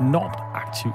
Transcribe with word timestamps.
enormt 0.00 0.36
aktiv. 0.54 0.92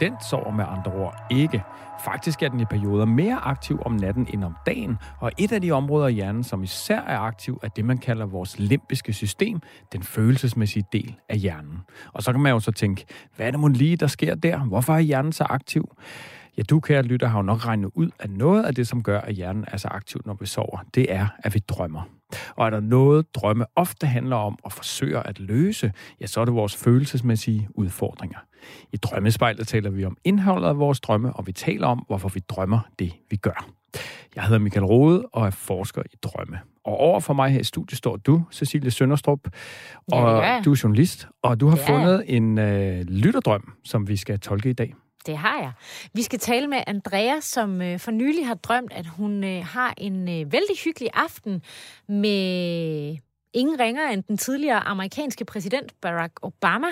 Den 0.00 0.12
sover 0.30 0.50
med 0.50 0.64
andre 0.68 0.92
ord 0.92 1.26
ikke. 1.30 1.62
Faktisk 2.04 2.42
er 2.42 2.48
den 2.48 2.60
i 2.60 2.64
perioder 2.64 3.04
mere 3.04 3.36
aktiv 3.36 3.82
om 3.86 3.92
natten 3.92 4.26
end 4.32 4.44
om 4.44 4.56
dagen, 4.66 4.98
og 5.18 5.32
et 5.38 5.52
af 5.52 5.60
de 5.60 5.72
områder 5.72 6.08
i 6.08 6.12
hjernen, 6.12 6.44
som 6.44 6.62
især 6.62 7.00
er 7.00 7.18
aktiv, 7.18 7.60
er 7.62 7.68
det, 7.68 7.84
man 7.84 7.98
kalder 7.98 8.26
vores 8.26 8.58
limbiske 8.58 9.12
system, 9.12 9.60
den 9.92 10.02
følelsesmæssige 10.02 10.84
del 10.92 11.16
af 11.28 11.38
hjernen. 11.38 11.78
Og 12.12 12.22
så 12.22 12.32
kan 12.32 12.40
man 12.40 12.52
jo 12.52 12.60
så 12.60 12.72
tænke, 12.72 13.06
hvad 13.36 13.46
er 13.46 13.50
det 13.50 13.60
mon 13.60 13.72
lige, 13.72 13.96
der 13.96 14.06
sker 14.06 14.34
der? 14.34 14.58
Hvorfor 14.58 14.94
er 14.94 15.00
hjernen 15.00 15.32
så 15.32 15.44
aktiv? 15.44 15.96
Ja, 16.60 16.64
du, 16.70 16.80
kære 16.80 17.02
lytter, 17.02 17.26
har 17.26 17.38
jo 17.38 17.42
nok 17.42 17.66
regnet 17.66 17.90
ud, 17.94 18.10
at 18.18 18.30
noget 18.30 18.64
af 18.64 18.74
det, 18.74 18.88
som 18.88 19.02
gør, 19.02 19.20
at 19.20 19.34
hjernen 19.34 19.64
er 19.68 19.76
så 19.76 19.88
aktiv, 19.88 20.20
når 20.26 20.36
vi 20.40 20.46
sover, 20.46 20.78
det 20.94 21.12
er, 21.12 21.26
at 21.38 21.54
vi 21.54 21.58
drømmer. 21.68 22.02
Og 22.56 22.66
er 22.66 22.70
der 22.70 22.80
noget, 22.80 23.34
drømme 23.34 23.64
ofte 23.76 24.06
handler 24.06 24.36
om 24.36 24.58
og 24.62 24.72
forsøger 24.72 25.22
at 25.22 25.40
løse, 25.40 25.92
ja, 26.20 26.26
så 26.26 26.40
er 26.40 26.44
det 26.44 26.54
vores 26.54 26.76
følelsesmæssige 26.76 27.68
udfordringer. 27.74 28.38
I 28.92 28.96
Drømmespejlet 28.96 29.68
taler 29.68 29.90
vi 29.90 30.04
om 30.04 30.16
indholdet 30.24 30.68
af 30.68 30.78
vores 30.78 31.00
drømme, 31.00 31.32
og 31.32 31.46
vi 31.46 31.52
taler 31.52 31.86
om, 31.86 32.04
hvorfor 32.06 32.28
vi 32.28 32.40
drømmer 32.48 32.80
det, 32.98 33.12
vi 33.30 33.36
gør. 33.36 33.66
Jeg 34.36 34.44
hedder 34.44 34.58
Michael 34.58 34.84
Rode 34.84 35.26
og 35.32 35.46
er 35.46 35.50
forsker 35.50 36.02
i 36.12 36.16
drømme. 36.22 36.58
Og 36.84 36.96
over 36.96 37.20
for 37.20 37.34
mig 37.34 37.50
her 37.50 37.60
i 37.60 37.64
studiet 37.64 37.98
står 37.98 38.16
du, 38.16 38.42
Cecilie 38.52 38.90
Sønderstrup, 38.90 39.40
og 40.12 40.42
Ja, 40.42 40.54
ja. 40.54 40.62
du 40.64 40.72
er 40.72 40.80
journalist, 40.82 41.28
og 41.42 41.60
du 41.60 41.68
har 41.68 41.76
jeg. 41.76 41.86
fundet 41.86 42.24
en 42.26 42.58
øh, 42.58 43.00
lytterdrøm, 43.00 43.72
som 43.84 44.08
vi 44.08 44.16
skal 44.16 44.40
tolke 44.40 44.70
i 44.70 44.72
dag. 44.72 44.94
Det 45.26 45.36
har 45.38 45.58
jeg. 45.58 45.72
Vi 46.14 46.22
skal 46.22 46.38
tale 46.38 46.66
med 46.66 46.82
Andrea, 46.86 47.40
som 47.40 47.82
øh, 47.82 47.98
for 47.98 48.10
nylig 48.10 48.46
har 48.46 48.54
drømt, 48.54 48.92
at 48.92 49.06
hun 49.06 49.44
øh, 49.44 49.64
har 49.64 49.94
en 49.98 50.28
øh, 50.28 50.52
vældig 50.52 50.76
hyggelig 50.84 51.10
aften 51.14 51.62
med 52.08 53.16
ingen 53.52 53.80
ringer 53.80 54.08
end 54.08 54.22
den 54.22 54.36
tidligere 54.38 54.78
amerikanske 54.80 55.44
præsident 55.44 55.92
Barack 56.00 56.32
Obama, 56.42 56.86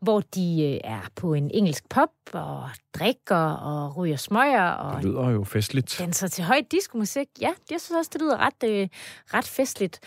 hvor 0.00 0.20
de 0.20 0.62
øh, 0.84 0.90
er 0.92 1.00
på 1.16 1.34
en 1.34 1.50
engelsk 1.54 1.88
pub 1.88 2.10
og 2.32 2.70
drikker 2.94 3.36
og 3.52 3.96
ryger 3.96 4.16
smøger 4.16 4.68
og 4.70 4.96
Det 4.96 5.04
lyder 5.04 5.30
jo 5.30 5.44
festligt. 5.44 5.96
danser 5.98 6.28
til 6.28 6.44
højt 6.44 6.72
diskomusik. 6.72 7.26
Ja, 7.40 7.50
jeg 7.70 7.80
synes 7.80 7.98
også, 7.98 8.10
det 8.12 8.20
lyder 8.20 8.36
ret, 8.36 8.70
øh, 8.70 8.88
ret 9.34 9.44
festligt. 9.48 10.00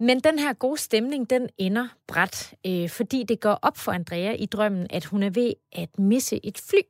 Men 0.00 0.20
den 0.20 0.38
her 0.38 0.52
gode 0.52 0.78
stemning, 0.80 1.30
den 1.30 1.48
ender 1.58 1.88
bræt, 2.08 2.54
øh, 2.66 2.88
fordi 2.88 3.24
det 3.28 3.40
går 3.40 3.58
op 3.62 3.76
for 3.76 3.92
Andrea 3.92 4.32
i 4.32 4.46
drømmen, 4.46 4.86
at 4.90 5.04
hun 5.04 5.22
er 5.22 5.30
ved 5.30 5.52
at 5.72 5.98
misse 5.98 6.40
et 6.46 6.58
fly. 6.70 6.80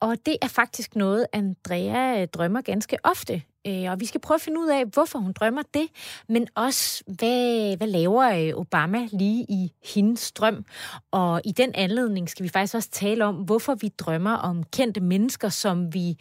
Og 0.00 0.16
det 0.26 0.36
er 0.42 0.48
faktisk 0.48 0.96
noget, 0.96 1.26
Andrea 1.32 2.20
øh, 2.20 2.28
drømmer 2.28 2.60
ganske 2.60 2.98
ofte. 3.04 3.42
Øh, 3.66 3.90
Og 3.90 4.00
vi 4.00 4.06
skal 4.06 4.20
prøve 4.20 4.36
at 4.36 4.40
finde 4.40 4.60
ud 4.60 4.68
af, 4.68 4.84
hvorfor 4.86 5.18
hun 5.18 5.32
drømmer 5.32 5.62
det, 5.74 5.86
men 6.28 6.46
også, 6.54 7.02
hvad, 7.06 7.76
hvad 7.76 7.86
laver 7.86 8.22
øh, 8.48 8.60
Obama 8.60 9.08
lige 9.12 9.46
i 9.48 9.72
hendes 9.94 10.32
drøm. 10.32 10.64
Og 11.10 11.40
i 11.44 11.52
den 11.52 11.70
anledning 11.74 12.30
skal 12.30 12.44
vi 12.44 12.48
faktisk 12.48 12.74
også 12.74 12.90
tale 12.90 13.24
om, 13.24 13.34
hvorfor 13.34 13.74
vi 13.74 13.88
drømmer 13.88 14.34
om 14.34 14.62
kendte 14.72 15.00
mennesker, 15.00 15.48
som 15.48 15.94
vi 15.94 16.16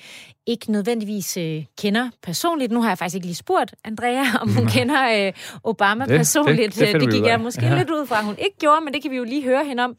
ikke 0.46 0.72
nødvendigvis 0.72 1.38
øh, 1.38 1.66
kender 1.78 2.10
personligt. 2.24 2.72
Nu 2.72 2.82
har 2.82 2.90
jeg 2.90 2.98
faktisk 2.98 3.16
ikke 3.16 3.28
lige 3.28 3.36
spurgt 3.36 3.76
Andrea, 3.86 4.24
om 4.42 4.54
hun 4.54 4.68
kender 4.78 5.28
øh, 5.28 5.34
Obama 5.64 6.04
Det- 6.04 6.10
det- 6.10 6.18
personligt. 6.20 6.76
det 6.76 6.94
det 6.94 7.02
vi 7.02 7.06
gik 7.06 7.26
jeg 7.26 7.40
måske 7.40 7.66
Ja. 7.66 7.78
lidt 7.78 7.90
ud 7.90 8.06
fra, 8.06 8.20
at 8.20 8.26
hun 8.26 8.36
ikke 8.40 8.58
gjorde, 8.60 8.82
men 8.86 8.94
det 8.94 9.02
kan 9.02 9.12
vi 9.12 9.18
jo 9.18 9.24
lige 9.24 9.44
høre 9.44 9.66
hende 9.66 9.84
om. 9.84 9.96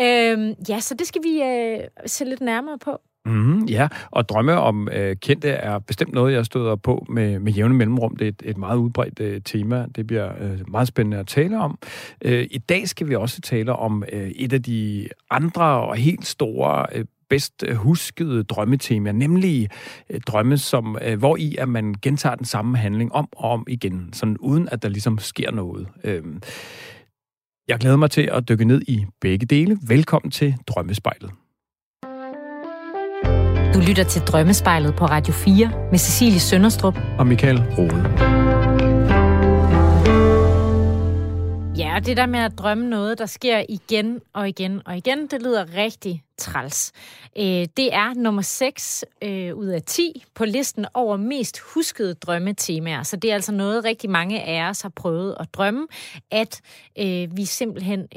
Øhm, 0.00 0.54
ja, 0.68 0.80
så 0.80 0.94
det 0.94 1.06
skal 1.06 1.22
vi 1.22 1.42
øh, 1.42 1.80
se 2.06 2.24
lidt 2.24 2.40
nærmere 2.40 2.78
på. 2.78 2.98
Mm, 3.26 3.64
ja, 3.64 3.88
og 4.10 4.28
drømme 4.28 4.54
om 4.54 4.88
øh, 4.92 5.16
kendte 5.16 5.48
er 5.48 5.78
bestemt 5.78 6.12
noget, 6.12 6.32
jeg 6.32 6.46
støder 6.46 6.76
på 6.76 7.06
med, 7.08 7.38
med 7.38 7.52
jævne 7.52 7.74
mellemrum. 7.74 8.16
Det 8.16 8.24
er 8.24 8.28
et, 8.28 8.42
et 8.44 8.58
meget 8.58 8.76
udbredt 8.76 9.20
øh, 9.20 9.40
tema. 9.44 9.86
Det 9.96 10.06
bliver 10.06 10.32
øh, 10.40 10.70
meget 10.70 10.88
spændende 10.88 11.18
at 11.18 11.26
tale 11.26 11.60
om. 11.60 11.78
Øh, 12.24 12.46
I 12.50 12.58
dag 12.58 12.88
skal 12.88 13.08
vi 13.08 13.14
også 13.14 13.40
tale 13.40 13.72
om 13.72 14.04
øh, 14.12 14.28
et 14.28 14.52
af 14.52 14.62
de 14.62 15.08
andre 15.30 15.64
og 15.64 15.96
helt 15.96 16.26
store 16.26 16.86
øh, 16.92 17.04
bedst 17.30 17.64
huskede 17.74 18.44
drømmetemaer, 18.44 19.12
nemlig 19.12 19.68
øh, 20.10 20.20
drømme, 20.20 20.58
som, 20.58 20.98
øh, 21.02 21.18
hvor 21.18 21.36
i 21.36 21.56
at 21.56 21.68
man 21.68 21.94
gentager 22.02 22.34
den 22.34 22.44
samme 22.44 22.78
handling 22.78 23.12
om 23.12 23.28
og 23.32 23.50
om 23.50 23.64
igen, 23.68 24.12
sådan 24.12 24.36
uden 24.40 24.68
at 24.72 24.82
der 24.82 24.88
ligesom 24.88 25.18
sker 25.18 25.50
noget. 25.50 25.88
Øh, 26.04 26.22
jeg 27.68 27.78
glæder 27.78 27.96
mig 27.96 28.10
til 28.10 28.30
at 28.32 28.48
dykke 28.48 28.64
ned 28.64 28.82
i 28.88 29.06
begge 29.20 29.46
dele. 29.46 29.78
Velkommen 29.88 30.30
til 30.30 30.54
Drømmespejlet. 30.66 31.30
Du 33.78 33.82
lytter 33.82 34.04
til 34.04 34.22
Drømmespejlet 34.22 34.96
på 34.96 35.04
Radio 35.04 35.32
4 35.32 35.72
med 35.90 35.98
Cecilie 35.98 36.40
Sønderstrup. 36.40 36.98
Og 37.18 37.26
Michael 37.26 37.62
Rode. 37.78 38.02
Ja, 41.78 41.94
og 41.96 42.06
det 42.06 42.16
der 42.16 42.26
med 42.26 42.40
at 42.40 42.58
drømme 42.58 42.88
noget, 42.88 43.18
der 43.18 43.26
sker 43.26 43.62
igen 43.68 44.20
og 44.32 44.48
igen 44.48 44.82
og 44.86 44.96
igen, 44.96 45.26
det 45.26 45.42
lyder 45.42 45.76
rigtig 45.76 46.22
træls. 46.38 46.92
Øh, 47.38 47.44
det 47.76 47.94
er 47.94 48.14
nummer 48.14 48.42
6 48.42 49.04
øh, 49.22 49.54
ud 49.54 49.66
af 49.66 49.82
10 49.82 50.24
på 50.34 50.44
listen 50.44 50.86
over 50.94 51.16
mest 51.16 51.58
huskede 51.74 52.14
drømmetemaer. 52.14 53.02
Så 53.02 53.16
det 53.16 53.30
er 53.30 53.34
altså 53.34 53.52
noget, 53.52 53.84
rigtig 53.84 54.10
mange 54.10 54.42
af 54.42 54.68
os 54.68 54.82
har 54.82 54.92
prøvet 54.96 55.36
at 55.40 55.54
drømme, 55.54 55.86
at 56.30 56.60
øh, 56.98 57.36
vi 57.36 57.44
simpelthen 57.44 58.08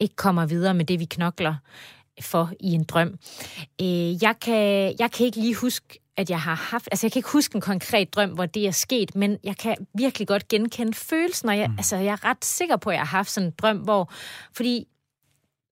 ikke 0.00 0.16
kommer 0.16 0.46
videre 0.46 0.74
med 0.74 0.84
det, 0.84 1.00
vi 1.00 1.04
knokler 1.04 1.54
for 2.20 2.50
i 2.60 2.72
en 2.72 2.84
drøm. 2.84 3.18
Øh, 3.80 4.22
jeg, 4.22 4.34
kan, 4.40 4.94
jeg 4.98 5.10
kan 5.12 5.26
ikke 5.26 5.40
lige 5.40 5.54
huske, 5.54 6.00
at 6.16 6.30
jeg 6.30 6.40
har 6.40 6.54
haft... 6.54 6.88
Altså, 6.92 7.06
jeg 7.06 7.12
kan 7.12 7.18
ikke 7.18 7.32
huske 7.32 7.54
en 7.54 7.60
konkret 7.60 8.14
drøm, 8.14 8.30
hvor 8.30 8.46
det 8.46 8.66
er 8.66 8.70
sket, 8.70 9.16
men 9.16 9.38
jeg 9.44 9.56
kan 9.56 9.76
virkelig 9.94 10.28
godt 10.28 10.48
genkende 10.48 10.94
følelsen, 10.94 11.48
og 11.48 11.58
jeg, 11.58 11.68
mm. 11.68 11.78
altså, 11.78 11.96
jeg 11.96 12.12
er 12.12 12.24
ret 12.24 12.44
sikker 12.44 12.76
på, 12.76 12.90
at 12.90 12.94
jeg 12.94 13.00
har 13.00 13.18
haft 13.18 13.30
sådan 13.30 13.46
en 13.46 13.54
drøm, 13.58 13.76
hvor... 13.76 14.12
Fordi 14.52 14.86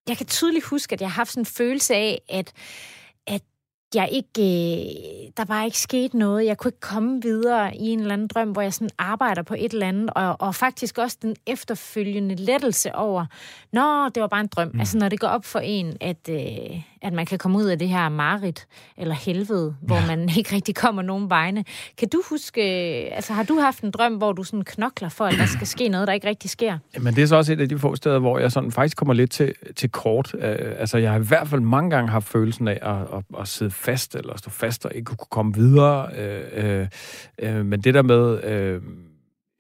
jeg 0.09 0.17
kan 0.17 0.27
tydeligt 0.27 0.65
huske, 0.65 0.93
at 0.93 1.01
jeg 1.01 1.09
har 1.09 1.15
haft 1.15 1.31
sådan 1.31 1.41
en 1.41 1.47
følelse 1.47 1.95
af, 1.95 2.21
at, 2.29 2.39
at 2.39 2.53
jeg 3.94 4.09
ikke, 4.12 4.41
øh, 4.41 5.31
der 5.37 5.44
var 5.44 5.65
ikke 5.65 5.78
sket 5.78 6.15
noget. 6.15 6.47
Jeg 6.47 6.59
kunne 6.59 6.69
ikke 6.69 6.81
komme 6.81 7.22
videre 7.22 7.76
i 7.76 7.88
en 7.88 8.00
eller 8.00 8.12
anden 8.12 8.28
drøm, 8.28 8.50
hvor 8.50 8.62
jeg 8.62 8.75
sådan 8.75 8.91
arbejder 8.99 9.43
på 9.43 9.54
et 9.59 9.72
eller 9.72 9.88
andet, 9.88 10.10
og, 10.16 10.37
og 10.41 10.54
faktisk 10.54 10.99
også 10.99 11.16
den 11.22 11.37
efterfølgende 11.47 12.34
lettelse 12.34 12.94
over, 12.94 13.26
nå, 13.72 14.09
det 14.09 14.21
var 14.21 14.26
bare 14.26 14.41
en 14.41 14.47
drøm. 14.47 14.71
Mm. 14.75 14.81
Altså 14.81 14.99
når 14.99 15.09
det 15.09 15.21
går 15.21 15.28
op 15.28 15.44
for 15.44 15.59
en, 15.59 15.97
at, 16.00 16.28
øh, 16.31 16.82
at 17.03 17.13
man 17.13 17.27
kan 17.27 17.39
komme 17.39 17.59
ud 17.59 17.65
af 17.65 17.79
det 17.79 17.89
her 17.89 18.09
marit 18.09 18.67
eller 18.97 19.15
helvede, 19.15 19.77
hvor 19.83 19.97
ja. 19.97 20.07
man 20.07 20.31
ikke 20.39 20.55
rigtig 20.55 20.75
kommer 20.75 21.03
nogen 21.03 21.31
vegne. 21.31 21.65
Kan 21.99 22.09
du 22.09 22.23
huske, 22.31 22.61
øh, 22.61 23.17
altså 23.17 23.33
har 23.33 23.43
du 23.43 23.59
haft 23.61 23.83
en 23.83 23.91
drøm, 23.91 24.15
hvor 24.15 24.33
du 24.33 24.45
sådan 24.45 24.65
knokler 24.65 25.09
for, 25.09 25.25
at 25.25 25.35
der 25.39 25.47
skal 25.47 25.67
ske 25.67 25.89
noget, 25.89 26.07
der 26.09 26.15
ikke 26.15 26.29
rigtig 26.29 26.51
sker? 26.51 26.79
Men 27.05 27.15
det 27.15 27.23
er 27.23 27.27
så 27.27 27.37
også 27.37 27.53
et 27.53 27.61
af 27.61 27.69
de 27.69 27.79
få 27.79 27.97
steder, 27.97 28.19
hvor 28.19 28.39
jeg 28.39 28.53
sådan 28.53 28.73
faktisk 28.73 28.97
kommer 28.97 29.15
lidt 29.15 29.31
til, 29.31 29.55
til 29.77 29.91
kort. 29.91 30.35
Uh, 30.35 30.41
altså, 30.43 30.99
jeg 30.99 31.11
har 31.11 31.19
i 31.19 31.25
hvert 31.25 31.49
fald 31.49 31.61
mange 31.61 31.91
gange 31.91 32.11
haft 32.11 32.29
følelsen 32.29 32.69
af 32.69 32.79
at, 32.83 33.19
at, 33.19 33.41
at 33.41 33.49
sidde 33.49 33.71
fast, 33.71 34.15
eller 34.15 34.37
stå 34.37 34.51
fast 34.51 34.87
og 34.87 34.93
ikke 34.95 35.17
kunne 35.17 35.27
komme 35.31 35.55
videre. 35.55 36.09
Uh, 36.13 36.65
uh, 37.45 37.59
uh, 37.59 37.67
men 37.67 37.81
det 37.81 37.95
der 37.95 38.03
med... 38.03 38.77
Uh, 38.77 38.83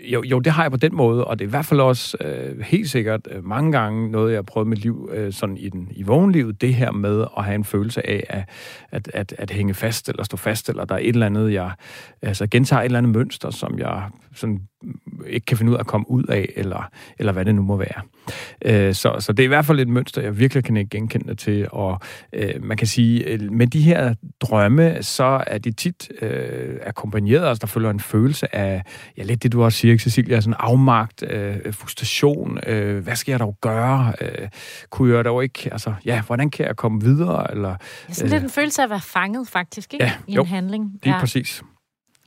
jo, 0.00 0.22
jo, 0.22 0.38
det 0.38 0.52
har 0.52 0.62
jeg 0.62 0.70
på 0.70 0.76
den 0.76 0.94
måde, 0.94 1.24
og 1.24 1.38
det 1.38 1.44
er 1.44 1.48
i 1.48 1.50
hvert 1.50 1.66
fald 1.66 1.80
også 1.80 2.16
øh, 2.20 2.60
helt 2.60 2.90
sikkert 2.90 3.28
øh, 3.30 3.44
mange 3.44 3.72
gange 3.72 4.10
noget, 4.10 4.30
jeg 4.30 4.36
har 4.36 4.42
prøvet 4.42 4.68
mit 4.68 4.78
liv 4.78 5.10
øh, 5.12 5.32
sådan 5.32 5.56
i, 5.56 5.68
den, 5.68 5.88
i 5.90 6.02
vågenlivet, 6.02 6.60
det 6.60 6.74
her 6.74 6.92
med 6.92 7.24
at 7.38 7.44
have 7.44 7.54
en 7.54 7.64
følelse 7.64 8.06
af 8.06 8.24
at, 8.28 8.48
at, 8.90 9.10
at, 9.14 9.34
at 9.38 9.50
hænge 9.50 9.74
fast 9.74 10.08
eller 10.08 10.24
stå 10.24 10.36
fast, 10.36 10.68
eller 10.68 10.84
der 10.84 10.94
er 10.94 10.98
et 10.98 11.08
eller 11.08 11.26
andet, 11.26 11.52
jeg 11.52 11.72
altså, 12.22 12.46
gentager 12.46 12.80
et 12.80 12.84
eller 12.84 12.98
andet 12.98 13.12
mønster, 13.12 13.50
som 13.50 13.78
jeg 13.78 14.02
sådan, 14.38 14.60
ikke 15.26 15.44
kan 15.44 15.56
finde 15.56 15.72
ud 15.72 15.76
af 15.76 15.80
at 15.80 15.86
komme 15.86 16.10
ud 16.10 16.24
af, 16.24 16.52
eller, 16.56 16.90
eller 17.18 17.32
hvad 17.32 17.44
det 17.44 17.54
nu 17.54 17.62
må 17.62 17.76
være. 17.76 18.02
Øh, 18.64 18.94
så, 18.94 19.16
så 19.18 19.32
det 19.32 19.42
er 19.42 19.44
i 19.44 19.48
hvert 19.48 19.64
fald 19.64 19.80
et 19.80 19.88
mønster, 19.88 20.22
jeg 20.22 20.38
virkelig 20.38 20.64
kan 20.64 20.76
ikke 20.76 20.90
genkende 20.90 21.28
det 21.28 21.38
til, 21.38 21.66
og 21.72 22.00
øh, 22.32 22.64
man 22.64 22.76
kan 22.76 22.86
sige, 22.86 23.24
øh, 23.24 23.52
med 23.52 23.66
de 23.66 23.82
her 23.82 24.14
drømme, 24.40 25.02
så 25.02 25.44
er 25.46 25.58
de 25.58 25.72
tit 25.72 26.12
øh, 26.22 26.76
akkompagneret, 26.86 27.48
altså 27.48 27.60
der 27.60 27.66
følger 27.66 27.90
en 27.90 28.00
følelse 28.00 28.54
af, 28.56 28.82
ja 29.16 29.22
lidt 29.22 29.42
det 29.42 29.52
du 29.52 29.64
også 29.64 29.78
siger, 29.78 29.98
Cecilia, 29.98 30.40
sådan 30.40 30.56
afmagt, 30.58 31.22
øh, 31.22 31.74
frustration, 31.74 32.58
øh, 32.66 33.02
hvad 33.04 33.16
skal 33.16 33.32
jeg 33.32 33.40
dog 33.40 33.56
gøre, 33.60 34.12
øh, 34.20 34.48
kunne 34.90 35.16
jeg 35.16 35.24
dog 35.24 35.42
ikke, 35.42 35.68
altså 35.72 35.94
ja, 36.04 36.22
hvordan 36.22 36.50
kan 36.50 36.66
jeg 36.66 36.76
komme 36.76 37.00
videre, 37.00 37.50
eller... 37.50 37.76
Ja, 38.08 38.14
sådan 38.14 38.30
lidt 38.30 38.42
en 38.42 38.50
følelse 38.50 38.82
af 38.82 38.86
at 38.86 38.90
være 38.90 39.00
fanget, 39.00 39.48
faktisk, 39.48 39.94
ikke? 39.94 40.04
Ja, 40.04 40.12
I 40.26 40.34
jo. 40.34 40.42
en 40.42 40.48
handling. 40.48 40.92
Lige 41.02 41.14
ja. 41.14 41.20
præcis. 41.20 41.62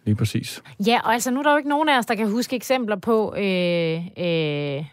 Lige 0.06 0.16
præcis. 0.16 0.62
Ja, 0.88 1.00
og 1.04 1.14
altså 1.14 1.32
nu 1.32 1.40
er 1.40 1.44
der 1.44 1.52
jo 1.52 1.58
ikke 1.58 1.70
nogen 1.70 1.90
af 1.90 1.98
os, 1.98 2.06
der 2.06 2.16
kan 2.16 2.32
huske 2.32 2.56
eksempler 2.56 2.96
på 2.96 3.36
øh, 3.36 4.08
øh, 4.18 4.86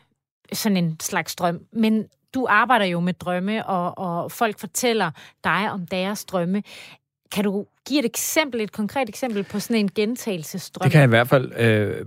sådan 0.52 0.76
en 0.76 1.00
slags 1.00 1.36
drøm. 1.36 1.60
Men 1.72 2.06
du 2.34 2.46
arbejder 2.50 2.84
jo 2.84 3.00
med 3.00 3.14
drømme, 3.14 3.66
og, 3.66 3.98
og 3.98 4.32
folk 4.32 4.58
fortæller 4.58 5.10
dig 5.44 5.70
om 5.70 5.86
deres 5.86 6.24
drømme. 6.24 6.62
Kan 7.32 7.44
du 7.44 7.66
give 7.88 7.98
et 7.98 8.04
eksempel, 8.04 8.60
et 8.60 8.72
konkret 8.72 9.08
eksempel 9.08 9.44
på 9.44 9.60
sådan 9.60 9.76
en 9.76 9.90
gentagelsesdrøm? 9.94 10.82
Det 10.82 10.92
kan 10.92 11.00
jeg 11.00 11.08
i 11.08 11.08
hvert 11.08 11.28
fald. 11.28 11.52
Øh, 11.58 12.06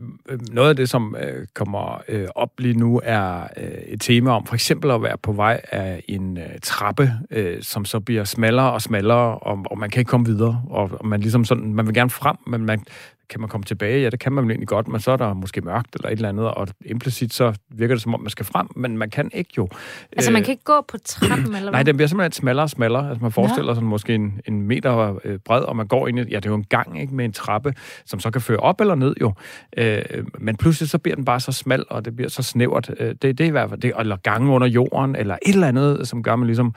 noget 0.51 0.69
af 0.69 0.75
det, 0.75 0.89
som 0.89 1.15
øh, 1.19 1.47
kommer 1.53 2.01
øh, 2.07 2.27
op 2.35 2.59
lige 2.59 2.73
nu, 2.73 3.01
er 3.03 3.43
øh, 3.57 3.67
et 3.87 4.01
tema 4.01 4.31
om 4.31 4.45
for 4.45 4.53
eksempel 4.53 4.91
at 4.91 5.03
være 5.03 5.17
på 5.17 5.31
vej 5.31 5.61
af 5.71 6.03
en 6.07 6.37
øh, 6.37 6.59
trappe, 6.63 7.13
øh, 7.31 7.63
som 7.63 7.85
så 7.85 7.99
bliver 7.99 8.23
smallere 8.23 8.71
og 8.71 8.81
smallere, 8.81 9.37
og, 9.39 9.65
og 9.65 9.77
man 9.77 9.89
kan 9.89 9.99
ikke 9.99 10.09
komme 10.09 10.25
videre. 10.25 10.63
Og, 10.69 10.89
og 10.99 11.07
man 11.07 11.19
ligesom 11.19 11.45
sådan, 11.45 11.73
man 11.73 11.85
vil 11.85 11.93
gerne 11.93 12.09
frem, 12.09 12.35
men 12.47 12.65
man 12.65 12.85
kan 13.31 13.39
man 13.39 13.49
komme 13.49 13.63
tilbage? 13.63 14.01
Ja, 14.01 14.09
det 14.09 14.19
kan 14.19 14.31
man 14.31 14.43
vel 14.43 14.51
egentlig 14.51 14.67
godt, 14.67 14.87
men 14.87 15.01
så 15.01 15.11
er 15.11 15.17
der 15.17 15.33
måske 15.33 15.61
mørkt 15.61 15.95
eller 15.95 16.09
et 16.09 16.11
eller 16.11 16.29
andet, 16.29 16.45
og 16.45 16.67
implicit 16.85 17.33
så 17.33 17.53
virker 17.69 17.95
det 17.95 18.01
som 18.01 18.13
om, 18.13 18.21
man 18.21 18.29
skal 18.29 18.45
frem, 18.45 18.67
men 18.75 18.97
man 18.97 19.09
kan 19.09 19.31
ikke 19.33 19.51
jo. 19.57 19.69
Altså, 20.11 20.31
man 20.31 20.43
kan 20.43 20.51
ikke 20.51 20.63
gå 20.63 20.85
på 20.87 20.97
trappen, 20.97 21.45
eller 21.45 21.59
hvad? 21.59 21.71
Nej, 21.77 21.83
den 21.83 21.97
bliver 21.97 22.07
simpelthen 22.07 22.31
smallere 22.31 22.65
og 22.65 22.69
smallere. 22.69 23.09
Altså, 23.09 23.21
man 23.21 23.31
forestiller 23.31 23.73
sig 23.73 23.83
måske 23.83 24.15
en, 24.15 24.41
en 24.47 24.61
meter 24.61 25.19
øh, 25.23 25.39
bred, 25.45 25.61
og 25.61 25.75
man 25.75 25.87
går 25.87 26.07
ind 26.07 26.19
i, 26.19 26.21
ja, 26.21 26.35
det 26.35 26.45
er 26.45 26.49
jo 26.49 26.55
en 26.55 26.63
gang, 26.63 27.01
ikke, 27.01 27.15
med 27.15 27.25
en 27.25 27.33
trappe, 27.33 27.73
som 28.05 28.19
så 28.19 28.31
kan 28.31 28.41
føre 28.41 28.59
op 28.59 28.81
eller 28.81 28.95
ned 28.95 29.15
jo. 29.21 29.33
Øh, 29.77 30.01
men 30.39 30.57
pludselig 30.57 30.89
så 30.89 30.97
bliver 30.97 31.15
den 31.15 31.25
bare 31.25 31.39
så 31.39 31.51
smal, 31.51 31.85
og 31.89 32.05
det 32.05 32.15
bliver 32.15 32.29
så 32.29 32.43
snævert. 32.43 32.91
Øh, 32.99 33.07
det, 33.07 33.21
det 33.21 33.41
er 33.41 33.45
i 33.45 33.49
hvert 33.49 33.69
fald 33.69 33.81
det, 33.81 33.93
eller 33.99 34.17
gange 34.17 34.51
under 34.51 34.67
jorden, 34.67 35.15
eller 35.15 35.37
et 35.45 35.53
eller 35.53 35.67
andet, 35.67 36.07
som 36.07 36.23
gør, 36.23 36.35
man 36.35 36.47
ligesom 36.47 36.75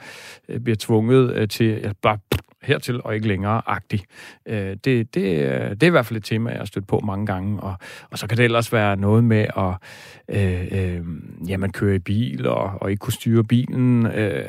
øh, 0.49 0.59
bliver 0.59 0.77
tvunget 0.79 1.33
øh, 1.33 1.47
til 1.47 1.79
ja, 1.83 1.91
bare 2.01 2.17
hertil 2.65 3.01
og 3.03 3.15
ikke 3.15 3.27
længere-agtig. 3.27 4.03
Øh, 4.45 4.57
det, 4.57 4.85
det, 4.85 5.13
det 5.13 5.83
er 5.83 5.87
i 5.87 5.89
hvert 5.89 6.05
fald 6.05 6.17
et 6.17 6.23
tema, 6.23 6.49
jeg 6.49 6.59
har 6.59 6.65
stødt 6.65 6.87
på 6.87 6.99
mange 6.99 7.25
gange. 7.25 7.59
Og, 7.59 7.75
og 8.11 8.17
så 8.17 8.27
kan 8.27 8.37
det 8.37 8.45
ellers 8.45 8.73
være 8.73 8.97
noget 8.97 9.23
med 9.23 9.45
at 9.57 9.73
øh, 10.29 10.67
øh, 10.71 11.01
ja, 11.49 11.57
man 11.57 11.71
kører 11.71 11.95
i 11.95 11.99
bil 11.99 12.47
og, 12.47 12.71
og 12.81 12.91
ikke 12.91 12.99
kunne 12.99 13.13
styre 13.13 13.43
bilen, 13.43 14.05
øh, 14.05 14.43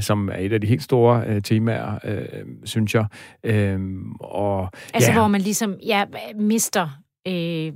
som 0.00 0.28
er 0.28 0.38
et 0.38 0.52
af 0.52 0.60
de 0.60 0.66
helt 0.66 0.82
store 0.82 1.24
øh, 1.26 1.42
temaer, 1.42 1.98
øh, 2.04 2.24
synes 2.64 2.94
jeg. 2.94 3.06
Øh, 3.44 3.80
og, 4.20 4.70
altså 4.94 5.10
ja, 5.10 5.18
hvor 5.18 5.28
man 5.28 5.40
ligesom 5.40 5.76
ja, 5.86 6.04
mister 6.34 6.88
Øh, 7.28 7.66
øh, 7.66 7.72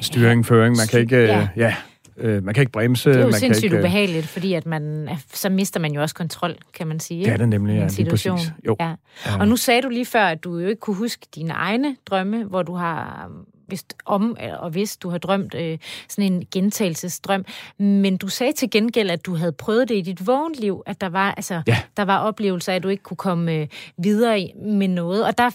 Styring, 0.00 0.46
føring, 0.46 0.76
man 0.76 0.86
kan 0.90 1.00
ikke... 1.00 1.16
Ja. 1.16 1.40
Øh, 1.40 1.46
ja 1.56 1.74
Øh, 2.20 2.44
man 2.44 2.54
kan 2.54 2.62
ikke 2.62 2.72
bremse. 2.72 3.10
Det 3.10 3.16
er 3.16 3.20
jo 3.20 3.26
man 3.26 3.40
sindssygt 3.40 3.60
kan 3.60 3.66
ikke, 3.66 3.76
øh, 3.76 3.82
ubehageligt, 3.82 4.26
fordi 4.26 4.54
at 4.54 4.66
man, 4.66 5.08
så 5.32 5.48
mister 5.48 5.80
man 5.80 5.92
jo 5.92 6.02
også 6.02 6.14
kontrol, 6.14 6.56
kan 6.74 6.86
man 6.86 7.00
sige. 7.00 7.24
Det 7.24 7.32
er 7.32 7.36
det 7.36 7.48
nemlig, 7.48 7.74
ja, 7.74 7.88
lige 7.96 8.10
præcis. 8.10 8.52
Jo. 8.66 8.76
Ja. 8.80 8.94
Og 9.40 9.48
nu 9.48 9.56
sagde 9.56 9.82
du 9.82 9.88
lige 9.88 10.06
før, 10.06 10.24
at 10.24 10.44
du 10.44 10.58
jo 10.58 10.68
ikke 10.68 10.80
kunne 10.80 10.96
huske 10.96 11.26
dine 11.34 11.52
egne 11.52 11.96
drømme, 12.06 12.44
hvor 12.44 12.62
du 12.62 12.74
har 12.74 13.30
vist 13.68 13.94
om, 14.04 14.36
og 14.58 14.70
hvis 14.70 14.96
du 14.96 15.10
har 15.10 15.18
drømt 15.18 15.54
øh, 15.54 15.78
sådan 16.08 16.32
en 16.32 16.44
gentagelsesdrøm. 16.52 17.44
Men 17.78 18.16
du 18.16 18.28
sagde 18.28 18.52
til 18.52 18.70
gengæld, 18.70 19.10
at 19.10 19.26
du 19.26 19.34
havde 19.34 19.52
prøvet 19.52 19.88
det 19.88 19.94
i 19.94 20.00
dit 20.00 20.26
vågenliv, 20.26 20.82
at 20.86 21.00
der 21.00 21.08
var, 21.08 21.32
altså, 21.32 21.62
ja. 21.66 21.78
der 21.96 22.02
var 22.02 22.18
oplevelser, 22.18 22.72
at 22.72 22.82
du 22.82 22.88
ikke 22.88 23.02
kunne 23.02 23.16
komme 23.16 23.52
øh, 23.52 23.66
videre 23.98 24.48
med 24.64 24.88
noget. 24.88 25.26
Og 25.26 25.38
der 25.38 25.50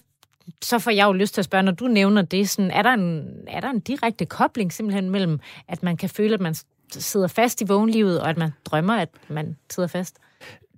så 0.62 0.80
får 0.80 0.92
jeg 0.92 1.06
jo 1.06 1.12
lyst 1.12 1.34
til 1.34 1.42
at 1.42 1.46
spørge, 1.46 1.64
når 1.64 1.72
du 1.72 1.88
nævner 1.88 2.22
det, 2.22 2.50
sådan, 2.50 2.72
er, 2.72 2.82
der 2.82 2.94
en, 2.94 3.28
er 3.48 3.60
der 3.60 3.70
en 3.70 3.80
direkte 3.80 4.26
kobling 4.26 4.74
simpelthen 4.74 5.10
mellem, 5.10 5.40
at 5.68 5.84
man 5.84 5.98
kan 5.98 6.10
føle, 6.10 6.34
at 6.34 6.42
man 6.42 6.56
sidder 6.92 7.28
fast 7.28 7.62
i 7.62 7.66
vågenlivet, 7.68 8.22
og 8.22 8.30
at 8.30 8.38
man 8.38 8.52
drømmer, 8.66 8.94
at 8.94 9.10
man 9.28 9.58
sidder 9.70 9.88
fast? 9.88 10.18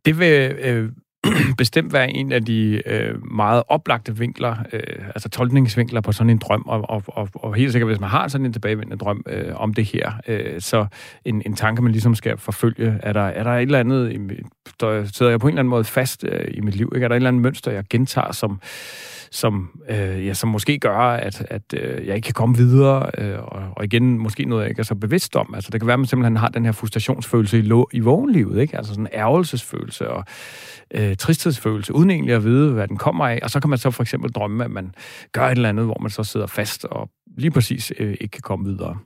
Det 0.06 0.20
vil 0.20 0.56
øh, 0.60 0.92
bestemt 1.58 1.94
være 1.94 2.12
en 2.12 2.32
af 2.32 2.46
de 2.46 2.82
øh, 2.86 3.26
meget 3.36 3.64
oplagte 3.68 4.18
vinkler, 4.18 4.56
øh, 4.74 5.06
altså 5.08 5.30
tolkningsvinkler 5.30 6.02
på 6.02 6.12
sådan 6.12 6.30
en 6.30 6.38
drøm, 6.38 6.64
og, 6.68 6.90
og, 6.90 7.04
og, 7.08 7.30
og 7.34 7.54
helt 7.54 7.72
sikkert, 7.72 7.90
hvis 7.90 8.00
man 8.00 8.10
har 8.10 8.28
sådan 8.28 8.46
en 8.46 8.54
tilbagevendende 8.54 8.98
drøm 8.98 9.24
øh, 9.28 9.56
om 9.56 9.74
det 9.74 9.86
her, 9.86 10.12
øh, 10.28 10.62
så 10.62 10.86
en, 11.26 11.42
en 11.46 11.56
tanke, 11.56 11.82
man 11.82 11.92
ligesom 11.92 12.16
skal 12.16 12.38
forfølge, 12.38 13.00
er 13.04 13.14
der, 13.14 13.22
er 13.22 13.44
der 13.44 13.52
et 13.52 13.62
eller 13.62 13.80
andet, 13.80 14.12
i, 14.12 14.18
der 14.80 15.06
sidder 15.14 15.30
jeg 15.30 15.40
på 15.40 15.48
en 15.48 15.52
eller 15.52 15.60
anden 15.60 15.70
måde 15.70 15.84
fast 15.84 16.24
øh, 16.24 16.48
i 16.54 16.62
mit 16.62 16.76
liv, 16.76 16.92
ikke? 16.96 17.04
er 17.04 17.08
der 17.08 17.16
et 17.16 17.18
eller 17.18 17.30
andet 17.30 17.42
mønster, 17.42 17.72
jeg 17.72 17.84
gentager, 17.90 18.32
som 18.32 18.60
som, 19.36 19.70
øh, 19.90 20.28
ja, 20.28 20.34
som 20.34 20.50
måske 20.50 20.80
gør, 20.80 20.98
at, 20.98 21.46
at 21.50 21.62
øh, 21.74 22.08
jeg 22.08 22.16
ikke 22.16 22.26
kan 22.26 22.34
komme 22.34 22.58
videre, 22.58 23.12
øh, 23.18 23.40
og, 23.40 23.62
og 23.76 23.84
igen, 23.84 24.18
måske 24.18 24.46
noget, 24.46 24.62
jeg 24.64 24.70
ikke 24.70 24.80
er 24.80 24.84
så 24.84 24.96
bevidst 24.96 25.36
om. 25.36 25.54
Altså, 25.56 25.70
det 25.72 25.82
kan 25.82 25.88
være, 25.88 25.94
at 25.94 26.00
man 26.00 26.08
simpelthen 26.08 26.38
har 26.38 26.48
den 26.48 26.66
her 26.66 26.72
frustrationsfølelse 26.72 27.58
i, 27.60 27.62
lo- 27.62 27.90
i 27.94 28.00
vågenlivet, 28.00 28.62
ikke? 28.62 28.78
Altså 28.78 28.94
sådan 28.94 29.06
en 29.06 29.20
ærgelsesfølelse 29.20 30.10
og 30.10 30.24
øh, 30.92 31.15
Øh, 31.16 31.18
tristhedsfølelse, 31.18 31.94
uden 31.94 32.10
egentlig 32.10 32.36
at 32.36 32.44
vide, 32.44 32.74
hvad 32.74 32.88
den 32.88 32.98
kommer 32.98 33.28
af. 33.28 33.40
Og 33.44 33.50
så 33.50 33.60
kan 33.60 33.70
man 33.70 33.80
så 33.80 33.92
for 33.92 34.04
eksempel 34.04 34.32
drømme, 34.32 34.64
at 34.66 34.72
man 34.72 34.94
gør 35.32 35.46
et 35.48 35.52
eller 35.52 35.70
andet, 35.70 35.86
hvor 35.86 35.98
man 36.02 36.12
så 36.12 36.24
sidder 36.24 36.48
fast 36.48 36.86
og 36.86 37.10
lige 37.38 37.52
præcis 37.52 37.94
øh, 38.00 38.18
ikke 38.22 38.32
kan 38.32 38.42
komme 38.42 38.66
videre. 38.66 38.98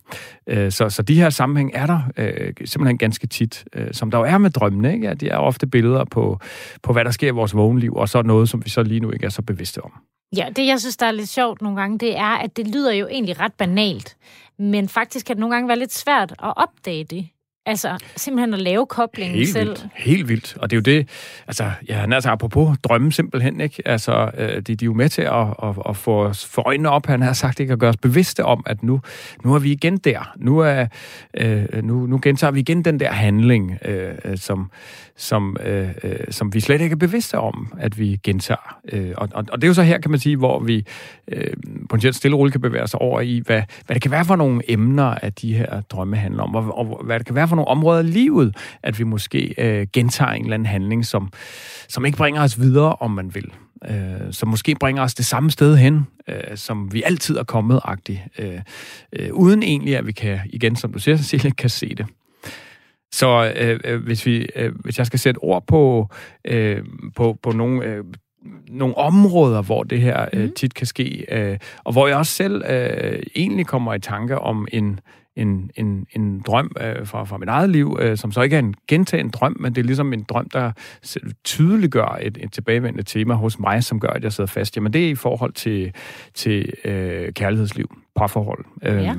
Øh, 0.47 0.71
så, 0.71 0.89
så 0.89 1.01
de 1.01 1.15
her 1.15 1.29
sammenhæng 1.29 1.71
er 1.73 1.85
der 1.85 2.01
øh, 2.17 2.53
simpelthen 2.65 2.97
ganske 2.97 3.27
tit, 3.27 3.65
øh, 3.75 3.87
som 3.91 4.11
der 4.11 4.17
jo 4.17 4.23
er 4.23 4.37
med 4.37 4.49
drømmene. 4.49 4.93
Ikke? 4.93 5.07
Ja, 5.07 5.13
de 5.13 5.29
er 5.29 5.37
ofte 5.37 5.67
billeder 5.67 6.05
på, 6.05 6.39
på, 6.83 6.93
hvad 6.93 7.05
der 7.05 7.11
sker 7.11 7.27
i 7.27 7.31
vores 7.31 7.55
vågenliv, 7.55 7.95
og 7.95 8.09
så 8.09 8.21
noget, 8.21 8.49
som 8.49 8.65
vi 8.65 8.69
så 8.69 8.83
lige 8.83 8.99
nu 8.99 9.11
ikke 9.11 9.25
er 9.25 9.29
så 9.29 9.41
bevidste 9.41 9.81
om. 9.81 9.91
Ja, 10.37 10.47
det 10.55 10.67
jeg 10.67 10.79
synes, 10.79 10.97
der 10.97 11.05
er 11.05 11.11
lidt 11.11 11.29
sjovt 11.29 11.61
nogle 11.61 11.81
gange, 11.81 11.97
det 11.97 12.17
er, 12.17 12.37
at 12.37 12.57
det 12.57 12.67
lyder 12.67 12.93
jo 12.93 13.07
egentlig 13.07 13.39
ret 13.39 13.53
banalt, 13.53 14.17
men 14.59 14.89
faktisk 14.89 15.25
kan 15.25 15.35
det 15.35 15.39
nogle 15.39 15.55
gange 15.55 15.67
være 15.67 15.79
lidt 15.79 15.93
svært 15.93 16.31
at 16.31 16.53
opdage 16.57 17.03
det. 17.03 17.29
Altså, 17.69 17.97
simpelthen 18.15 18.53
at 18.53 18.59
lave 18.59 18.85
koblingen 18.85 19.37
helt 19.37 19.49
selv. 19.49 19.69
Vildt. 19.69 19.87
Helt 19.95 20.29
vildt. 20.29 20.57
Og 20.57 20.69
det 20.69 20.75
er 20.75 20.77
jo 20.77 20.97
det, 20.97 21.09
altså, 21.47 21.71
ja, 21.89 22.13
altså 22.13 22.29
apropos 22.29 22.77
drømme 22.83 23.11
simpelthen, 23.11 23.61
ikke? 23.61 23.83
Altså, 23.85 24.31
øh, 24.37 24.55
de, 24.55 24.61
de 24.61 24.71
er 24.71 24.85
jo 24.85 24.93
med 24.93 25.09
til 25.09 25.21
at, 25.21 25.47
at, 25.63 25.75
at 25.89 25.97
få, 25.97 26.33
få 26.33 26.61
øjnene 26.65 26.89
op, 26.89 27.05
han 27.05 27.21
har 27.21 27.33
sagt, 27.33 27.59
ikke? 27.59 27.73
At 27.73 27.79
gøre 27.79 27.89
os 27.89 27.97
bevidste 27.97 28.45
om, 28.45 28.63
at 28.65 28.83
nu, 28.83 29.01
nu 29.43 29.55
er 29.55 29.59
vi 29.59 29.71
igen 29.71 29.97
der. 29.97 30.33
Nu, 30.37 30.59
er, 30.59 30.87
øh, 31.33 31.83
nu, 31.83 32.05
nu 32.05 32.19
gentager 32.23 32.51
vi 32.51 32.59
igen 32.59 32.85
den 32.85 32.99
der 32.99 33.11
handling, 33.11 33.77
øh, 33.85 34.37
som, 34.37 34.71
som, 35.15 35.57
øh, 35.65 35.89
øh, 36.03 36.19
som 36.29 36.53
vi 36.53 36.59
slet 36.59 36.81
ikke 36.81 36.93
er 36.93 36.97
bevidste 36.97 37.39
om, 37.39 37.73
at 37.79 37.99
vi 37.99 38.19
gentager. 38.23 38.79
Øh, 38.91 39.11
og, 39.17 39.29
og, 39.33 39.45
og 39.51 39.61
det 39.61 39.63
er 39.63 39.67
jo 39.67 39.73
så 39.73 39.83
her, 39.83 39.99
kan 39.99 40.11
man 40.11 40.19
sige, 40.19 40.37
hvor 40.37 40.59
vi 40.59 40.85
øh, 41.27 41.53
potentielt 41.89 42.15
stille 42.15 42.37
og 42.37 42.51
kan 42.51 42.61
bevæge 42.61 42.87
sig 42.87 43.01
over 43.01 43.21
i, 43.21 43.41
hvad, 43.45 43.61
hvad 43.85 43.93
det 43.93 44.01
kan 44.01 44.11
være 44.11 44.25
for 44.25 44.35
nogle 44.35 44.71
emner, 44.71 45.15
at 45.21 45.41
de 45.41 45.53
her 45.53 45.81
drømme 45.81 46.15
handler 46.15 46.43
om, 46.43 46.55
og, 46.55 46.77
og 46.77 47.01
hvad 47.03 47.19
det 47.19 47.25
kan 47.25 47.35
være 47.35 47.47
for 47.47 47.55
nogle 47.59 47.67
områder 47.67 47.99
i 47.99 48.07
livet, 48.07 48.55
at 48.83 48.99
vi 48.99 49.03
måske 49.03 49.53
øh, 49.57 49.87
gentager 49.93 50.31
en 50.31 50.43
eller 50.43 50.53
anden 50.53 50.65
handling, 50.65 51.05
som, 51.05 51.29
som 51.87 52.05
ikke 52.05 52.17
bringer 52.17 52.43
os 52.43 52.59
videre, 52.59 52.95
om 52.95 53.11
man 53.11 53.35
vil. 53.35 53.51
Øh, 53.89 54.31
som 54.33 54.49
måske 54.49 54.75
bringer 54.79 55.03
os 55.03 55.13
det 55.13 55.25
samme 55.25 55.51
sted 55.51 55.77
hen, 55.77 56.07
øh, 56.27 56.57
som 56.57 56.93
vi 56.93 57.03
altid 57.03 57.37
er 57.37 57.43
kommet, 57.43 57.79
agtigt, 57.83 58.19
øh, 58.39 58.59
øh, 59.13 59.29
uden 59.33 59.63
egentlig, 59.63 59.97
at 59.97 60.07
vi 60.07 60.11
kan, 60.11 60.39
igen 60.45 60.75
som 60.75 60.93
du 60.93 60.99
siger, 60.99 61.17
Cecilie, 61.27 61.51
kan 61.51 61.69
se 61.69 61.95
det. 61.95 62.05
Så 63.11 63.53
øh, 63.55 63.79
øh, 63.83 64.03
hvis, 64.03 64.25
vi, 64.25 64.47
øh, 64.55 64.71
hvis 64.75 64.97
jeg 64.97 65.05
skal 65.05 65.19
sætte 65.19 65.39
ord 65.39 65.67
på, 65.67 66.09
øh, 66.45 66.83
på, 67.15 67.37
på 67.43 67.51
nogle, 67.51 67.85
øh, 67.85 68.03
nogle 68.69 68.97
områder, 68.97 69.61
hvor 69.61 69.83
det 69.83 70.01
her 70.01 70.25
øh, 70.33 70.43
mhm. 70.43 70.53
tit 70.53 70.73
kan 70.73 70.87
ske, 70.87 71.25
øh, 71.31 71.57
og 71.83 71.91
hvor 71.91 72.07
jeg 72.07 72.17
også 72.17 72.33
selv 72.33 72.63
øh, 72.69 73.23
egentlig 73.35 73.65
kommer 73.65 73.93
i 73.93 73.99
tanke 73.99 74.39
om 74.39 74.67
en, 74.71 74.99
en, 75.39 75.71
en, 75.75 76.05
en 76.11 76.41
drøm 76.41 76.71
øh, 76.81 77.07
fra, 77.07 77.23
fra 77.23 77.37
mit 77.37 77.49
eget 77.49 77.69
liv, 77.69 77.97
øh, 78.01 78.17
som 78.17 78.31
så 78.31 78.41
ikke 78.41 78.55
er 78.55 78.59
en 78.59 78.75
gentagen 78.87 79.29
drøm, 79.29 79.57
men 79.59 79.75
det 79.75 79.81
er 79.81 79.85
ligesom 79.85 80.13
en 80.13 80.25
drøm, 80.29 80.49
der 80.49 80.71
tydeliggør 81.43 82.17
et, 82.21 82.37
et 82.41 82.51
tilbagevendende 82.51 83.03
tema 83.03 83.33
hos 83.33 83.59
mig, 83.59 83.83
som 83.83 83.99
gør, 83.99 84.09
at 84.09 84.23
jeg 84.23 84.33
sidder 84.33 84.47
fast. 84.47 84.75
Jamen 84.75 84.93
det 84.93 85.05
er 85.05 85.09
i 85.09 85.15
forhold 85.15 85.53
til, 85.53 85.93
til 86.33 86.73
øh, 86.85 87.33
kærlighedsliv, 87.33 87.95
parforhold. 88.15 88.65
Øh, 88.83 89.03
ja. 89.03 89.15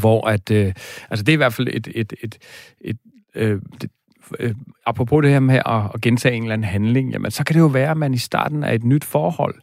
Hvor 0.00 0.26
at, 0.26 0.50
øh, 0.50 0.72
altså 1.10 1.24
det 1.24 1.28
er 1.28 1.36
i 1.36 1.36
hvert 1.36 1.54
fald 1.54 1.68
et, 1.68 1.88
et, 1.94 2.12
et, 2.22 2.38
et 2.80 2.96
øh, 3.34 3.60
det, 3.80 3.90
øh, 4.38 4.54
apropos 4.88 5.22
det 5.22 5.30
her 5.30 5.40
med 5.40 5.60
at, 5.66 5.82
at 5.94 6.00
gentage 6.00 6.34
en 6.34 6.42
eller 6.42 6.52
anden 6.52 6.68
handling, 6.68 7.10
jamen 7.10 7.30
så 7.30 7.44
kan 7.44 7.54
det 7.54 7.60
jo 7.60 7.66
være, 7.66 7.90
at 7.90 7.96
man 7.96 8.14
i 8.14 8.18
starten 8.18 8.64
af 8.64 8.74
et 8.74 8.84
nyt 8.84 9.04
forhold 9.04 9.54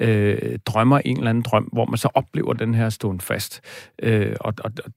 øh, 0.00 0.58
drømmer 0.66 0.98
en 0.98 1.16
eller 1.16 1.30
anden 1.30 1.42
drøm, 1.42 1.68
hvor 1.72 1.84
man 1.84 1.96
så 1.96 2.08
oplever 2.14 2.52
den 2.52 2.74
her 2.74 2.88
stående 2.88 3.24
fast. 3.24 3.60
Øh, 4.02 4.36
og, 4.40 4.54
og, 4.64 4.70
og 4.84 4.92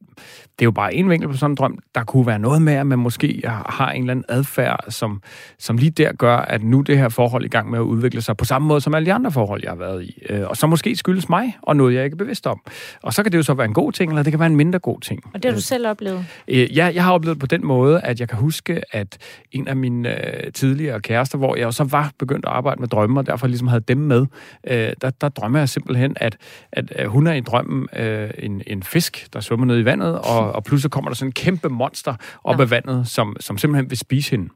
det 0.60 0.62
er 0.62 0.66
jo 0.66 0.72
bare 0.72 0.96
en 0.96 1.10
vinkel 1.10 1.30
på 1.30 1.38
sådan 1.38 1.52
en 1.52 1.56
drøm. 1.56 1.80
Der 1.96 2.04
kunne 2.04 2.28
være 2.28 2.40
noget 2.40 2.62
med, 2.62 2.74
at 2.74 2.88
man 2.88 3.00
måske 3.00 3.42
har 3.66 3.92
en 3.92 4.02
eller 4.02 4.12
anden 4.12 4.26
adfærd, 4.30 4.86
som, 4.90 5.22
som 5.60 5.78
lige 5.78 5.92
der 5.92 6.14
gør, 6.14 6.38
at 6.38 6.64
nu 6.64 6.82
det 6.82 6.98
her 6.98 7.10
forhold 7.10 7.46
i 7.46 7.48
gang 7.48 7.70
med 7.70 7.80
at 7.80 7.84
udvikle 7.84 8.22
sig 8.22 8.38
på 8.38 8.46
samme 8.46 8.68
måde 8.68 8.82
som 8.82 8.96
alle 8.96 9.06
de 9.06 9.14
andre 9.14 9.32
forhold, 9.32 9.62
jeg 9.64 9.72
har 9.72 9.78
været 9.78 10.04
i. 10.04 10.22
Øh, 10.30 10.48
og 10.48 10.58
så 10.58 10.68
måske 10.68 10.96
skyldes 10.96 11.30
mig, 11.30 11.58
og 11.62 11.76
noget, 11.76 11.96
jeg 11.96 12.04
ikke 12.04 12.16
er 12.16 12.18
bevidst 12.18 12.48
om. 12.48 12.62
Og 13.02 13.14
så 13.14 13.24
kan 13.24 13.32
det 13.32 13.38
jo 13.38 13.44
så 13.44 13.54
være 13.54 13.68
en 13.68 13.74
god 13.74 13.92
ting, 13.92 14.12
eller 14.12 14.24
det 14.24 14.32
kan 14.32 14.40
være 14.40 14.50
en 14.50 14.56
mindre 14.56 14.80
god 14.80 15.02
ting. 15.02 15.22
Og 15.34 15.44
det 15.44 15.46
har 15.46 15.52
du 15.52 15.58
øh, 15.58 15.62
selv 15.62 15.88
oplevet? 15.88 16.26
Øh, 16.48 16.78
ja, 16.78 16.92
jeg 16.94 17.04
har 17.04 17.14
oplevet 17.14 17.40
på 17.40 17.46
den 17.46 17.66
måde, 17.66 18.02
at 18.02 18.20
jeg 18.20 18.30
kan 18.30 18.38
huske, 18.38 18.82
at 18.92 19.18
en 19.52 19.68
af 19.68 19.75
mine 19.76 20.10
øh, 20.46 20.52
tidligere 20.52 21.02
kærester, 21.02 21.38
hvor 21.38 21.56
jeg 21.56 21.74
så 21.74 21.84
var 21.84 22.12
begyndt 22.20 22.46
at 22.46 22.52
arbejde 22.52 22.80
med 22.82 22.88
drømme, 22.88 23.20
og 23.20 23.28
derfor 23.28 23.48
ligesom 23.48 23.68
havde 23.68 23.82
dem 23.88 23.98
med, 23.98 24.26
øh, 24.68 24.94
der, 25.02 25.10
der 25.10 25.30
drømmer 25.30 25.60
jeg 25.60 25.70
simpelthen, 25.70 26.14
at, 26.16 26.38
at, 26.72 26.92
at 26.92 27.10
hun 27.10 27.28
er 27.28 27.34
i 27.34 27.42
drømmen 27.42 27.88
øh, 27.96 28.30
en, 28.40 28.62
en 28.68 28.84
fisk, 28.84 29.28
der 29.34 29.40
svømmer 29.40 29.66
ned 29.66 29.80
i 29.80 29.86
vandet, 29.86 30.20
og, 30.20 30.52
og 30.56 30.64
pludselig 30.64 30.92
kommer 30.92 31.10
der 31.10 31.16
sådan 31.16 31.30
en 31.30 31.34
kæmpe 31.34 31.70
monster 31.70 32.16
op 32.44 32.58
ja. 32.58 32.62
af 32.62 32.72
vandet, 32.72 33.08
som, 33.08 33.36
som 33.40 33.58
simpelthen 33.58 33.90
vil 33.90 33.98
spise 33.98 34.32
hende. 34.32 34.50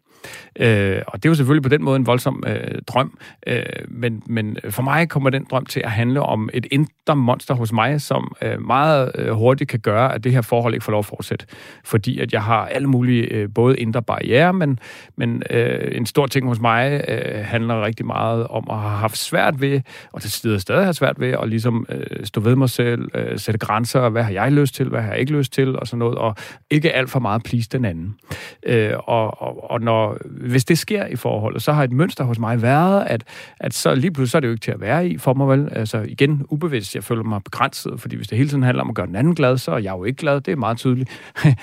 Øh, 0.60 1.02
og 1.08 1.24
det 1.24 1.26
er 1.26 1.32
jo 1.32 1.36
selvfølgelig 1.36 1.64
på 1.64 1.70
den 1.70 1.84
måde 1.84 1.96
en 1.96 2.06
voldsom 2.06 2.44
øh, 2.48 2.82
drøm, 2.88 3.18
øh, 3.48 3.64
men, 3.88 4.24
men 4.26 4.58
for 4.70 4.82
mig 4.82 5.10
kommer 5.10 5.30
den 5.30 5.46
drøm 5.52 5.66
til 5.66 5.80
at 5.80 5.92
handle 5.92 6.22
om 6.22 6.50
et 6.54 6.68
indre 6.72 7.16
monster 7.16 7.54
hos 7.54 7.72
mig, 7.72 8.02
som 8.02 8.36
øh, 8.42 8.62
meget 8.62 9.12
øh, 9.16 9.32
hurtigt 9.32 9.70
kan 9.70 9.80
gøre, 9.80 10.16
at 10.16 10.24
det 10.24 10.32
her 10.32 10.42
forhold 10.42 10.74
ikke 10.74 10.84
får 10.84 10.92
lov 10.92 11.00
at 11.00 11.06
fortsætte. 11.06 11.46
Fordi 11.84 12.20
at 12.20 12.34
jeg 12.34 12.44
har 12.44 12.66
alle 12.66 12.88
mulige, 12.88 13.24
øh, 13.24 13.50
både 13.56 13.78
indre 13.78 14.02
barriere, 14.02 14.54
men, 14.54 14.80
men 15.16 15.44
øh, 15.50 15.98
en 15.98 16.06
stor 16.06 16.26
ting 16.26 16.48
hos 16.48 16.60
mig 16.60 17.04
øh, 17.08 17.46
handler 17.46 17.86
rigtig 17.86 18.06
meget 18.06 18.48
om 18.48 18.68
at 18.70 18.78
have 18.78 18.98
haft 18.98 19.18
svært 19.18 19.62
ved, 19.62 19.82
og 20.12 20.22
til 20.22 20.32
stedet 20.32 20.62
stadig 20.62 20.86
har 20.86 20.92
svært 20.92 21.20
ved, 21.20 21.28
at 21.28 21.50
ligesom 21.50 21.86
øh, 21.90 22.26
stå 22.26 22.42
ved 22.42 22.56
mig 22.56 22.70
selv, 22.70 23.10
øh, 23.14 23.40
sætte 23.40 23.58
grænser, 23.58 24.10
hvad 24.10 24.24
har 24.24 24.32
jeg 24.32 24.52
lyst 24.52 24.76
til, 24.76 24.90
hvad 24.90 25.02
har 25.02 25.10
jeg 25.10 25.20
ikke 25.20 25.32
lyst 25.32 25.54
til, 25.54 25.80
og 25.80 25.88
sådan 25.88 26.00
noget, 26.00 26.18
og 26.18 26.36
ikke 26.70 26.92
alt 26.92 27.10
for 27.10 27.20
meget 27.20 27.44
please 27.44 27.70
den 27.72 27.86
anden. 27.86 28.16
Øh, 28.64 28.94
og, 28.98 29.42
og, 29.42 29.72
og 29.72 29.82
når 29.82 30.09
og 30.10 30.18
hvis 30.26 30.66
det 30.66 30.78
sker 30.78 31.06
i 31.06 31.16
forholdet, 31.16 31.64
så 31.64 31.72
har 31.72 31.84
et 31.84 31.92
mønster 31.92 32.24
hos 32.24 32.40
mig 32.40 32.62
været, 32.62 33.04
at, 33.08 33.24
at 33.60 33.74
så 33.74 33.96
lige 33.96 34.12
pludselig 34.12 34.32
så 34.32 34.38
er 34.38 34.40
det 34.40 34.48
jo 34.48 34.52
ikke 34.52 34.64
til 34.64 34.72
at 34.72 34.82
være 34.82 35.08
i 35.08 35.18
for 35.18 35.34
mig 35.34 35.48
vel. 35.48 35.70
Altså 35.72 35.98
igen, 35.98 36.46
ubevidst, 36.50 36.96
jeg 36.96 37.04
føler 37.04 37.24
mig 37.24 37.44
begrænset, 37.44 38.02
fordi 38.02 38.16
hvis 38.16 38.28
det 38.28 38.38
hele 38.38 38.50
tiden 38.50 38.64
handler 38.64 38.84
om 38.84 38.90
at 38.90 38.96
gøre 38.96 39.08
den 39.08 39.16
anden 39.16 39.36
glad, 39.36 39.58
så 39.58 39.72
er 39.72 39.78
jeg 39.78 39.92
jo 39.92 40.04
ikke 40.04 40.18
glad. 40.18 40.42
Det 40.42 40.52
er 40.52 40.56
meget 40.56 40.78
tydeligt. 40.78 41.10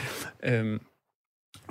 øhm, 0.48 0.78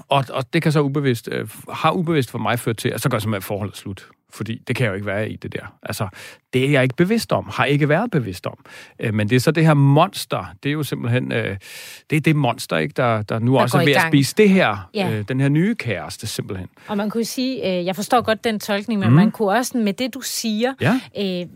og, 0.10 0.26
og 0.30 0.54
det 0.54 0.62
kan 0.62 0.72
så 0.72 0.82
ubevidst, 0.82 1.30
øh, 1.32 1.50
har 1.74 1.92
ubevidst 1.92 2.32
for 2.32 2.40
mig 2.40 2.60
ført 2.60 2.78
til, 2.78 2.90
at 2.90 3.02
så 3.02 3.10
gør 3.10 3.20
simpelthen 3.20 3.48
forholdet 3.48 3.78
slut. 3.78 4.10
Fordi 4.30 4.62
det 4.68 4.76
kan 4.76 4.84
jeg 4.84 4.90
jo 4.90 4.96
ikke 4.96 5.06
være 5.06 5.30
i, 5.30 5.36
det 5.36 5.54
der. 5.54 5.78
Altså, 5.84 6.08
det 6.54 6.66
er 6.66 6.70
jeg 6.70 6.84
ikke 6.84 6.96
bevidst 6.96 7.32
om, 7.32 7.50
har 7.54 7.66
ikke 7.66 7.90
været 7.90 8.12
bevidst 8.12 8.48
om. 8.48 8.66
Øh, 9.00 9.14
men 9.14 9.30
det 9.30 9.36
er 9.36 9.40
så 9.40 9.52
det 9.52 9.66
her 9.66 9.74
monster, 9.74 10.46
det 10.64 10.70
er 10.70 10.74
jo 10.74 10.84
simpelthen, 10.84 11.32
øh, 11.32 11.58
det 12.10 12.16
er 12.16 12.20
det 12.20 12.36
monster, 12.36 12.78
ikke, 12.78 12.94
der, 12.98 13.22
der 13.22 13.40
nu 13.40 13.54
der 13.54 13.60
også 13.60 13.78
er 13.78 13.86
ved 13.86 13.94
at 13.94 14.02
spise 14.08 14.36
det 14.38 14.50
her, 14.50 14.90
ja. 14.94 15.12
øh, 15.12 15.28
den 15.28 15.40
her 15.42 15.50
nye 15.50 15.76
kæreste, 15.76 16.28
simpelthen. 16.28 16.68
Og 16.88 16.98
man 16.98 17.10
kunne 17.10 17.26
sige, 17.26 17.80
øh, 17.80 17.86
jeg 17.86 17.96
forstår 17.96 18.22
godt 18.22 18.44
den 18.44 18.60
tolkning, 18.60 19.00
men 19.00 19.10
mm. 19.10 19.16
man 19.16 19.32
kunne 19.32 19.50
også 19.50 19.78
med 19.78 19.94
det, 19.94 20.14
du 20.14 20.22
siger, 20.22 20.74
ja. 20.82 21.00
øh, 21.20 21.48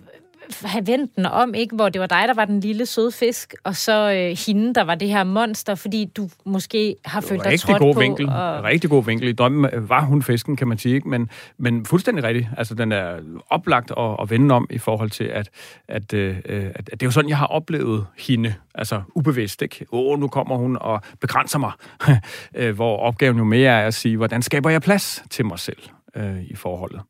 have 0.64 0.88
vendt 0.88 1.16
den 1.16 1.26
om, 1.26 1.54
ikke? 1.54 1.76
hvor 1.76 1.90
det 1.90 2.02
var 2.02 2.08
dig, 2.08 2.24
der 2.28 2.34
var 2.34 2.46
den 2.46 2.60
lille 2.60 2.86
søde 2.86 3.12
fisk, 3.12 3.56
og 3.64 3.76
så 3.76 4.12
øh, 4.12 4.38
hende, 4.48 4.74
der 4.74 4.84
var 4.84 4.96
det 4.96 5.08
her 5.08 5.24
monster, 5.24 5.76
fordi 5.76 6.06
du 6.06 6.30
måske 6.46 6.96
har 7.06 7.22
følt 7.22 7.44
dig 7.44 7.60
trådt 7.60 7.80
god 7.80 7.94
på. 7.94 8.00
Vinkel. 8.00 8.30
Og... 8.30 8.64
Rigtig 8.64 8.90
god 8.90 9.06
vinkel. 9.06 9.28
I 9.28 9.34
drømmen 9.34 9.70
øh, 9.74 9.90
var 9.90 10.02
hun 10.02 10.24
fisken, 10.24 10.56
kan 10.56 10.68
man 10.68 10.78
sige, 10.78 10.96
ikke? 10.96 11.10
Men, 11.10 11.30
men 11.58 11.86
fuldstændig 11.86 12.24
rigtigt. 12.24 12.48
Altså, 12.58 12.76
den 12.76 12.92
er 12.92 13.20
oplagt 13.50 13.92
at, 13.98 14.16
at 14.22 14.30
vende 14.30 14.56
om 14.56 14.68
i 14.70 14.78
forhold 14.78 15.10
til, 15.10 15.24
at, 15.24 15.50
at, 15.88 16.14
øh, 16.14 16.38
at, 16.46 16.76
at 16.76 16.92
det 16.92 17.04
er 17.04 17.08
jo 17.08 17.12
sådan, 17.12 17.30
jeg 17.30 17.38
har 17.38 17.48
oplevet 17.48 18.06
hende, 18.18 18.54
altså 18.76 19.02
ubevidst, 19.16 19.62
ikke? 19.62 19.86
Åh, 19.92 20.12
oh, 20.12 20.20
nu 20.20 20.28
kommer 20.28 20.58
hun 20.58 20.78
og 20.82 21.02
begrænser 21.22 21.60
mig. 21.60 21.72
Øh, 22.56 22.76
hvor 22.76 22.98
opgaven 22.98 23.38
jo 23.38 23.44
mere 23.44 23.72
er 23.72 23.88
at 23.88 23.94
sige, 23.94 24.18
hvordan 24.18 24.42
skaber 24.42 24.70
jeg 24.70 24.82
plads 24.82 25.24
til 25.30 25.46
mig 25.46 25.60
selv 25.60 25.78
øh, 26.16 26.44
i 26.44 26.56
forholdet. 26.56 27.02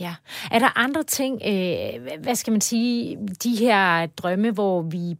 Ja. 0.00 0.14
Er 0.50 0.58
der 0.58 0.78
andre 0.78 1.02
ting, 1.02 1.40
øh, 1.46 2.22
hvad 2.22 2.34
skal 2.34 2.50
man 2.50 2.60
sige, 2.60 3.18
de 3.44 3.56
her 3.56 4.06
drømme, 4.06 4.50
hvor 4.50 4.82
vi 4.82 5.16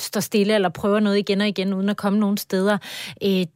står 0.00 0.20
stille 0.20 0.54
eller 0.54 0.68
prøver 0.68 1.00
noget 1.00 1.18
igen 1.18 1.40
og 1.40 1.48
igen, 1.48 1.74
uden 1.74 1.88
at 1.88 1.96
komme 1.96 2.18
nogen 2.18 2.36
steder, 2.36 2.78
øh, 3.22 3.46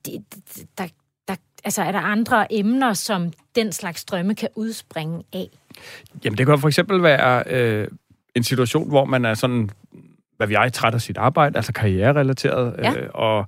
der, 0.79 0.87
der, 1.29 1.37
altså 1.65 1.83
er 1.83 1.93
der 1.93 1.99
andre 1.99 2.53
emner, 2.53 2.93
som 2.93 3.33
den 3.55 3.73
slags 3.73 4.05
drømme 4.05 4.35
kan 4.35 4.49
udspringe 4.55 5.25
af? 5.33 5.49
Jamen 6.25 6.39
det 6.39 6.47
kan 6.47 6.59
for 6.59 6.69
eksempel 6.69 7.03
være 7.03 7.45
øh, 7.47 7.89
en 8.35 8.43
situation, 8.43 8.89
hvor 8.89 9.05
man 9.05 9.25
er 9.25 9.35
sådan, 9.35 9.71
hvad 10.37 10.47
vi 10.47 10.55
er, 10.55 10.69
træt 10.69 10.95
af 10.95 11.01
sit 11.01 11.17
arbejde, 11.17 11.57
altså 11.57 11.73
karriererelateret, 11.73 12.75
ja. 12.79 12.93
øh, 12.97 13.11
og, 13.15 13.47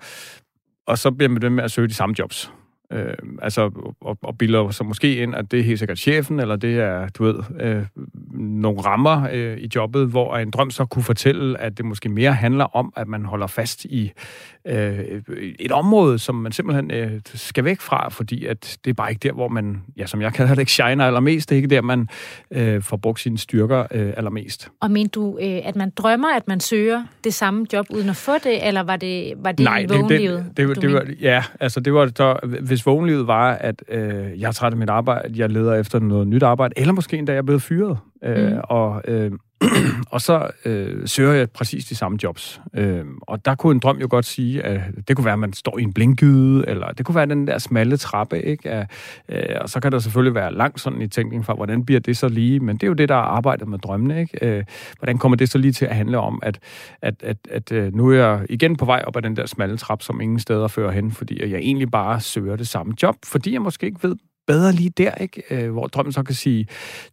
og 0.86 0.98
så 0.98 1.10
bliver 1.10 1.28
man 1.28 1.42
ved 1.42 1.50
med 1.50 1.64
at 1.64 1.70
søge 1.70 1.88
de 1.88 1.94
samme 1.94 2.14
jobs. 2.18 2.52
Øh, 2.92 3.14
altså, 3.42 3.70
og, 4.00 4.18
og 4.22 4.38
bilder 4.38 4.70
så 4.70 4.84
måske 4.84 5.16
ind, 5.16 5.34
at 5.34 5.50
det 5.50 5.60
er 5.60 5.64
helt 5.64 5.78
sikkert 5.78 5.98
chefen, 5.98 6.40
eller 6.40 6.56
det 6.56 6.80
er, 6.80 7.08
du 7.08 7.24
ved, 7.24 7.34
øh, 7.60 7.86
nogle 8.34 8.80
rammer 8.80 9.28
øh, 9.32 9.58
i 9.58 9.68
jobbet, 9.74 10.08
hvor 10.08 10.36
en 10.36 10.50
drøm 10.50 10.70
så 10.70 10.84
kunne 10.84 11.02
fortælle, 11.02 11.60
at 11.60 11.78
det 11.78 11.84
måske 11.84 12.08
mere 12.08 12.32
handler 12.32 12.76
om, 12.76 12.92
at 12.96 13.08
man 13.08 13.24
holder 13.24 13.46
fast 13.46 13.84
i 13.84 14.12
øh, 14.66 15.22
et 15.58 15.72
område, 15.72 16.18
som 16.18 16.34
man 16.34 16.52
simpelthen 16.52 16.90
øh, 16.90 17.20
skal 17.24 17.64
væk 17.64 17.80
fra, 17.80 18.08
fordi 18.08 18.46
at 18.46 18.78
det 18.84 18.90
er 18.90 18.94
bare 18.94 19.10
ikke 19.10 19.28
der, 19.28 19.32
hvor 19.32 19.48
man, 19.48 19.82
ja, 19.96 20.06
som 20.06 20.22
jeg 20.22 20.32
kalder 20.32 20.54
det, 20.54 20.60
ikke 20.60 20.72
shiner 20.72 21.06
allermest. 21.06 21.48
Det 21.48 21.54
er 21.54 21.56
ikke 21.56 21.68
der, 21.68 21.82
man 21.82 22.08
øh, 22.50 22.82
får 22.82 22.96
brugt 22.96 23.20
sine 23.20 23.38
styrker 23.38 23.86
øh, 23.90 24.12
allermest. 24.16 24.68
Og 24.80 24.90
mener 24.90 25.08
du, 25.08 25.38
øh, 25.38 25.60
at 25.64 25.76
man 25.76 25.90
drømmer, 25.90 26.36
at 26.36 26.48
man 26.48 26.60
søger 26.60 27.04
det 27.24 27.34
samme 27.34 27.66
job 27.72 27.86
uden 27.90 28.08
at 28.08 28.16
få 28.16 28.32
det, 28.44 28.66
eller 28.66 28.82
var 28.82 28.96
det, 28.96 29.32
var 29.36 29.52
det 29.52 29.64
Nej, 29.64 29.86
vågenlivet? 29.88 30.44
Det, 30.56 30.68
det, 30.68 30.68
det, 30.68 30.82
det 30.82 30.92
var, 30.92 31.06
ja, 31.20 31.44
altså 31.60 31.80
det 31.80 31.94
var 31.94 32.10
så, 32.16 32.38
hvis 32.62 32.86
vågenlivet 32.86 33.26
var, 33.26 33.52
at 33.52 33.82
øh, 33.88 34.40
jeg 34.40 34.48
er 34.48 34.52
træt 34.52 34.72
af 34.72 34.78
mit 34.78 34.90
arbejde, 34.90 35.34
jeg 35.36 35.50
leder 35.50 35.74
efter 35.74 35.98
noget 35.98 36.28
nyt 36.28 36.42
arbejde, 36.42 36.74
eller 36.76 36.92
måske 36.92 37.16
endda 37.16 37.32
jeg 37.32 37.38
er 37.38 37.42
blevet 37.42 37.62
fyret, 37.62 37.98
øh, 38.24 38.52
mm. 38.52 38.58
og 38.62 39.02
øh, 39.08 39.32
og 40.10 40.20
så 40.20 40.50
øh, 40.64 41.08
søger 41.08 41.32
jeg 41.32 41.50
præcis 41.50 41.84
de 41.84 41.94
samme 41.94 42.18
jobs. 42.22 42.60
Øh, 42.74 43.04
og 43.20 43.44
der 43.44 43.54
kunne 43.54 43.74
en 43.74 43.78
drøm 43.78 43.98
jo 43.98 44.06
godt 44.10 44.24
sige, 44.24 44.62
at 44.62 44.80
det 45.08 45.16
kunne 45.16 45.24
være, 45.24 45.32
at 45.32 45.38
man 45.38 45.52
står 45.52 45.78
i 45.78 45.82
en 45.82 45.92
blinkgyde, 45.92 46.64
eller 46.68 46.88
det 46.88 47.06
kunne 47.06 47.14
være 47.14 47.26
den 47.26 47.46
der 47.46 47.58
smalle 47.58 47.96
trappe, 47.96 48.42
ikke? 48.42 48.70
At, 48.70 48.90
øh, 49.28 49.42
og 49.60 49.68
så 49.68 49.80
kan 49.80 49.92
der 49.92 49.98
selvfølgelig 49.98 50.34
være 50.34 50.54
langt 50.54 50.80
sådan 50.80 51.02
i 51.02 51.08
tænkning 51.08 51.44
for, 51.44 51.54
hvordan 51.54 51.84
bliver 51.84 52.00
det 52.00 52.16
så 52.16 52.28
lige? 52.28 52.60
Men 52.60 52.76
det 52.76 52.82
er 52.82 52.86
jo 52.86 52.94
det, 52.94 53.08
der 53.08 53.14
er 53.14 53.18
arbejdet 53.18 53.68
med 53.68 53.78
drømmene, 53.78 54.20
ikke? 54.20 54.46
Øh, 54.46 54.64
hvordan 54.98 55.18
kommer 55.18 55.36
det 55.36 55.48
så 55.48 55.58
lige 55.58 55.72
til 55.72 55.86
at 55.86 55.96
handle 55.96 56.18
om, 56.18 56.40
at, 56.42 56.58
at, 57.02 57.14
at, 57.22 57.36
at 57.50 57.72
øh, 57.72 57.94
nu 57.94 58.10
er 58.10 58.16
jeg 58.16 58.46
igen 58.50 58.76
på 58.76 58.84
vej 58.84 59.02
op 59.06 59.16
ad 59.16 59.22
den 59.22 59.36
der 59.36 59.46
smalle 59.46 59.76
trappe, 59.76 60.04
som 60.04 60.20
ingen 60.20 60.38
steder 60.38 60.68
fører 60.68 60.90
hen, 60.90 61.10
fordi 61.10 61.50
jeg 61.50 61.58
egentlig 61.58 61.90
bare 61.90 62.20
søger 62.20 62.56
det 62.56 62.68
samme 62.68 62.94
job, 63.02 63.16
fordi 63.24 63.52
jeg 63.52 63.62
måske 63.62 63.86
ikke 63.86 64.02
ved 64.02 64.16
bedre 64.46 64.72
lige 64.72 64.90
der, 64.90 65.14
ikke? 65.14 65.42
Øh, 65.50 65.72
hvor 65.72 65.86
drømmen 65.86 66.12
så 66.12 66.22
kan 66.22 66.34
sige, 66.34 66.66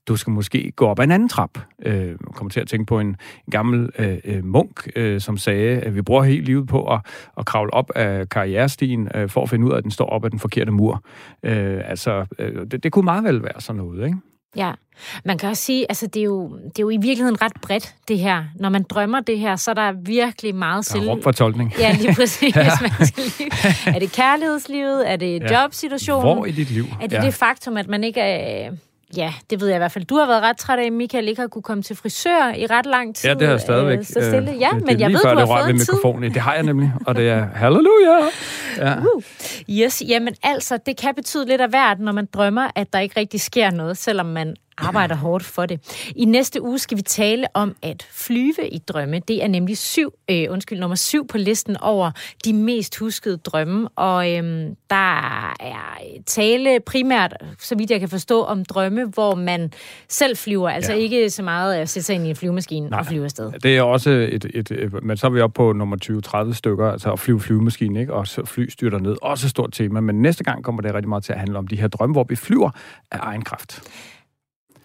du 0.08 0.16
skal 0.16 0.32
måske 0.32 0.72
gå 0.76 0.88
op 0.88 1.00
ad 1.00 1.04
en 1.04 1.12
anden 1.12 1.30
trap. 1.30 1.60
Øh, 1.86 2.16
kommer 2.34 2.50
til 2.52 2.60
at 2.60 2.68
tænke 2.68 2.86
på 2.86 3.00
en, 3.00 3.08
en 3.08 3.16
gammel 3.52 3.90
øh, 4.00 4.18
øh, 4.26 4.46
munk, 4.46 4.88
øh, 4.96 5.22
som 5.22 5.38
sagde, 5.38 5.80
at 5.80 5.96
vi 5.96 6.02
bruger 6.02 6.24
hele 6.24 6.46
livet 6.46 6.68
på 6.68 6.94
at, 6.94 7.00
at 7.38 7.46
kravle 7.46 7.74
op 7.74 7.92
af 7.96 8.30
karrierestien, 8.30 9.08
øh, 9.16 9.30
for 9.30 9.44
at 9.44 9.50
finde 9.50 9.66
ud 9.68 9.72
af, 9.72 9.78
at 9.78 9.84
den 9.84 9.92
står 9.92 10.06
op 10.06 10.26
ad 10.26 10.30
den 10.30 10.40
forkerte 10.40 10.72
mur. 10.72 11.04
Øh, 11.44 11.82
altså, 11.86 12.26
øh, 12.40 12.66
det, 12.72 12.84
det 12.84 12.92
kunne 12.92 13.06
meget 13.06 13.24
vel 13.24 13.44
være 13.44 13.62
sådan 13.62 13.78
noget, 13.78 14.06
ikke? 14.06 14.18
Ja, 14.56 14.72
man 15.26 15.38
kan 15.38 15.50
også 15.50 15.64
sige, 15.64 15.86
altså 15.90 16.08
det 16.08 16.20
er, 16.20 16.24
jo, 16.24 16.58
det 16.58 16.80
er 16.80 16.84
jo 16.84 16.90
i 16.90 16.98
virkeligheden 16.98 17.42
ret 17.42 17.54
bredt, 17.62 17.96
det 18.08 18.20
her. 18.20 18.44
Når 18.56 18.70
man 18.70 18.84
drømmer 18.84 19.20
det 19.20 19.40
her, 19.40 19.56
så 19.56 19.72
er 19.72 19.76
der 19.76 19.92
virkelig 19.92 20.56
meget 20.56 20.86
selv... 20.86 21.06
Der 21.06 21.28
er 21.28 21.32
tolkning. 21.32 21.74
Ja, 21.80 21.96
lige 22.00 22.16
præcis. 22.20 22.56
ja. 22.56 22.70
Man 22.82 23.08
skal 23.08 23.24
lige... 23.24 23.52
Er 23.96 24.00
det 24.00 24.12
kærlighedslivet? 24.12 25.12
Er 25.12 25.16
det 25.16 25.42
ja. 25.42 25.62
jobsituationen? 25.62 26.38
Hvor 26.38 26.46
i 26.46 26.52
dit 26.52 26.72
liv? 26.72 26.86
Er 27.02 27.08
det 27.08 27.16
ja. 27.18 27.22
det 27.22 27.34
faktum, 27.34 27.78
at 27.78 27.88
man 27.88 28.04
ikke 28.04 28.22
er 28.22 28.72
Ja, 29.18 29.34
det 29.50 29.62
ved 29.62 29.68
jeg 29.68 29.76
i 29.76 29.78
hvert 29.78 29.92
fald. 29.92 30.06
Du 30.06 30.16
har 30.16 30.28
været 30.28 30.42
ret 30.42 30.58
træt 30.58 30.80
af, 30.80 30.86
at 30.86 30.94
Michael 30.94 31.28
ikke 31.28 31.42
har 31.42 31.48
kunne 31.48 31.62
komme 31.62 31.84
til 31.84 31.96
frisør 31.96 32.54
i 32.58 32.66
ret 32.66 32.86
lang 32.86 33.16
tid. 33.16 33.30
Ja, 33.30 33.34
det 33.34 33.42
har 33.42 33.54
jeg 33.54 33.62
stadigvæk. 33.62 34.00
Øh, 34.00 34.06
så 34.06 34.12
stille. 34.12 34.52
Ja, 34.60 34.70
det, 34.74 34.86
men 34.86 34.88
det 34.88 35.00
jeg 35.00 35.10
ved, 35.10 35.20
du 35.20 35.28
har 35.28 35.46
fået 35.46 35.70
en 35.70 35.80
tid. 35.80 35.94
Mikrofonen. 35.94 36.34
Det 36.34 36.42
har 36.42 36.54
jeg 36.54 36.64
nemlig, 36.64 36.92
og 37.06 37.16
det 37.16 37.30
er 37.30 37.48
halleluja. 37.62 38.20
Ja. 38.78 38.96
Uh. 38.98 39.24
Yes, 39.70 40.04
jamen 40.08 40.36
altså, 40.44 40.78
det 40.86 40.98
kan 40.98 41.16
betyde 41.16 41.46
lidt 41.46 41.62
af 41.62 41.70
hvert, 41.70 42.00
når 42.00 42.12
man 42.12 42.28
drømmer, 42.34 42.68
at 42.76 42.94
der 42.94 43.00
ikke 43.00 43.20
rigtig 43.20 43.42
sker 43.42 43.72
noget, 43.72 43.98
selvom 43.98 44.26
man 44.26 44.56
arbejder 44.78 45.16
hårdt 45.26 45.44
for 45.44 45.66
det. 45.66 45.80
I 46.16 46.26
næste 46.26 46.62
uge 46.62 46.80
skal 46.80 46.98
vi 46.98 47.02
tale 47.02 47.48
om 47.54 47.76
at 47.82 48.08
flyve 48.12 48.70
i 48.72 48.78
drømme. 48.78 49.20
Det 49.20 49.44
er 49.44 49.48
nemlig 49.48 49.78
syv, 49.78 50.14
øh, 50.30 50.46
undskyld, 50.50 50.80
nummer 50.80 50.96
syv 50.96 51.28
på 51.28 51.38
listen 51.38 51.78
over 51.78 52.12
de 52.46 52.54
mest 52.54 53.00
huskede 53.00 53.38
drømme. 53.38 53.90
Og 53.96 54.32
øhm, 54.32 54.76
der 54.90 55.56
er 55.60 55.98
tale 56.26 56.80
primært, 56.80 57.34
så 57.60 57.76
vidt 57.76 57.92
jeg 57.92 58.00
kan 58.00 58.10
forstå, 58.10 58.44
om 58.44 58.66
drømme, 58.66 59.06
hvor 59.06 59.36
man 59.36 59.72
selv 60.10 60.38
flyver. 60.38 60.70
Altså 60.70 60.94
ja. 60.94 61.00
ikke 61.00 61.30
så 61.30 61.44
meget 61.44 61.76
at 61.76 61.90
sætte 61.90 62.06
sig 62.06 62.16
ind 62.16 62.28
i 62.28 62.30
en 62.30 62.36
flyvemaskine 62.36 62.90
Nej. 62.90 63.00
og 63.00 63.06
flyve 63.06 63.24
afsted. 63.24 63.52
Det 63.52 63.78
er 63.78 63.82
også 63.82 64.10
et, 64.10 64.46
et, 64.54 64.72
et, 64.72 65.04
men 65.04 65.18
så 65.18 65.28
er 65.28 65.32
vi 65.32 65.42
oppe 65.42 65.54
på 65.54 65.74
nummer 65.74 66.48
20-30 66.50 66.54
stykker, 66.54 66.92
altså 66.92 67.12
at 67.12 67.20
flyve 67.20 67.40
flyvemaskine, 67.40 68.00
ikke? 68.00 68.14
og 68.14 68.28
så 68.28 68.46
fly 68.46 68.70
styrter 68.70 69.00
ned. 69.00 69.16
Også 69.22 69.48
et 69.48 69.52
stort 69.52 69.72
tema, 69.72 70.00
men 70.00 70.22
næste 70.22 70.44
gang 70.44 70.64
kommer 70.64 70.82
det 70.82 70.94
rigtig 70.94 71.10
meget 71.10 71.24
til 71.24 71.34
at 71.34 71.40
handle 71.40 71.58
om 71.58 71.68
de 71.68 71.76
her 71.76 71.88
drømme, 71.88 72.14
hvor 72.14 72.26
vi 72.30 72.36
flyver 72.36 72.70
af 73.12 73.18
egen 73.22 73.42
kraft. 73.42 73.82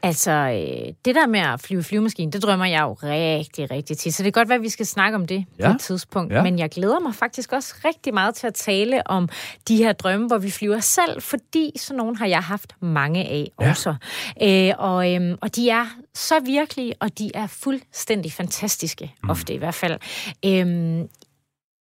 Altså, 0.02 0.30
øh, 0.30 0.92
det 1.04 1.14
der 1.14 1.26
med 1.26 1.40
at 1.40 1.60
flyve 1.60 1.82
flyvemaskine, 1.82 2.32
det 2.32 2.42
drømmer 2.42 2.66
jeg 2.66 2.82
jo 2.82 2.92
rigtig, 2.92 3.70
rigtig 3.70 3.98
tit. 3.98 4.14
Så 4.14 4.22
det 4.22 4.34
kan 4.34 4.40
godt 4.40 4.48
være, 4.48 4.56
at 4.56 4.62
vi 4.62 4.68
skal 4.68 4.86
snakke 4.86 5.16
om 5.16 5.26
det 5.26 5.44
ja. 5.58 5.68
på 5.68 5.74
et 5.74 5.80
tidspunkt. 5.80 6.32
Ja. 6.32 6.42
Men 6.42 6.58
jeg 6.58 6.70
glæder 6.70 7.00
mig 7.00 7.14
faktisk 7.14 7.52
også 7.52 7.74
rigtig 7.84 8.14
meget 8.14 8.34
til 8.34 8.46
at 8.46 8.54
tale 8.54 9.06
om 9.06 9.28
de 9.68 9.76
her 9.76 9.92
drømme, 9.92 10.26
hvor 10.26 10.38
vi 10.38 10.50
flyver 10.50 10.80
selv, 10.80 11.22
fordi 11.22 11.72
sådan 11.76 11.98
nogle 11.98 12.16
har 12.16 12.26
jeg 12.26 12.42
haft 12.42 12.72
mange 12.80 13.24
af 13.24 13.50
ja. 13.60 13.70
også. 13.70 13.94
Øh, 14.42 14.72
og, 14.78 15.14
øhm, 15.14 15.38
og 15.40 15.56
de 15.56 15.70
er 15.70 15.86
så 16.14 16.34
virkelige, 16.40 16.94
og 17.00 17.18
de 17.18 17.30
er 17.34 17.46
fuldstændig 17.46 18.32
fantastiske, 18.32 19.14
mm. 19.22 19.30
ofte 19.30 19.54
i 19.54 19.56
hvert 19.56 19.74
fald. 19.74 19.98
Øhm, 20.44 21.08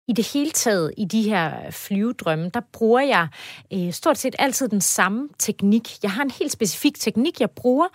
i 0.07 0.13
det 0.13 0.31
hele 0.33 0.51
taget 0.51 0.91
i 0.97 1.05
de 1.05 1.21
her 1.21 1.71
flyvedrømme, 1.71 2.49
der 2.53 2.61
bruger 2.73 3.01
jeg 3.01 3.27
øh, 3.73 3.93
stort 3.93 4.17
set 4.17 4.35
altid 4.39 4.67
den 4.67 4.81
samme 4.81 5.29
teknik. 5.39 6.03
Jeg 6.03 6.11
har 6.11 6.23
en 6.23 6.31
helt 6.31 6.51
specifik 6.51 6.99
teknik, 6.99 7.41
jeg 7.41 7.51
bruger, 7.51 7.87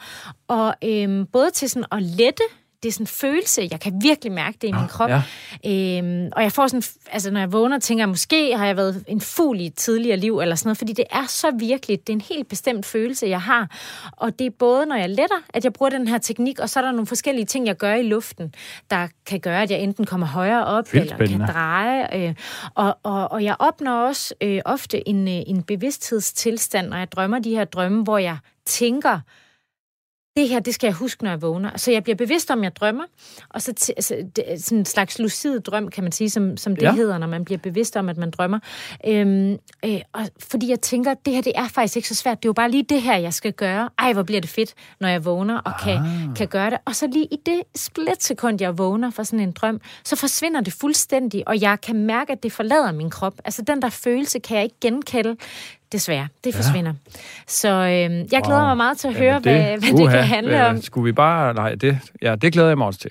og 0.48 0.74
øh, 0.84 1.26
både 1.32 1.50
til 1.50 1.70
sådan 1.70 1.86
at 1.92 2.02
lette 2.02 2.42
det 2.82 2.88
er 2.88 2.92
sådan 2.92 3.02
en 3.02 3.06
følelse, 3.06 3.68
jeg 3.70 3.80
kan 3.80 3.92
virkelig 4.02 4.32
mærke 4.32 4.58
det 4.62 4.68
i 4.68 4.72
min 4.72 4.88
krop. 4.88 5.10
Ja. 5.10 5.22
Øhm, 5.66 6.28
og 6.32 6.42
jeg 6.42 6.52
får 6.52 6.66
sådan, 6.66 6.82
altså 7.12 7.30
når 7.30 7.40
jeg 7.40 7.52
vågner, 7.52 7.78
tænker 7.78 8.02
jeg, 8.02 8.08
måske 8.08 8.56
har 8.56 8.66
jeg 8.66 8.76
været 8.76 9.04
en 9.08 9.20
fugl 9.20 9.60
i 9.60 9.66
et 9.66 9.74
tidligere 9.74 10.16
liv, 10.16 10.40
eller 10.40 10.54
sådan 10.54 10.68
noget, 10.68 10.78
fordi 10.78 10.92
det 10.92 11.04
er 11.10 11.26
så 11.28 11.50
virkeligt. 11.58 12.06
Det 12.06 12.12
er 12.12 12.16
en 12.16 12.20
helt 12.20 12.48
bestemt 12.48 12.86
følelse, 12.86 13.26
jeg 13.26 13.42
har. 13.42 13.70
Og 14.16 14.38
det 14.38 14.46
er 14.46 14.50
både, 14.50 14.86
når 14.86 14.96
jeg 14.96 15.08
letter, 15.08 15.36
at 15.54 15.64
jeg 15.64 15.72
bruger 15.72 15.90
den 15.90 16.08
her 16.08 16.18
teknik, 16.18 16.58
og 16.58 16.68
så 16.68 16.80
er 16.80 16.84
der 16.84 16.90
nogle 16.90 17.06
forskellige 17.06 17.46
ting, 17.46 17.66
jeg 17.66 17.76
gør 17.76 17.94
i 17.94 18.02
luften, 18.02 18.54
der 18.90 19.08
kan 19.26 19.40
gøre, 19.40 19.62
at 19.62 19.70
jeg 19.70 19.80
enten 19.80 20.06
kommer 20.06 20.26
højere 20.26 20.64
op, 20.66 20.92
Vildt 20.92 21.12
eller 21.12 21.26
kan 21.26 21.40
dreje. 21.40 22.28
Øh, 22.28 22.34
og, 22.74 22.98
og, 23.02 23.32
og 23.32 23.44
jeg 23.44 23.56
opnår 23.58 24.06
også 24.06 24.34
øh, 24.40 24.60
ofte 24.64 25.08
en, 25.08 25.28
øh, 25.28 25.42
en 25.46 25.62
bevidsthedstilstand, 25.62 26.88
når 26.88 26.96
jeg 26.96 27.12
drømmer 27.12 27.38
de 27.38 27.50
her 27.50 27.64
drømme, 27.64 28.02
hvor 28.02 28.18
jeg 28.18 28.36
tænker, 28.66 29.20
det 30.36 30.48
her, 30.48 30.60
det 30.60 30.74
skal 30.74 30.86
jeg 30.86 30.94
huske, 30.94 31.22
når 31.22 31.30
jeg 31.30 31.42
vågner. 31.42 31.70
Så 31.76 31.92
jeg 31.92 32.02
bliver 32.02 32.16
bevidst 32.16 32.50
om, 32.50 32.64
jeg 32.64 32.76
drømmer, 32.76 33.04
og 33.48 33.62
så 33.62 33.72
t- 33.80 33.92
altså, 33.96 34.16
det 34.36 34.44
sådan 34.64 34.78
en 34.78 34.84
slags 34.84 35.18
lucid 35.18 35.60
drøm, 35.60 35.88
kan 35.88 36.04
man 36.04 36.12
sige, 36.12 36.30
som, 36.30 36.56
som 36.56 36.76
det 36.76 36.82
ja. 36.82 36.92
hedder, 36.92 37.18
når 37.18 37.26
man 37.26 37.44
bliver 37.44 37.58
bevidst 37.58 37.96
om, 37.96 38.08
at 38.08 38.16
man 38.16 38.30
drømmer. 38.30 38.58
Øhm, 39.06 39.58
øh, 39.84 40.00
og 40.12 40.28
fordi 40.50 40.70
jeg 40.70 40.80
tænker, 40.80 41.14
det 41.14 41.34
her, 41.34 41.42
det 41.42 41.52
er 41.56 41.68
faktisk 41.68 41.96
ikke 41.96 42.08
så 42.08 42.14
svært. 42.14 42.42
Det 42.42 42.44
er 42.44 42.48
jo 42.48 42.52
bare 42.52 42.70
lige 42.70 42.82
det 42.82 43.02
her, 43.02 43.16
jeg 43.16 43.34
skal 43.34 43.52
gøre. 43.52 43.90
Ej, 43.98 44.12
hvor 44.12 44.22
bliver 44.22 44.40
det 44.40 44.50
fedt, 44.50 44.74
når 45.00 45.08
jeg 45.08 45.24
vågner 45.24 45.58
og 45.58 45.72
kan, 45.84 45.96
ah. 45.96 46.36
kan 46.36 46.48
gøre 46.48 46.70
det. 46.70 46.78
Og 46.84 46.94
så 46.94 47.06
lige 47.06 47.24
i 47.24 47.36
det 47.46 47.62
splitsekund, 47.76 48.60
jeg 48.60 48.78
vågner 48.78 49.10
fra 49.10 49.24
sådan 49.24 49.40
en 49.40 49.52
drøm, 49.52 49.80
så 50.04 50.16
forsvinder 50.16 50.60
det 50.60 50.72
fuldstændig, 50.72 51.48
og 51.48 51.60
jeg 51.60 51.80
kan 51.80 51.96
mærke, 51.96 52.32
at 52.32 52.42
det 52.42 52.52
forlader 52.52 52.92
min 52.92 53.10
krop. 53.10 53.34
Altså 53.44 53.62
den 53.62 53.82
der 53.82 53.88
følelse 53.88 54.38
kan 54.38 54.56
jeg 54.56 54.64
ikke 54.64 54.76
genkende 54.80 55.36
Desværre. 55.92 56.28
Det 56.44 56.54
forsvinder. 56.54 56.92
Ja. 57.14 57.20
Så 57.46 57.68
øh, 57.68 58.32
jeg 58.32 58.42
glæder 58.44 58.60
wow. 58.60 58.66
mig 58.66 58.76
meget 58.76 58.98
til 58.98 59.08
at 59.08 59.14
høre, 59.14 59.34
det, 59.34 59.42
hvad, 59.42 59.78
hvad 59.78 59.98
det 59.98 60.10
kan 60.10 60.24
handle 60.24 60.56
hvad, 60.56 60.66
om. 60.66 60.82
Skulle 60.82 61.04
vi 61.04 61.12
bare... 61.12 61.54
Nej, 61.54 61.74
det, 61.74 61.98
ja, 62.22 62.34
det 62.34 62.52
glæder 62.52 62.68
jeg 62.68 62.78
mig 62.78 62.86
også 62.86 63.00
til. 63.00 63.10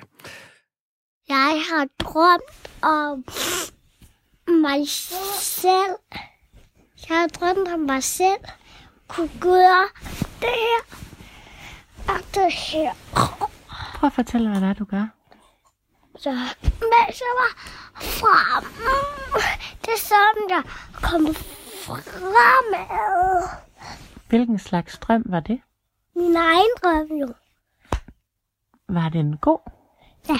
Jeg 1.29 1.61
har 1.69 1.87
drømt 1.99 2.41
om 2.81 3.23
mig 4.47 4.87
selv. 5.39 5.95
Jeg 7.09 7.17
har 7.17 7.27
drømt 7.27 7.73
om 7.73 7.79
mig 7.79 8.03
selv. 8.03 8.41
Kunne 9.07 9.29
gøre 9.39 9.87
det 10.39 10.49
her 10.49 10.97
og 12.07 12.19
det 12.33 12.53
her. 12.53 12.91
Prøv 13.95 14.07
at 14.07 14.13
fortælle, 14.13 14.49
hvad 14.49 14.61
det 14.61 14.69
er, 14.69 14.73
du 14.73 14.83
gør. 14.85 15.07
Så, 16.19 16.29
mens 16.61 17.21
jeg 17.21 17.33
var 17.41 17.53
frem, 18.01 18.65
det 19.81 19.93
er 19.93 19.99
sådan, 19.99 20.49
jeg 20.49 20.63
kom 21.01 21.35
fremad. 21.81 23.49
Hvilken 24.29 24.59
slags 24.59 24.97
drøm 24.97 25.23
var 25.25 25.39
det? 25.39 25.61
Min 26.15 26.35
egen 26.35 26.71
drøm 26.83 27.17
jo. 27.17 27.27
Var 28.89 29.09
den 29.09 29.37
god? 29.37 29.59
Ja. 30.29 30.39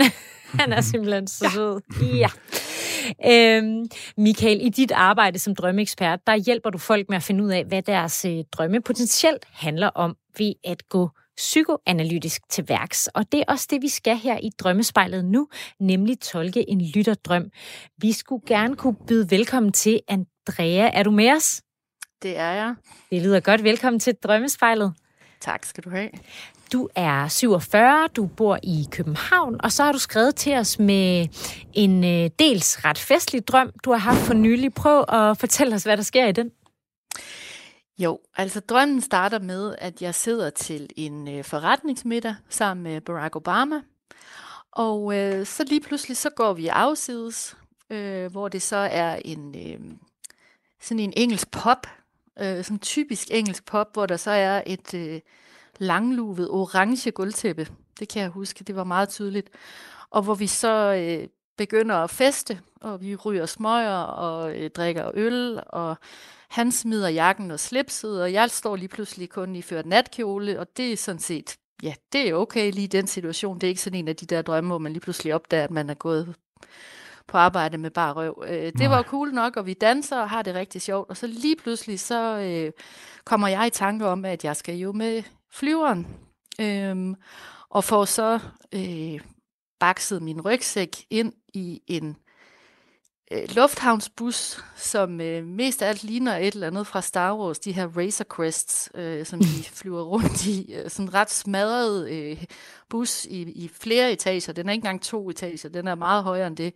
Han 0.60 0.72
er 0.72 0.80
simpelthen 0.80 1.26
så 1.26 1.50
sød. 1.54 1.80
Ja. 2.02 2.28
Øhm, 3.26 3.86
Michael, 4.16 4.66
i 4.66 4.68
dit 4.68 4.92
arbejde 4.92 5.38
som 5.38 5.54
drømmeekspert, 5.54 6.26
der 6.26 6.36
hjælper 6.36 6.70
du 6.70 6.78
folk 6.78 7.08
med 7.08 7.16
at 7.16 7.22
finde 7.22 7.44
ud 7.44 7.50
af, 7.50 7.64
hvad 7.64 7.82
deres 7.82 8.24
øh, 8.24 8.44
drømme 8.52 8.80
potentielt 8.80 9.44
handler 9.52 9.88
om 9.88 10.16
ved 10.38 10.52
at 10.64 10.88
gå 10.88 11.10
psykoanalytisk 11.38 12.42
til 12.48 12.68
værks. 12.68 13.06
Og 13.06 13.32
det 13.32 13.40
er 13.40 13.44
også 13.48 13.66
det, 13.70 13.82
vi 13.82 13.88
skal 13.88 14.16
her 14.16 14.38
i 14.38 14.50
Drømmespejlet 14.58 15.24
nu, 15.24 15.48
nemlig 15.80 16.20
tolke 16.20 16.70
en 16.70 16.80
lytterdrøm. 16.80 17.50
Vi 17.98 18.12
skulle 18.12 18.42
gerne 18.46 18.76
kunne 18.76 18.96
byde 19.08 19.30
velkommen 19.30 19.72
til 19.72 20.00
Andrea. 20.08 20.90
Er 20.92 21.02
du 21.02 21.10
med 21.10 21.32
os? 21.36 21.62
Det 22.22 22.38
er 22.38 22.50
jeg. 22.50 22.74
Det 23.10 23.22
lyder 23.22 23.40
godt. 23.40 23.64
Velkommen 23.64 24.00
til 24.00 24.14
Drømmespejlet. 24.14 24.94
Tak 25.40 25.64
skal 25.64 25.84
du 25.84 25.90
have. 25.90 26.08
Du 26.72 26.88
er 26.94 27.28
47, 27.28 28.08
du 28.16 28.26
bor 28.26 28.58
i 28.62 28.86
København, 28.90 29.56
og 29.60 29.72
så 29.72 29.84
har 29.84 29.92
du 29.92 29.98
skrevet 29.98 30.34
til 30.34 30.56
os 30.56 30.78
med 30.78 31.26
en 31.72 32.04
øh, 32.04 32.30
dels 32.38 32.84
ret 32.84 32.98
festlig 32.98 33.48
drøm, 33.48 33.70
du 33.84 33.90
har 33.90 33.98
haft 33.98 34.18
for 34.18 34.34
nylig. 34.34 34.74
Prøv 34.74 35.04
at 35.08 35.38
fortælle 35.38 35.74
os, 35.74 35.82
hvad 35.82 35.96
der 35.96 36.02
sker 36.02 36.26
i 36.26 36.32
den. 36.32 36.50
Jo, 37.98 38.20
altså 38.36 38.60
drømmen 38.60 39.00
starter 39.00 39.38
med, 39.38 39.74
at 39.78 40.02
jeg 40.02 40.14
sidder 40.14 40.50
til 40.50 40.90
en 40.96 41.28
øh, 41.28 41.44
forretningsmiddag 41.44 42.34
sammen 42.48 42.82
med 42.84 43.00
Barack 43.00 43.36
Obama, 43.36 43.80
og 44.72 45.16
øh, 45.16 45.46
så 45.46 45.64
lige 45.64 45.80
pludselig 45.80 46.16
så 46.16 46.30
går 46.30 46.52
vi 46.52 46.68
afsides, 46.68 47.56
øh, 47.90 48.30
hvor 48.30 48.48
det 48.48 48.62
så 48.62 48.76
er 48.76 49.20
en 49.24 49.54
øh, 49.54 49.80
sådan 50.80 51.00
en 51.00 51.12
engelsk 51.16 51.50
pop, 51.50 51.86
øh, 52.38 52.64
sådan 52.64 52.78
typisk 52.78 53.28
engelsk 53.30 53.64
pop, 53.64 53.92
hvor 53.92 54.06
der 54.06 54.16
så 54.16 54.30
er 54.30 54.62
et 54.66 54.94
øh, 54.94 55.20
langluvet 55.78 56.50
orange 56.50 57.10
gulvtæppe. 57.10 57.68
Det 57.98 58.08
kan 58.08 58.22
jeg 58.22 58.30
huske, 58.30 58.64
det 58.64 58.76
var 58.76 58.84
meget 58.84 59.08
tydeligt. 59.08 59.50
Og 60.10 60.22
hvor 60.22 60.34
vi 60.34 60.46
så 60.46 60.94
øh, 60.94 61.28
begynder 61.58 61.94
at 61.94 62.10
feste, 62.10 62.60
og 62.80 63.00
vi 63.00 63.16
ryger 63.16 63.46
smøger 63.46 63.98
og 63.98 64.56
øh, 64.56 64.70
drikker 64.70 65.10
øl, 65.14 65.60
og 65.66 65.96
han 66.48 66.72
smider 66.72 67.08
jakken 67.08 67.50
og 67.50 67.60
slipset, 67.60 68.22
og 68.22 68.32
jeg 68.32 68.50
står 68.50 68.76
lige 68.76 68.88
pludselig 68.88 69.30
kun 69.30 69.56
i 69.56 69.62
ført 69.62 69.86
natkjole, 69.86 70.60
og 70.60 70.66
det 70.76 70.92
er 70.92 70.96
sådan 70.96 71.20
set, 71.20 71.56
ja, 71.82 71.94
det 72.12 72.28
er 72.28 72.34
okay 72.34 72.72
lige 72.72 72.84
i 72.84 72.86
den 72.86 73.06
situation. 73.06 73.58
Det 73.58 73.64
er 73.64 73.68
ikke 73.68 73.80
sådan 73.80 73.98
en 73.98 74.08
af 74.08 74.16
de 74.16 74.26
der 74.26 74.42
drømme, 74.42 74.68
hvor 74.68 74.78
man 74.78 74.92
lige 74.92 75.00
pludselig 75.00 75.34
opdager, 75.34 75.64
at 75.64 75.70
man 75.70 75.90
er 75.90 75.94
gået 75.94 76.34
på 77.26 77.38
arbejde 77.38 77.78
med 77.78 77.90
bare 77.90 78.12
røv. 78.12 78.44
Øh, 78.48 78.72
det 78.78 78.90
var 78.90 79.02
cool 79.02 79.34
nok, 79.34 79.56
og 79.56 79.66
vi 79.66 79.74
danser 79.74 80.20
og 80.20 80.30
har 80.30 80.42
det 80.42 80.54
rigtig 80.54 80.82
sjovt. 80.82 81.10
Og 81.10 81.16
så 81.16 81.26
lige 81.26 81.56
pludselig, 81.56 82.00
så 82.00 82.38
øh, 82.38 82.72
kommer 83.24 83.48
jeg 83.48 83.66
i 83.66 83.70
tanke 83.70 84.06
om, 84.06 84.24
at 84.24 84.44
jeg 84.44 84.56
skal 84.56 84.74
jo 84.74 84.92
med 84.92 85.22
flyveren. 85.52 86.06
Øh, 86.60 87.16
og 87.70 87.84
får 87.84 88.04
så 88.04 88.38
øh, 88.74 89.20
bakset 89.80 90.22
min 90.22 90.40
rygsæk 90.40 91.06
ind 91.10 91.32
i 91.58 91.82
en 91.86 92.16
øh, 93.30 93.42
lufthavnsbus, 93.54 94.64
som 94.76 95.20
øh, 95.20 95.46
mest 95.46 95.82
af 95.82 95.88
alt 95.88 96.04
ligner 96.04 96.36
et 96.36 96.54
eller 96.54 96.66
andet 96.66 96.86
fra 96.86 97.02
Star 97.02 97.36
Wars, 97.36 97.58
de 97.58 97.72
her 97.72 97.88
Razor 97.96 98.24
Crests, 98.24 98.90
øh, 98.94 99.26
som 99.26 99.40
de 99.40 99.64
flyver 99.80 100.02
rundt 100.02 100.46
i. 100.46 100.72
Øh, 100.74 100.90
sådan 100.90 101.06
en 101.06 101.14
ret 101.14 101.30
smadret 101.30 102.10
øh, 102.10 102.44
bus 102.88 103.24
i, 103.24 103.42
i 103.42 103.70
flere 103.80 104.12
etager. 104.12 104.52
Den 104.52 104.68
er 104.68 104.72
ikke 104.72 104.80
engang 104.80 105.02
to 105.02 105.30
etager, 105.30 105.68
den 105.68 105.88
er 105.88 105.94
meget 105.94 106.24
højere 106.24 106.46
end 106.46 106.56
det. 106.56 106.74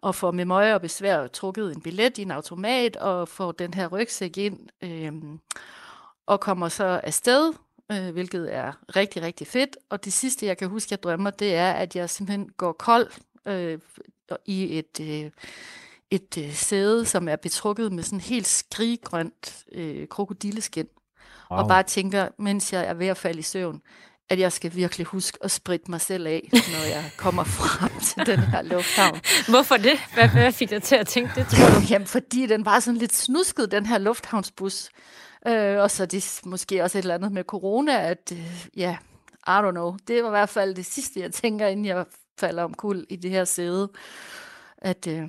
Og 0.00 0.14
får 0.14 0.30
med 0.30 0.44
møje 0.44 0.74
og 0.74 0.80
besvær 0.80 1.26
trukket 1.26 1.72
en 1.72 1.80
billet 1.80 2.18
i 2.18 2.22
en 2.22 2.30
automat, 2.30 2.96
og 2.96 3.28
får 3.28 3.52
den 3.52 3.74
her 3.74 3.86
rygsæk 3.86 4.38
ind, 4.38 4.58
øh, 4.82 5.12
og 6.26 6.40
kommer 6.40 6.68
så 6.68 7.00
afsted, 7.04 7.52
øh, 7.92 8.08
hvilket 8.08 8.54
er 8.54 8.72
rigtig, 8.96 9.22
rigtig 9.22 9.46
fedt. 9.46 9.76
Og 9.90 10.04
det 10.04 10.12
sidste, 10.12 10.46
jeg 10.46 10.58
kan 10.58 10.68
huske, 10.68 10.88
jeg 10.90 11.02
drømmer, 11.02 11.30
det 11.30 11.54
er, 11.54 11.72
at 11.72 11.96
jeg 11.96 12.10
simpelthen 12.10 12.48
går 12.56 12.72
kold 12.72 13.08
øh, 13.46 13.78
i 14.46 14.78
et, 14.78 15.00
øh, 15.00 15.30
et 16.10 16.38
øh, 16.38 16.54
sæde, 16.54 17.06
som 17.06 17.28
er 17.28 17.36
betrukket 17.36 17.92
med 17.92 18.02
sådan 18.02 18.20
helt 18.20 18.46
skriggrønt 18.46 19.64
øh, 19.72 20.08
krokodilleskin. 20.08 20.88
Wow. 21.50 21.60
Og 21.60 21.68
bare 21.68 21.82
tænker, 21.82 22.28
mens 22.38 22.72
jeg 22.72 22.86
er 22.86 22.94
ved 22.94 23.06
at 23.06 23.16
falde 23.16 23.38
i 23.38 23.42
søvn, 23.42 23.82
at 24.28 24.38
jeg 24.38 24.52
skal 24.52 24.74
virkelig 24.74 25.06
huske 25.06 25.38
at 25.40 25.50
spritte 25.50 25.90
mig 25.90 26.00
selv 26.00 26.26
af, 26.26 26.48
når 26.52 26.88
jeg 26.88 27.10
kommer 27.16 27.44
frem 27.58 28.00
til 28.00 28.26
den 28.26 28.38
her 28.38 28.62
lufthavn. 28.62 29.20
Hvorfor 29.48 29.76
det? 29.76 29.98
Hvad, 30.14 30.28
hvad 30.28 30.52
fik 30.52 30.70
dig 30.70 30.82
til 30.82 30.96
at 30.96 31.06
tænke 31.06 31.32
det, 31.34 31.46
tror 31.46 31.80
du? 31.80 31.86
Jamen, 31.90 32.06
fordi 32.06 32.46
den 32.46 32.64
var 32.64 32.80
sådan 32.80 32.98
lidt 32.98 33.14
snusket, 33.14 33.70
den 33.70 33.86
her 33.86 33.98
lufthavnsbus. 33.98 34.88
Øh, 35.46 35.78
og 35.78 35.90
så 35.90 36.02
er 36.02 36.06
det 36.06 36.40
måske 36.44 36.82
også 36.82 36.98
et 36.98 37.02
eller 37.02 37.14
andet 37.14 37.32
med 37.32 37.44
corona, 37.44 38.10
at 38.10 38.32
øh, 38.32 38.66
ja, 38.76 38.96
I 39.46 39.50
don't 39.50 39.70
know. 39.70 39.96
Det 40.08 40.22
var 40.22 40.28
i 40.28 40.30
hvert 40.30 40.48
fald 40.48 40.74
det 40.74 40.86
sidste, 40.86 41.20
jeg 41.20 41.32
tænker, 41.32 41.66
inden 41.66 41.86
jeg 41.86 42.04
falder 42.38 42.62
om 42.62 42.74
kul 42.74 43.06
i 43.08 43.16
det 43.16 43.30
her 43.30 43.44
sæde, 43.44 43.88
at 44.78 45.06
øh, 45.06 45.14
ja, 45.14 45.20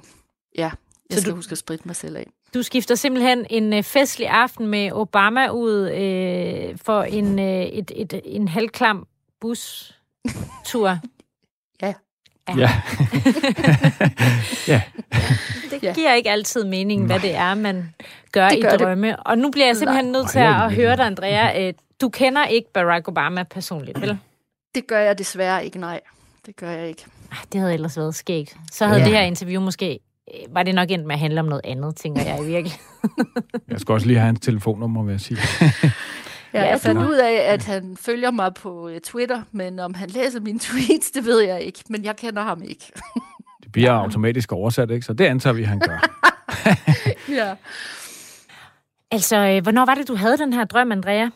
jeg 0.57 0.71
så 1.11 1.21
skal 1.21 1.31
du, 1.31 1.35
huske 1.35 1.51
at 1.51 1.57
spritte 1.57 1.87
mig 1.87 1.95
selv 1.95 2.17
af. 2.17 2.27
Du 2.53 2.63
skifter 2.63 2.95
simpelthen 2.95 3.45
en 3.49 3.73
øh, 3.73 3.83
festlig 3.83 4.27
aften 4.27 4.67
med 4.67 4.91
Obama 4.91 5.49
ud 5.49 5.89
øh, 5.89 6.77
for 6.77 7.03
en, 7.03 7.39
øh, 7.39 7.63
et, 7.63 7.91
et, 7.95 8.21
en 8.25 8.47
halvklam 8.47 9.07
bustur. 9.41 10.89
ja. 11.81 11.93
Ja. 12.47 12.55
Ja. 12.57 12.69
ja. 14.73 14.81
Det 15.71 15.95
giver 15.95 16.13
ikke 16.13 16.31
altid 16.31 16.63
mening, 16.63 17.05
hvad 17.05 17.19
det 17.19 17.35
er, 17.35 17.55
man 17.55 17.93
gør, 18.31 18.49
det 18.49 18.61
gør 18.61 18.73
i 18.73 18.77
drømme. 18.77 19.07
Det. 19.07 19.17
Og 19.25 19.37
nu 19.37 19.51
bliver 19.51 19.65
jeg 19.65 19.77
simpelthen 19.77 20.11
nødt 20.11 20.29
til 20.29 20.39
at 20.39 20.73
høre 20.73 20.95
dig, 20.97 21.05
Andrea. 21.05 21.67
Øh, 21.67 21.73
du 22.01 22.09
kender 22.09 22.45
ikke 22.45 22.73
Barack 22.73 23.07
Obama 23.07 23.43
personligt, 23.43 24.01
vel? 24.01 24.17
Det 24.75 24.87
gør 24.87 24.99
jeg 24.99 25.17
desværre 25.17 25.65
ikke, 25.65 25.79
nej 25.79 26.01
det 26.47 26.55
gør 26.55 26.71
jeg 26.71 26.87
ikke. 26.87 27.05
Ah, 27.31 27.37
det 27.51 27.59
havde 27.59 27.73
ellers 27.73 27.97
været 27.97 28.15
skægt. 28.15 28.57
Så 28.71 28.85
havde 28.85 28.99
ja. 28.99 29.05
det 29.05 29.13
her 29.13 29.21
interview 29.21 29.61
måske 29.61 29.99
øh, 30.33 30.55
var 30.55 30.63
det 30.63 30.75
nok 30.75 30.91
endt 30.91 31.05
med 31.05 31.15
at 31.15 31.19
handle 31.19 31.39
om 31.39 31.45
noget 31.45 31.61
andet, 31.63 31.95
tænker 31.95 32.21
jeg 32.21 32.39
i 32.43 32.45
virkelig. 32.45 32.79
jeg 33.69 33.79
skal 33.79 33.93
også 33.93 34.07
lige 34.07 34.17
have 34.19 34.25
hans 34.25 34.39
telefonnummer, 34.39 35.03
vil 35.03 35.11
jeg 35.11 35.21
sige. 35.21 35.39
ja, 36.53 36.69
jeg 36.69 36.79
fandt 36.81 37.01
ud 37.01 37.15
af, 37.15 37.53
at 37.53 37.65
han 37.65 37.97
følger 38.01 38.31
mig 38.31 38.53
på 38.53 38.89
øh, 38.89 39.01
Twitter, 39.01 39.41
men 39.51 39.79
om 39.79 39.93
han 39.93 40.09
læser 40.09 40.39
mine 40.39 40.59
tweets, 40.69 41.11
det 41.11 41.25
ved 41.25 41.39
jeg 41.39 41.61
ikke. 41.61 41.83
Men 41.89 42.05
jeg 42.05 42.15
kender 42.15 42.43
ham 42.43 42.63
ikke. 42.63 42.91
det 43.63 43.71
bliver 43.71 43.91
automatisk 43.91 44.51
oversat, 44.51 44.91
ikke? 44.91 45.05
Så 45.05 45.13
det 45.13 45.25
antager 45.25 45.53
vi, 45.53 45.63
han 45.63 45.79
gør. 45.79 46.09
ja. 47.43 47.55
Altså, 49.11 49.37
øh, 49.37 49.63
hvornår 49.63 49.85
var 49.85 49.95
det, 49.95 50.07
du 50.07 50.15
havde 50.15 50.37
den 50.37 50.53
her 50.53 50.65
drøm, 50.65 50.91
Andrea? 50.91 51.29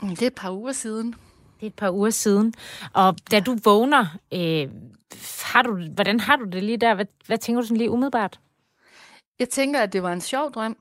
Det 0.00 0.22
er 0.22 0.26
et 0.26 0.34
par 0.34 0.50
uger 0.50 0.72
siden. 0.72 1.14
Det 1.60 1.66
er 1.66 1.70
et 1.70 1.74
par 1.74 1.90
uger 1.90 2.10
siden. 2.10 2.54
Og 2.92 3.16
da 3.30 3.40
du 3.40 3.56
vågner, 3.64 4.06
øh, 4.34 4.68
har 5.42 5.62
du, 5.62 5.88
hvordan 5.94 6.20
har 6.20 6.36
du 6.36 6.44
det 6.44 6.64
lige 6.64 6.76
der? 6.76 6.94
Hvad, 6.94 7.06
hvad 7.26 7.38
tænker 7.38 7.60
du 7.60 7.66
sådan 7.66 7.76
lige 7.76 7.90
umiddelbart? 7.90 8.40
Jeg 9.38 9.48
tænker, 9.48 9.80
at 9.80 9.92
det 9.92 10.02
var 10.02 10.12
en 10.12 10.20
sjov 10.20 10.52
drøm. 10.52 10.76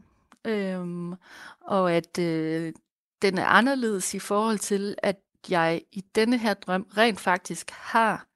Øhm, 0.45 1.13
og 1.61 1.93
at 1.93 2.19
øh, 2.19 2.73
den 3.21 3.37
er 3.37 3.45
anderledes 3.45 4.13
i 4.13 4.19
forhold 4.19 4.59
til, 4.59 4.95
at 4.97 5.15
jeg 5.49 5.81
i 5.91 6.03
denne 6.15 6.37
her 6.37 6.53
drøm 6.53 6.87
rent 6.97 7.19
faktisk 7.19 7.71
har 7.71 8.27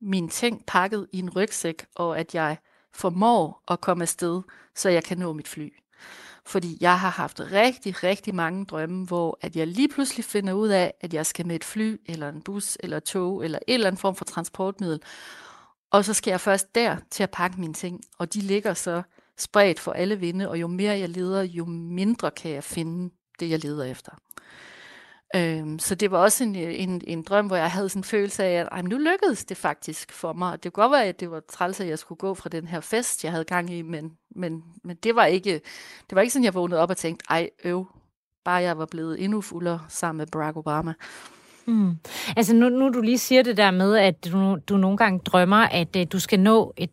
min 0.00 0.28
ting 0.28 0.66
pakket 0.66 1.06
i 1.12 1.18
en 1.18 1.30
rygsæk, 1.30 1.86
og 1.94 2.18
at 2.18 2.34
jeg 2.34 2.56
formår 2.94 3.62
at 3.68 3.80
komme 3.80 4.02
afsted, 4.02 4.42
så 4.74 4.88
jeg 4.88 5.04
kan 5.04 5.18
nå 5.18 5.32
mit 5.32 5.48
fly. 5.48 5.81
Fordi 6.46 6.78
jeg 6.80 7.00
har 7.00 7.10
haft 7.10 7.40
rigtig, 7.40 8.02
rigtig 8.02 8.34
mange 8.34 8.64
drømme, 8.64 9.06
hvor 9.06 9.38
at 9.40 9.56
jeg 9.56 9.66
lige 9.66 9.88
pludselig 9.88 10.24
finder 10.24 10.52
ud 10.52 10.68
af, 10.68 10.94
at 11.00 11.14
jeg 11.14 11.26
skal 11.26 11.46
med 11.46 11.56
et 11.56 11.64
fly, 11.64 12.00
eller 12.06 12.28
en 12.28 12.42
bus, 12.42 12.78
eller 12.80 12.96
et 12.96 13.04
tog, 13.04 13.44
eller 13.44 13.58
en 13.66 13.74
eller 13.74 13.86
anden 13.86 14.00
form 14.00 14.14
for 14.14 14.24
transportmiddel. 14.24 15.00
Og 15.90 16.04
så 16.04 16.14
skal 16.14 16.30
jeg 16.30 16.40
først 16.40 16.74
der 16.74 16.96
til 17.10 17.22
at 17.22 17.30
pakke 17.30 17.60
mine 17.60 17.74
ting, 17.74 18.00
og 18.18 18.34
de 18.34 18.40
ligger 18.40 18.74
så 18.74 19.02
spredt 19.38 19.80
for 19.80 19.92
alle 19.92 20.18
vinde, 20.18 20.48
og 20.48 20.60
jo 20.60 20.66
mere 20.66 20.98
jeg 20.98 21.08
leder, 21.08 21.42
jo 21.42 21.64
mindre 21.64 22.30
kan 22.30 22.50
jeg 22.50 22.64
finde 22.64 23.14
det, 23.40 23.50
jeg 23.50 23.64
leder 23.64 23.84
efter. 23.84 24.12
Øhm, 25.36 25.78
så 25.78 25.94
det 25.94 26.10
var 26.10 26.18
også 26.18 26.44
en, 26.44 26.56
øh, 26.56 26.80
en, 26.80 27.00
en 27.06 27.22
drøm, 27.22 27.46
hvor 27.46 27.56
jeg 27.56 27.70
havde 27.70 27.88
sådan 27.88 28.00
en 28.00 28.04
følelse 28.04 28.44
af, 28.44 28.60
at 28.60 28.68
ej, 28.72 28.82
nu 28.82 28.98
lykkedes 28.98 29.44
det 29.44 29.56
faktisk 29.56 30.12
for 30.12 30.32
mig. 30.32 30.62
Det 30.62 30.72
kunne 30.72 30.82
godt 30.82 30.92
være, 30.92 31.04
at 31.04 31.20
det 31.20 31.30
var 31.30 31.40
træls, 31.52 31.80
at 31.80 31.88
jeg 31.88 31.98
skulle 31.98 32.18
gå 32.18 32.34
fra 32.34 32.48
den 32.48 32.66
her 32.66 32.80
fest, 32.80 33.24
jeg 33.24 33.32
havde 33.32 33.44
gang 33.44 33.70
i, 33.70 33.82
men, 33.82 34.12
men, 34.36 34.62
men 34.84 34.96
det, 34.96 35.16
var 35.16 35.24
ikke, 35.24 35.52
det 36.10 36.16
var 36.16 36.20
ikke 36.20 36.32
sådan, 36.32 36.44
jeg 36.44 36.54
vågnede 36.54 36.80
op 36.80 36.90
og 36.90 36.96
tænkte, 36.96 37.24
ej 37.30 37.50
øv, 37.64 37.86
bare 38.44 38.62
jeg 38.62 38.78
var 38.78 38.86
blevet 38.86 39.24
endnu 39.24 39.40
fuldere 39.40 39.80
sammen 39.88 40.18
med 40.18 40.26
Barack 40.26 40.56
Obama. 40.56 40.94
Mm. 41.66 41.96
Altså 42.36 42.54
nu, 42.54 42.68
nu 42.68 42.88
du 42.88 43.00
lige 43.00 43.18
siger 43.18 43.42
det 43.42 43.56
der 43.56 43.70
med, 43.70 43.96
at 43.96 44.24
du, 44.24 44.58
du 44.68 44.76
nogle 44.76 44.96
gange 44.96 45.18
drømmer, 45.18 45.56
at 45.56 45.96
uh, 45.96 46.02
du 46.12 46.18
skal 46.18 46.40
nå 46.40 46.72
et 46.76 46.90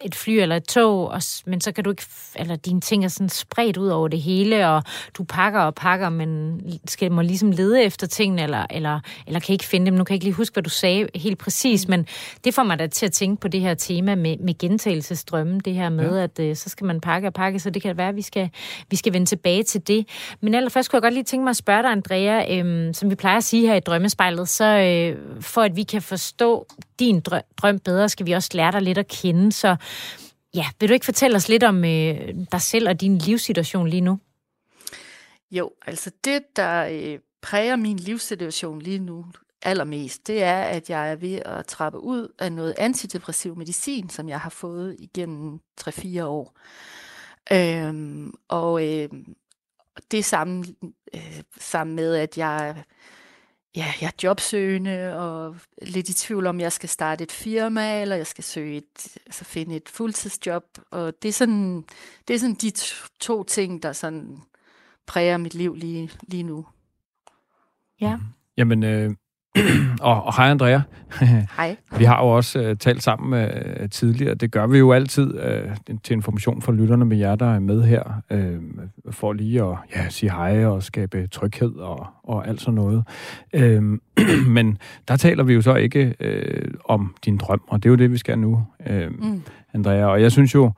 et 0.00 0.14
fly 0.14 0.30
eller 0.30 0.56
et 0.56 0.64
tog, 0.64 1.08
og, 1.08 1.22
men 1.46 1.60
så 1.60 1.72
kan 1.72 1.84
du 1.84 1.90
ikke, 1.90 2.02
eller 2.36 2.56
dine 2.56 2.80
ting 2.80 3.04
er 3.04 3.08
sådan 3.08 3.28
spredt 3.28 3.76
ud 3.76 3.88
over 3.88 4.08
det 4.08 4.22
hele, 4.22 4.68
og 4.68 4.82
du 5.18 5.24
pakker 5.24 5.60
og 5.60 5.74
pakker, 5.74 6.08
men 6.08 6.60
skal 6.88 7.12
må 7.12 7.22
ligesom 7.22 7.50
lede 7.50 7.82
efter 7.82 8.06
tingene, 8.06 8.42
eller, 8.42 8.66
eller, 8.70 9.00
eller 9.26 9.40
kan 9.40 9.52
ikke 9.52 9.64
finde 9.64 9.86
dem. 9.86 9.94
Nu 9.94 10.04
kan 10.04 10.12
jeg 10.12 10.16
ikke 10.16 10.24
lige 10.24 10.34
huske, 10.34 10.54
hvad 10.54 10.62
du 10.62 10.70
sagde 10.70 11.08
helt 11.14 11.38
præcis, 11.38 11.88
men 11.88 12.06
det 12.44 12.54
får 12.54 12.62
mig 12.62 12.78
da 12.78 12.86
til 12.86 13.06
at 13.06 13.12
tænke 13.12 13.40
på 13.40 13.48
det 13.48 13.60
her 13.60 13.74
tema 13.74 14.14
med, 14.14 14.36
med 14.38 14.58
gentagelsesdrømme, 14.58 15.60
det 15.60 15.74
her 15.74 15.88
med, 15.88 16.16
ja. 16.16 16.22
at 16.22 16.38
øh, 16.40 16.56
så 16.56 16.68
skal 16.68 16.86
man 16.86 17.00
pakke 17.00 17.28
og 17.28 17.34
pakke, 17.34 17.60
så 17.60 17.70
det 17.70 17.82
kan 17.82 17.96
være, 17.96 18.08
at 18.08 18.16
vi 18.16 18.22
skal, 18.22 18.50
vi 18.90 18.96
skal 18.96 19.12
vende 19.12 19.26
tilbage 19.26 19.62
til 19.62 19.86
det. 19.86 20.06
Men 20.40 20.54
allerførst 20.54 20.90
kunne 20.90 20.96
jeg 20.96 21.02
godt 21.02 21.14
lige 21.14 21.24
tænke 21.24 21.44
mig 21.44 21.50
at 21.50 21.56
spørge 21.56 21.82
dig, 21.82 21.90
Andrea, 21.90 22.58
øhm, 22.58 22.94
som 22.94 23.10
vi 23.10 23.14
plejer 23.14 23.36
at 23.36 23.44
sige 23.44 23.66
her 23.66 23.74
i 23.74 23.80
Drømmespejlet, 23.80 24.48
så 24.48 24.64
øh, 24.64 25.42
for 25.42 25.60
at 25.60 25.76
vi 25.76 25.82
kan 25.82 26.02
forstå 26.02 26.66
din 26.98 27.20
drøm 27.56 27.78
bedre, 27.78 28.08
skal 28.08 28.26
vi 28.26 28.32
også 28.32 28.50
lære 28.54 28.72
dig 28.72 28.82
lidt 28.82 28.98
at 28.98 29.08
kende, 29.08 29.52
så 29.52 29.76
Ja, 30.54 30.66
vil 30.80 30.88
du 30.88 30.94
ikke 30.94 31.04
fortælle 31.04 31.36
os 31.36 31.48
lidt 31.48 31.62
om 31.62 31.84
øh, 31.84 32.34
dig 32.52 32.60
selv 32.60 32.88
og 32.88 33.00
din 33.00 33.18
livssituation 33.18 33.88
lige 33.88 34.00
nu? 34.00 34.18
Jo, 35.50 35.70
altså 35.86 36.10
det, 36.24 36.42
der 36.56 36.88
øh, 36.92 37.18
præger 37.42 37.76
min 37.76 37.96
livssituation 37.96 38.82
lige 38.82 38.98
nu 38.98 39.26
allermest, 39.62 40.26
det 40.26 40.42
er, 40.42 40.60
at 40.60 40.90
jeg 40.90 41.10
er 41.10 41.16
ved 41.16 41.38
at 41.44 41.66
trappe 41.66 42.00
ud 42.00 42.28
af 42.38 42.52
noget 42.52 42.74
antidepressiv 42.78 43.56
medicin, 43.56 44.10
som 44.10 44.28
jeg 44.28 44.40
har 44.40 44.50
fået 44.50 44.96
igennem 44.98 45.60
3-4 45.80 46.22
år. 46.22 46.58
Øhm, 47.52 48.32
og 48.48 48.88
øh, 48.88 49.08
det 50.10 50.24
sammen, 50.24 50.76
øh, 51.14 51.42
sammen 51.58 51.96
med, 51.96 52.14
at 52.14 52.38
jeg 52.38 52.84
ja, 53.76 53.92
jeg 54.00 54.06
er 54.06 54.22
jobsøgende 54.22 55.18
og 55.18 55.56
lidt 55.82 56.08
i 56.08 56.14
tvivl 56.14 56.46
om, 56.46 56.60
jeg 56.60 56.72
skal 56.72 56.88
starte 56.88 57.24
et 57.24 57.32
firma, 57.32 58.00
eller 58.00 58.16
jeg 58.16 58.26
skal 58.26 58.44
søge 58.44 58.76
et, 58.76 59.18
altså 59.26 59.44
finde 59.44 59.76
et 59.76 59.88
fuldtidsjob. 59.88 60.64
Og 60.90 61.22
det 61.22 61.28
er 61.28 61.32
sådan, 61.32 61.84
det 62.28 62.34
er 62.34 62.38
sådan 62.38 62.54
de 62.54 62.72
to 63.20 63.42
ting, 63.42 63.82
der 63.82 63.92
sådan 63.92 64.38
præger 65.06 65.36
mit 65.36 65.54
liv 65.54 65.74
lige, 65.74 66.10
lige 66.28 66.42
nu. 66.42 66.66
Ja. 68.00 68.18
Jamen, 68.56 68.82
øh, 68.82 69.14
og, 70.00 70.24
og 70.24 70.36
hej 70.36 70.50
Andrea. 70.50 70.80
Hej. 71.56 71.76
vi 71.98 72.04
har 72.04 72.24
jo 72.24 72.28
også 72.28 72.70
uh, 72.70 72.76
talt 72.76 73.02
sammen 73.02 73.44
uh, 73.44 73.88
tidligere. 73.90 74.34
Det 74.34 74.50
gør 74.50 74.66
vi 74.66 74.78
jo 74.78 74.92
altid 74.92 75.34
uh, 75.34 75.96
til 76.02 76.14
information 76.14 76.62
for 76.62 76.72
lytterne 76.72 77.04
med 77.04 77.16
jer, 77.16 77.34
der 77.34 77.54
er 77.54 77.58
med 77.58 77.82
her, 77.82 78.22
uh, 78.30 79.12
for 79.12 79.32
lige 79.32 79.62
at 79.62 79.76
ja, 79.96 80.08
sige 80.08 80.30
hej 80.30 80.66
og 80.66 80.82
skabe 80.82 81.26
tryghed 81.26 81.74
og, 81.74 82.06
og 82.22 82.48
alt 82.48 82.60
sådan 82.60 82.74
noget. 82.74 83.04
Uh, 83.54 83.98
men 84.56 84.78
der 85.08 85.16
taler 85.16 85.44
vi 85.44 85.54
jo 85.54 85.62
så 85.62 85.74
ikke 85.74 86.14
uh, 86.20 86.70
om 86.84 87.14
din 87.24 87.36
drøm, 87.36 87.62
og 87.68 87.82
det 87.82 87.88
er 87.88 87.90
jo 87.90 87.96
det, 87.96 88.12
vi 88.12 88.18
skal 88.18 88.38
nu, 88.38 88.62
uh, 88.90 89.24
mm. 89.24 89.42
Andrea. 89.74 90.04
Og 90.04 90.22
jeg 90.22 90.32
synes 90.32 90.54
jo, 90.54 90.72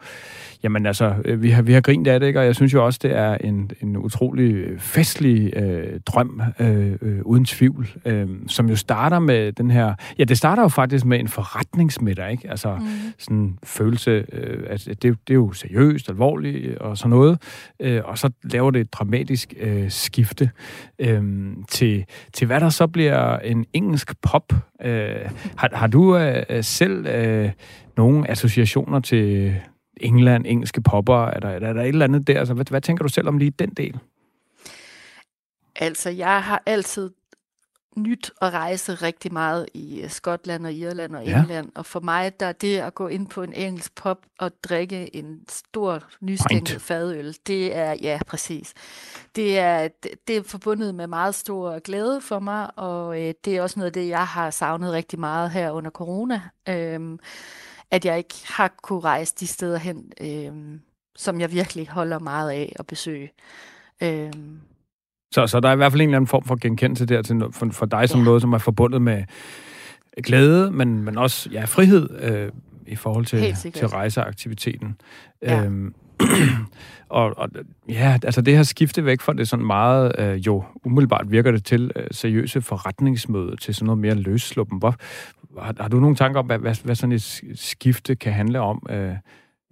Jamen 0.62 0.86
altså, 0.86 1.14
øh, 1.24 1.42
vi 1.42 1.50
har, 1.50 1.62
vi 1.62 1.72
har 1.72 1.80
grint 1.80 2.06
af 2.06 2.20
det, 2.20 2.26
ikke? 2.26 2.40
og 2.40 2.46
jeg 2.46 2.54
synes 2.54 2.74
jo 2.74 2.84
også, 2.84 2.98
det 3.02 3.16
er 3.16 3.34
en, 3.34 3.70
en 3.82 3.96
utrolig 3.96 4.80
festlig 4.80 5.56
øh, 5.56 6.00
drøm, 6.06 6.42
øh, 6.58 6.92
øh, 7.02 7.20
uden 7.22 7.44
tvivl, 7.44 7.88
øh, 8.04 8.28
som 8.48 8.68
jo 8.68 8.76
starter 8.76 9.18
med 9.18 9.52
den 9.52 9.70
her... 9.70 9.94
Ja, 10.18 10.24
det 10.24 10.38
starter 10.38 10.62
jo 10.62 10.68
faktisk 10.68 11.04
med 11.04 11.20
en 11.20 11.28
forretningsmiddag, 11.28 12.30
ikke? 12.30 12.50
Altså 12.50 12.74
mm. 12.74 12.86
sådan 13.18 13.36
en 13.36 13.58
følelse, 13.64 14.24
øh, 14.32 14.64
at 14.66 14.84
det, 14.86 15.02
det 15.02 15.14
er 15.30 15.34
jo 15.34 15.52
seriøst, 15.52 16.08
alvorligt 16.08 16.78
og 16.78 16.98
sådan 16.98 17.10
noget, 17.10 17.42
øh, 17.80 18.00
og 18.04 18.18
så 18.18 18.30
laver 18.52 18.70
det 18.70 18.80
et 18.80 18.92
dramatisk 18.92 19.54
øh, 19.60 19.90
skifte 19.90 20.50
øh, 20.98 21.22
til, 21.68 22.04
til, 22.32 22.46
hvad 22.46 22.60
der 22.60 22.68
så 22.68 22.86
bliver 22.86 23.38
en 23.38 23.66
engelsk 23.72 24.20
pop. 24.22 24.52
Øh, 24.82 25.30
har, 25.56 25.70
har 25.72 25.86
du 25.86 26.16
øh, 26.16 26.64
selv 26.64 27.06
øh, 27.06 27.50
nogle 27.96 28.30
associationer 28.30 29.00
til 29.00 29.54
England, 29.96 30.46
engelske 30.46 30.82
popper? 30.82 31.26
Er 31.26 31.40
der, 31.40 31.48
er 31.48 31.72
der 31.72 31.82
et 31.82 31.88
eller 31.88 32.04
andet 32.04 32.26
der? 32.26 32.38
Altså, 32.38 32.54
hvad, 32.54 32.64
hvad 32.70 32.80
tænker 32.80 33.02
du 33.02 33.08
selv 33.08 33.28
om 33.28 33.38
lige 33.38 33.50
den 33.50 33.70
del? 33.70 33.98
Altså, 35.76 36.10
jeg 36.10 36.42
har 36.42 36.62
altid 36.66 37.10
nyt 37.96 38.30
at 38.42 38.52
rejse 38.52 38.94
rigtig 38.94 39.32
meget 39.32 39.66
i 39.74 40.00
øh, 40.00 40.10
Skotland 40.10 40.66
og 40.66 40.72
Irland 40.72 41.16
og 41.16 41.26
England. 41.26 41.66
Ja. 41.66 41.78
Og 41.80 41.86
for 41.86 42.00
mig, 42.00 42.40
der 42.40 42.46
er 42.46 42.52
det 42.52 42.78
at 42.78 42.94
gå 42.94 43.08
ind 43.08 43.26
på 43.26 43.42
en 43.42 43.52
engelsk 43.52 43.94
pop 43.94 44.18
og 44.38 44.52
drikke 44.64 45.16
en 45.16 45.40
stor 45.48 46.02
nystænket 46.20 46.82
fadøl, 46.82 47.36
det 47.46 47.76
er, 47.76 47.96
ja, 48.02 48.18
præcis. 48.26 48.74
Det 49.36 49.58
er, 49.58 49.88
det 50.28 50.36
er 50.36 50.42
forbundet 50.42 50.94
med 50.94 51.06
meget 51.06 51.34
stor 51.34 51.78
glæde 51.78 52.20
for 52.20 52.38
mig, 52.38 52.78
og 52.78 53.22
øh, 53.22 53.34
det 53.44 53.56
er 53.56 53.62
også 53.62 53.78
noget 53.78 53.86
af 53.86 53.92
det, 53.92 54.08
jeg 54.08 54.26
har 54.26 54.50
savnet 54.50 54.92
rigtig 54.92 55.20
meget 55.20 55.50
her 55.50 55.70
under 55.70 55.90
corona. 55.90 56.40
Øhm, 56.68 57.18
at 57.90 58.04
jeg 58.04 58.18
ikke 58.18 58.34
har 58.44 58.74
kunne 58.82 59.00
rejse 59.00 59.34
de 59.40 59.46
steder 59.46 59.78
hen, 59.78 60.12
øh, 60.20 60.80
som 61.16 61.40
jeg 61.40 61.52
virkelig 61.52 61.88
holder 61.88 62.18
meget 62.18 62.50
af 62.50 62.76
at 62.78 62.86
besøge. 62.86 63.32
Øh, 64.02 64.32
så, 65.32 65.46
så 65.46 65.60
der 65.60 65.68
er 65.68 65.72
i 65.72 65.76
hvert 65.76 65.92
fald 65.92 66.00
en 66.00 66.08
eller 66.08 66.16
anden 66.16 66.28
form 66.28 66.44
for 66.44 66.56
genkendelse 66.56 67.06
der 67.06 67.22
til, 67.22 67.42
for, 67.52 67.68
for 67.72 67.86
dig 67.86 68.08
som 68.08 68.20
ja. 68.20 68.24
noget, 68.24 68.42
som 68.42 68.52
er 68.52 68.58
forbundet 68.58 69.02
med 69.02 69.24
glæde, 70.24 70.70
men, 70.70 71.02
men 71.02 71.18
også 71.18 71.50
ja, 71.52 71.64
frihed 71.64 72.08
øh, 72.20 72.50
i 72.86 72.96
forhold 72.96 73.26
til, 73.26 73.54
til 73.74 73.88
rejseaktiviteten. 73.88 74.96
Ja. 75.42 75.64
Øhm, 75.64 75.94
og, 77.08 77.38
og 77.38 77.48
ja, 77.88 78.18
altså 78.22 78.40
det 78.40 78.56
her 78.56 78.62
skifte 78.62 79.04
væk 79.04 79.20
fra 79.20 79.32
det 79.32 79.48
sådan 79.48 79.66
meget, 79.66 80.12
øh, 80.18 80.46
jo 80.46 80.64
umiddelbart 80.84 81.30
virker 81.30 81.50
det 81.50 81.64
til 81.64 81.92
øh, 81.96 82.06
seriøse 82.10 82.62
forretningsmøde 82.62 83.56
til 83.56 83.74
sådan 83.74 83.86
noget 83.86 83.98
mere 83.98 84.14
løssluppen. 84.14 84.78
Hvor, 84.78 84.94
har, 85.60 85.74
har 85.80 85.88
du 85.88 86.00
nogle 86.00 86.16
tanker 86.16 86.40
om, 86.40 86.46
hvad, 86.46 86.58
hvad, 86.58 86.84
hvad 86.84 86.94
sådan 86.94 87.12
et 87.12 87.42
skifte 87.54 88.16
kan 88.16 88.32
handle 88.32 88.60
om 88.60 88.86
øh, 88.90 89.12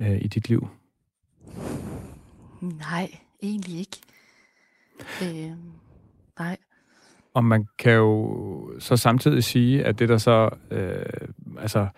øh, 0.01 0.19
i 0.21 0.27
dit 0.27 0.49
liv? 0.49 0.69
Nej, 2.61 3.11
egentlig 3.43 3.79
ikke. 3.79 3.97
Øh, 5.23 5.51
nej. 6.39 6.57
Og 7.35 7.45
man 7.45 7.67
kan 7.79 7.93
jo 7.93 8.71
så 8.79 8.97
samtidig 8.97 9.45
sige, 9.45 9.85
at 9.85 9.99
det 9.99 10.09
der 10.09 10.19
så, 10.19 10.51
øh, 10.71 11.29
altså 11.59 11.89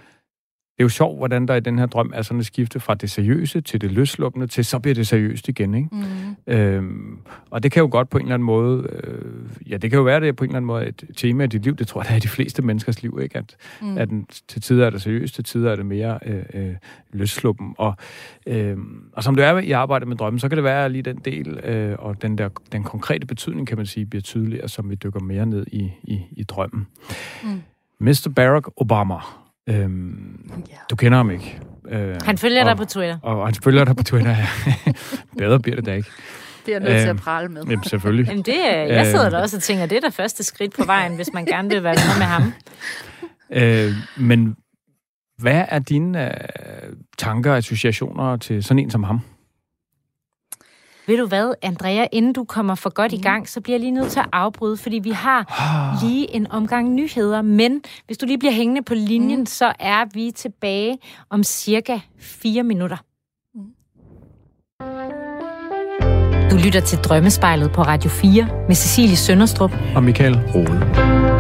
det 0.77 0.83
er 0.83 0.85
jo 0.85 0.89
sjovt, 0.89 1.19
hvordan 1.19 1.49
der 1.49 1.55
i 1.55 1.61
den 1.61 1.79
her 1.79 1.87
drøm 1.87 2.13
er 2.15 2.23
sådan 2.23 2.41
et 2.41 2.47
skifte 2.47 2.81
fra 2.81 2.95
det 2.95 3.11
seriøse 3.11 3.61
til 3.61 3.81
det 3.81 3.93
løslukkende, 3.93 4.47
til 4.47 4.65
så 4.65 4.79
bliver 4.79 4.95
det 4.95 5.07
seriøst 5.07 5.49
igen. 5.49 5.75
Ikke? 5.75 5.89
Mm. 5.93 6.53
Øhm, 6.55 7.19
og 7.51 7.63
det 7.63 7.73
kan 7.73 7.81
jo 7.81 7.89
godt 7.93 8.11
på 8.11 8.19
en 8.19 8.25
eller 8.25 8.35
anden 8.35 8.47
måde, 8.47 8.89
øh, 8.93 9.71
ja, 9.71 9.77
det 9.77 9.91
kan 9.91 9.97
jo 9.97 10.03
være 10.03 10.21
det 10.21 10.37
på 10.37 10.45
en 10.45 10.51
eller 10.51 10.57
anden 10.57 10.67
måde 10.67 10.87
et 10.87 11.05
tema 11.17 11.45
i 11.45 11.47
dit 11.47 11.63
liv, 11.63 11.77
det 11.77 11.87
tror 11.87 12.01
jeg, 12.01 12.07
der 12.07 12.13
er 12.13 12.17
i 12.17 12.21
de 12.21 12.29
fleste 12.29 12.63
menneskers 12.63 13.03
liv, 13.03 13.19
ikke? 13.23 13.39
At, 13.39 13.57
mm. 13.83 13.99
at 13.99 14.09
til 14.49 14.63
tider 14.63 14.87
er 14.87 14.91
det 14.91 15.03
seriøst, 15.03 15.35
til 15.35 15.45
tider 15.45 15.73
er 15.73 15.77
det 15.77 15.87
mere 15.87 16.19
øh, 16.27 16.43
øh, 16.55 16.75
løsluppen. 17.13 17.75
Og, 17.79 17.95
øh, 18.47 18.77
og 19.13 19.25
som 19.25 19.37
det 19.37 19.45
er 19.45 19.59
i 19.59 19.71
arbejdet 19.71 20.09
med 20.09 20.17
drømmen, 20.17 20.41
så 20.41 20.49
kan 20.49 20.57
det 20.57 20.65
være, 20.65 20.85
at 20.85 20.91
lige 20.91 21.03
den 21.03 21.17
del 21.25 21.59
øh, 21.65 21.97
og 21.99 22.23
den 22.23 22.39
der 22.39 22.49
den 22.73 22.85
konkrete 22.85 23.27
betydning, 23.27 23.67
kan 23.67 23.77
man 23.77 23.87
sige, 23.87 24.07
bliver 24.07 24.23
tydeligere, 24.23 24.69
som 24.69 24.91
vi 24.91 24.95
dykker 24.95 25.21
mere 25.21 25.47
ned 25.47 25.67
i, 25.73 25.93
i, 26.03 26.21
i 26.31 26.43
drømmen. 26.45 26.87
Mm. 27.45 27.63
Mr. 27.99 28.33
Barack 28.37 28.69
Obama, 28.77 29.19
Øhm, 29.69 30.51
ja. 30.69 30.75
Du 30.91 30.97
kender 30.97 31.19
ham 31.19 31.31
ikke. 31.31 31.61
Øh, 31.89 32.17
han 32.25 32.39
følger 32.39 32.61
og, 32.61 32.67
dig 32.67 32.77
på 32.77 32.85
Twitter. 32.85 33.19
Og, 33.23 33.41
og 33.41 33.47
han 33.47 33.55
følger 33.55 33.85
dig 33.85 33.97
på 33.97 34.03
Twitter, 34.03 34.31
ja. 34.31 34.47
Bedre 35.39 35.61
bliver 35.61 35.77
det 35.77 35.87
da 35.87 35.95
ikke. 35.95 36.11
Det 36.67 36.75
er 36.75 36.79
nødt 36.79 36.91
til 36.91 36.99
at 36.99 37.09
øhm, 37.09 37.19
prale 37.19 37.49
med. 37.49 37.63
Jamen, 37.63 37.85
selvfølgelig. 37.85 38.27
Jamen, 38.29 38.43
det 38.43 38.69
er, 38.69 38.83
jeg 38.83 39.07
sidder 39.07 39.31
der 39.31 39.39
også 39.43 39.57
og 39.57 39.63
tænker, 39.63 39.87
det 39.87 39.97
er 39.97 40.01
der 40.01 40.11
første 40.11 40.45
skridt 40.45 40.77
på 40.77 40.85
vejen, 40.85 41.17
hvis 41.17 41.33
man 41.35 41.45
gerne 41.45 41.69
vil 41.69 41.83
være 41.83 41.95
med 41.95 42.19
med 42.19 42.27
ham. 42.27 42.53
Øh, 43.51 43.93
men 44.17 44.57
hvad 45.39 45.65
er 45.69 45.79
dine 45.79 46.25
øh, 46.25 46.93
tanker 47.19 47.51
og 47.51 47.57
associationer 47.57 48.37
til 48.37 48.65
sådan 48.65 48.79
en 48.79 48.91
som 48.91 49.03
ham? 49.05 49.21
Ved 51.07 51.19
du 51.19 51.27
hvad, 51.27 51.55
Andrea, 51.63 52.07
inden 52.13 52.33
du 52.33 52.45
kommer 52.45 52.75
for 52.75 52.91
godt 52.91 53.13
i 53.13 53.17
mm. 53.17 53.23
gang, 53.23 53.49
så 53.49 53.61
bliver 53.61 53.75
jeg 53.75 53.81
lige 53.81 53.91
nødt 53.91 54.11
til 54.11 54.21
at 54.21 54.27
afbryde, 54.33 54.77
fordi 54.77 54.99
vi 54.99 55.11
har 55.11 55.61
ah. 55.61 56.03
lige 56.03 56.35
en 56.35 56.51
omgang 56.51 56.95
nyheder. 56.95 57.43
Men 57.43 57.83
hvis 58.07 58.19
du 58.19 58.27
lige 58.27 58.39
bliver 58.39 58.53
hængende 58.53 58.83
på 58.83 58.95
linjen, 58.95 59.41
mm. 59.41 59.47
så 59.47 59.73
er 59.81 60.05
vi 60.15 60.31
tilbage 60.31 60.99
om 61.31 61.43
cirka 61.43 62.01
fire 62.19 62.63
minutter. 62.63 62.97
Du 66.51 66.57
lytter 66.65 66.81
til 66.81 66.99
Drømmespejlet 66.99 67.73
på 67.73 67.83
Radio 67.83 68.11
4 68.11 68.49
med 68.67 68.75
Cecilie 68.75 69.17
Sønderstrup 69.17 69.73
og 69.97 70.03
Michael 70.05 70.41
Rode. 70.55 71.36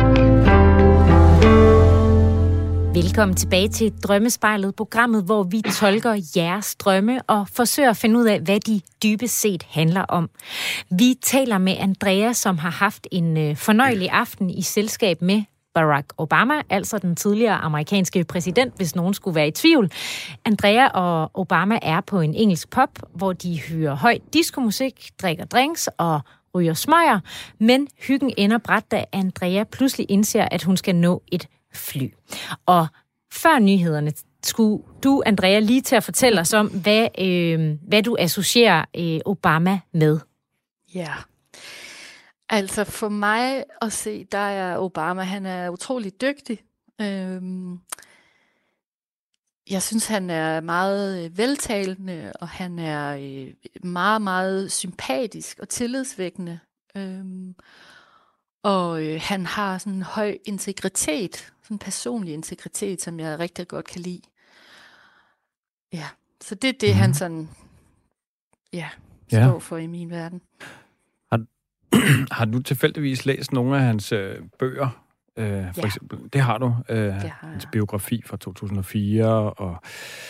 Velkommen 2.96 3.36
tilbage 3.36 3.68
til 3.68 3.92
Drømmespejlet, 4.02 4.74
programmet, 4.74 5.24
hvor 5.24 5.42
vi 5.42 5.62
tolker 5.80 6.22
jeres 6.36 6.76
drømme 6.76 7.22
og 7.22 7.48
forsøger 7.48 7.90
at 7.90 7.96
finde 7.96 8.18
ud 8.18 8.24
af, 8.24 8.40
hvad 8.40 8.60
de 8.60 8.80
dybest 9.02 9.40
set 9.40 9.62
handler 9.62 10.00
om. 10.00 10.30
Vi 10.90 11.14
taler 11.22 11.58
med 11.58 11.76
Andrea, 11.78 12.32
som 12.32 12.58
har 12.58 12.70
haft 12.70 13.06
en 13.12 13.36
øh, 13.36 13.56
fornøjelig 13.56 14.10
aften 14.10 14.50
i 14.50 14.62
selskab 14.62 15.22
med 15.22 15.42
Barack 15.74 16.12
Obama, 16.18 16.54
altså 16.70 16.98
den 16.98 17.16
tidligere 17.16 17.54
amerikanske 17.54 18.24
præsident, 18.24 18.76
hvis 18.76 18.94
nogen 18.94 19.14
skulle 19.14 19.34
være 19.34 19.48
i 19.48 19.50
tvivl. 19.50 19.90
Andrea 20.44 20.86
og 20.88 21.30
Obama 21.34 21.78
er 21.82 22.00
på 22.00 22.20
en 22.20 22.34
engelsk 22.34 22.70
pop, 22.70 22.98
hvor 23.14 23.32
de 23.32 23.60
hører 23.68 23.94
høj 23.94 24.18
diskomusik, 24.32 25.10
drikker 25.22 25.44
drinks 25.44 25.88
og 25.98 26.20
ryger 26.54 26.74
smøger, 26.74 27.20
men 27.60 27.88
hyggen 27.98 28.32
ender 28.36 28.58
bræt, 28.58 28.90
da 28.90 29.04
Andrea 29.12 29.64
pludselig 29.64 30.06
indser, 30.10 30.48
at 30.50 30.62
hun 30.62 30.76
skal 30.76 30.94
nå 30.94 31.22
et 31.32 31.48
fly. 31.76 32.14
Og 32.66 32.86
før 33.32 33.58
nyhederne 33.58 34.12
skulle 34.44 34.84
du, 35.04 35.22
Andrea, 35.26 35.58
lige 35.58 35.82
til 35.82 35.96
at 35.96 36.04
fortælle 36.04 36.40
os 36.40 36.52
om, 36.52 36.66
hvad, 36.66 37.08
øh, 37.18 37.78
hvad 37.88 38.02
du 38.02 38.16
associerer 38.18 38.84
øh, 38.96 39.20
Obama 39.24 39.80
med. 39.92 40.18
Ja. 40.94 41.14
Altså 42.48 42.84
for 42.84 43.08
mig 43.08 43.64
at 43.82 43.92
se, 43.92 44.24
der 44.24 44.38
er 44.38 44.78
Obama, 44.78 45.22
han 45.22 45.46
er 45.46 45.70
utrolig 45.70 46.20
dygtig. 46.20 46.58
Øhm, 47.00 47.78
jeg 49.70 49.82
synes, 49.82 50.06
han 50.06 50.30
er 50.30 50.60
meget 50.60 51.24
øh, 51.24 51.38
veltalende, 51.38 52.32
og 52.40 52.48
han 52.48 52.78
er 52.78 53.16
øh, 53.16 53.54
meget, 53.90 54.22
meget 54.22 54.72
sympatisk 54.72 55.58
og 55.58 55.68
tillidsvækkende. 55.68 56.58
Øhm, 56.96 57.54
og 58.62 59.02
øh, 59.04 59.20
han 59.22 59.46
har 59.46 59.78
sådan 59.78 59.92
en 59.92 60.02
høj 60.02 60.38
integritet, 60.44 61.52
sådan 61.66 61.74
en 61.74 61.78
personlig 61.78 62.34
integritet, 62.34 63.02
som 63.02 63.20
jeg 63.20 63.38
rigtig 63.38 63.68
godt 63.68 63.86
kan 63.86 64.00
lide. 64.00 64.20
Ja, 65.92 66.06
så 66.40 66.54
det 66.54 66.68
er 66.68 66.78
det, 66.80 66.94
mm. 66.94 66.98
han 66.98 67.14
sådan, 67.14 67.48
ja, 68.72 68.88
står 69.28 69.38
ja. 69.38 69.58
for 69.58 69.76
i 69.76 69.86
min 69.86 70.10
verden. 70.10 70.40
Har, 71.32 71.44
har 72.38 72.44
du 72.44 72.62
tilfældigvis 72.62 73.26
læst 73.26 73.52
nogle 73.52 73.76
af 73.76 73.82
hans 73.82 74.12
øh, 74.12 74.42
bøger? 74.58 75.02
Øh, 75.38 75.74
for 75.74 75.80
ja. 75.80 75.86
eksempel, 75.86 76.18
det 76.32 76.40
har 76.40 76.58
du. 76.58 76.74
Øh, 76.88 76.96
det 76.98 77.12
har 77.12 77.48
hans 77.48 77.66
biografi 77.72 78.22
fra 78.26 78.36
2004, 78.36 79.26
og 79.52 79.76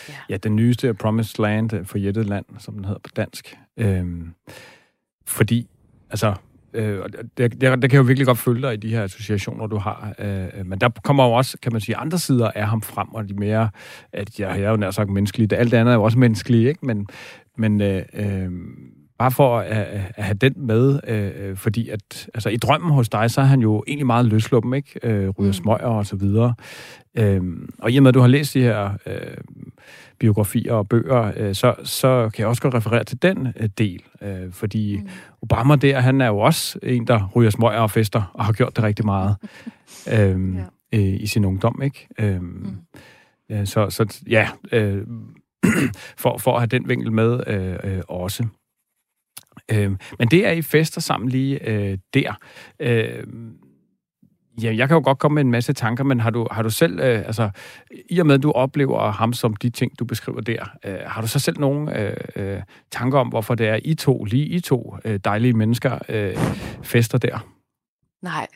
ja. 0.08 0.14
ja, 0.28 0.36
den 0.36 0.56
nyeste 0.56 0.94
Promised 0.94 1.42
Land, 1.42 1.72
øh, 1.72 1.86
for 1.86 1.98
Jettet 1.98 2.26
Land, 2.26 2.44
som 2.58 2.74
den 2.74 2.84
hedder 2.84 3.00
på 3.00 3.10
dansk. 3.16 3.58
Øh, 3.76 4.06
fordi, 5.26 5.68
altså, 6.10 6.34
Øh, 6.76 7.02
der, 7.38 7.48
der, 7.48 7.76
der 7.76 7.88
kan 7.88 7.92
jeg 7.92 7.98
jo 7.98 8.02
virkelig 8.02 8.26
godt 8.26 8.38
følge 8.38 8.62
dig 8.62 8.74
i 8.74 8.76
de 8.76 8.88
her 8.88 9.02
associationer, 9.02 9.66
du 9.66 9.76
har. 9.76 10.14
Øh, 10.18 10.44
øh, 10.44 10.66
men 10.66 10.78
der 10.80 10.88
kommer 11.04 11.24
jo 11.24 11.32
også, 11.32 11.58
kan 11.62 11.72
man 11.72 11.80
sige, 11.80 11.96
andre 11.96 12.18
sider 12.18 12.50
af 12.54 12.68
ham 12.68 12.82
frem, 12.82 13.08
og 13.14 13.28
de 13.28 13.34
mere, 13.34 13.70
at 14.12 14.40
jeg, 14.40 14.48
jeg 14.48 14.64
er 14.64 14.70
jo 14.70 14.76
nær 14.76 14.90
sagt 14.90 15.10
menneskelig. 15.10 15.52
Alt 15.52 15.74
andet 15.74 15.92
er 15.92 15.96
jo 15.96 16.02
også 16.02 16.18
menneskelige, 16.18 16.68
ikke? 16.68 16.86
Men, 16.86 17.06
men 17.56 17.80
øh, 17.80 18.02
øh, 18.14 18.50
bare 19.18 19.30
for 19.30 19.58
at, 19.58 19.86
at 20.16 20.24
have 20.24 20.34
den 20.34 20.52
med, 20.56 21.00
øh, 21.08 21.56
fordi 21.56 21.88
at 21.88 22.28
altså, 22.34 22.48
i 22.48 22.56
drømmen 22.56 22.90
hos 22.90 23.08
dig, 23.08 23.30
så 23.30 23.40
er 23.40 23.44
han 23.44 23.60
jo 23.60 23.84
egentlig 23.86 24.06
meget 24.06 24.26
løsluppen, 24.26 24.74
ikke? 24.74 25.00
Øh, 25.02 25.28
ryger 25.28 25.48
mm. 25.48 25.52
smøger 25.52 25.86
og 25.86 26.06
så 26.06 26.16
videre. 26.16 26.54
Øh, 27.18 27.42
og 27.78 27.90
i 27.90 27.96
og 27.96 28.02
med, 28.02 28.08
at 28.08 28.14
du 28.14 28.20
har 28.20 28.26
læst 28.26 28.54
de 28.54 28.62
her 28.62 28.90
øh, 29.06 29.36
biografier 30.18 30.72
og 30.72 30.88
bøger, 30.88 31.32
øh, 31.36 31.54
så, 31.54 31.74
så 31.84 32.30
kan 32.34 32.40
jeg 32.40 32.48
også 32.48 32.62
godt 32.62 32.74
referere 32.74 33.04
til 33.04 33.22
den 33.22 33.48
øh, 33.56 33.68
del, 33.78 34.02
øh, 34.22 34.52
fordi 34.52 34.96
mm. 34.96 35.08
Obama 35.42 35.76
der, 35.76 36.00
han 36.00 36.20
er 36.20 36.26
jo 36.26 36.38
også 36.38 36.78
en, 36.82 37.06
der 37.06 37.30
ryger 37.36 37.50
smøger 37.50 37.80
og 37.80 37.90
fester, 37.90 38.30
og 38.34 38.44
har 38.44 38.52
gjort 38.52 38.76
det 38.76 38.84
rigtig 38.84 39.04
meget 39.04 39.36
øh, 40.12 40.54
ja. 40.54 40.64
øh, 40.92 41.20
i 41.20 41.26
sin 41.26 41.44
ungdom, 41.44 41.82
ikke? 41.82 42.08
Øh, 42.18 42.40
mm. 42.42 42.76
øh, 43.50 43.66
så, 43.66 43.90
så 43.90 44.20
ja, 44.28 44.48
øh, 44.72 45.06
for, 46.22 46.38
for 46.38 46.52
at 46.52 46.60
have 46.60 46.66
den 46.66 46.88
vinkel 46.88 47.12
med 47.12 47.40
øh, 47.46 47.76
øh, 47.84 48.02
også. 48.08 48.46
Øh, 49.72 49.90
men 50.18 50.28
det 50.28 50.46
er 50.46 50.50
I 50.50 50.62
fester 50.62 51.00
sammen 51.00 51.28
lige 51.28 51.68
øh, 51.68 51.98
der. 52.14 52.38
Øh, 52.80 53.24
Ja, 54.62 54.74
jeg 54.76 54.88
kan 54.88 54.94
jo 54.94 55.02
godt 55.04 55.18
komme 55.18 55.34
med 55.34 55.42
en 55.42 55.50
masse 55.50 55.72
tanker, 55.72 56.04
men 56.04 56.20
har 56.20 56.30
du, 56.30 56.46
har 56.50 56.62
du 56.62 56.70
selv, 56.70 57.00
øh, 57.00 57.18
altså, 57.18 57.50
i 58.10 58.18
og 58.18 58.26
med 58.26 58.34
at 58.34 58.42
du 58.42 58.52
oplever 58.52 59.10
ham 59.10 59.32
som 59.32 59.56
de 59.56 59.70
ting, 59.70 59.98
du 59.98 60.04
beskriver 60.04 60.40
der, 60.40 60.64
øh, 60.84 60.98
har 61.06 61.20
du 61.20 61.26
så 61.26 61.38
selv 61.38 61.60
nogle 61.60 62.00
øh, 62.00 62.16
øh, 62.36 62.62
tanker 62.90 63.18
om, 63.18 63.28
hvorfor 63.28 63.54
det 63.54 63.68
er 63.68 63.78
I 63.84 63.94
to, 63.94 64.24
lige 64.24 64.46
I 64.46 64.60
to 64.60 64.96
øh, 65.04 65.20
dejlige 65.24 65.52
mennesker, 65.52 65.98
øh, 66.08 66.36
fester 66.82 67.18
der? 67.18 67.38
Nej, 68.22 68.46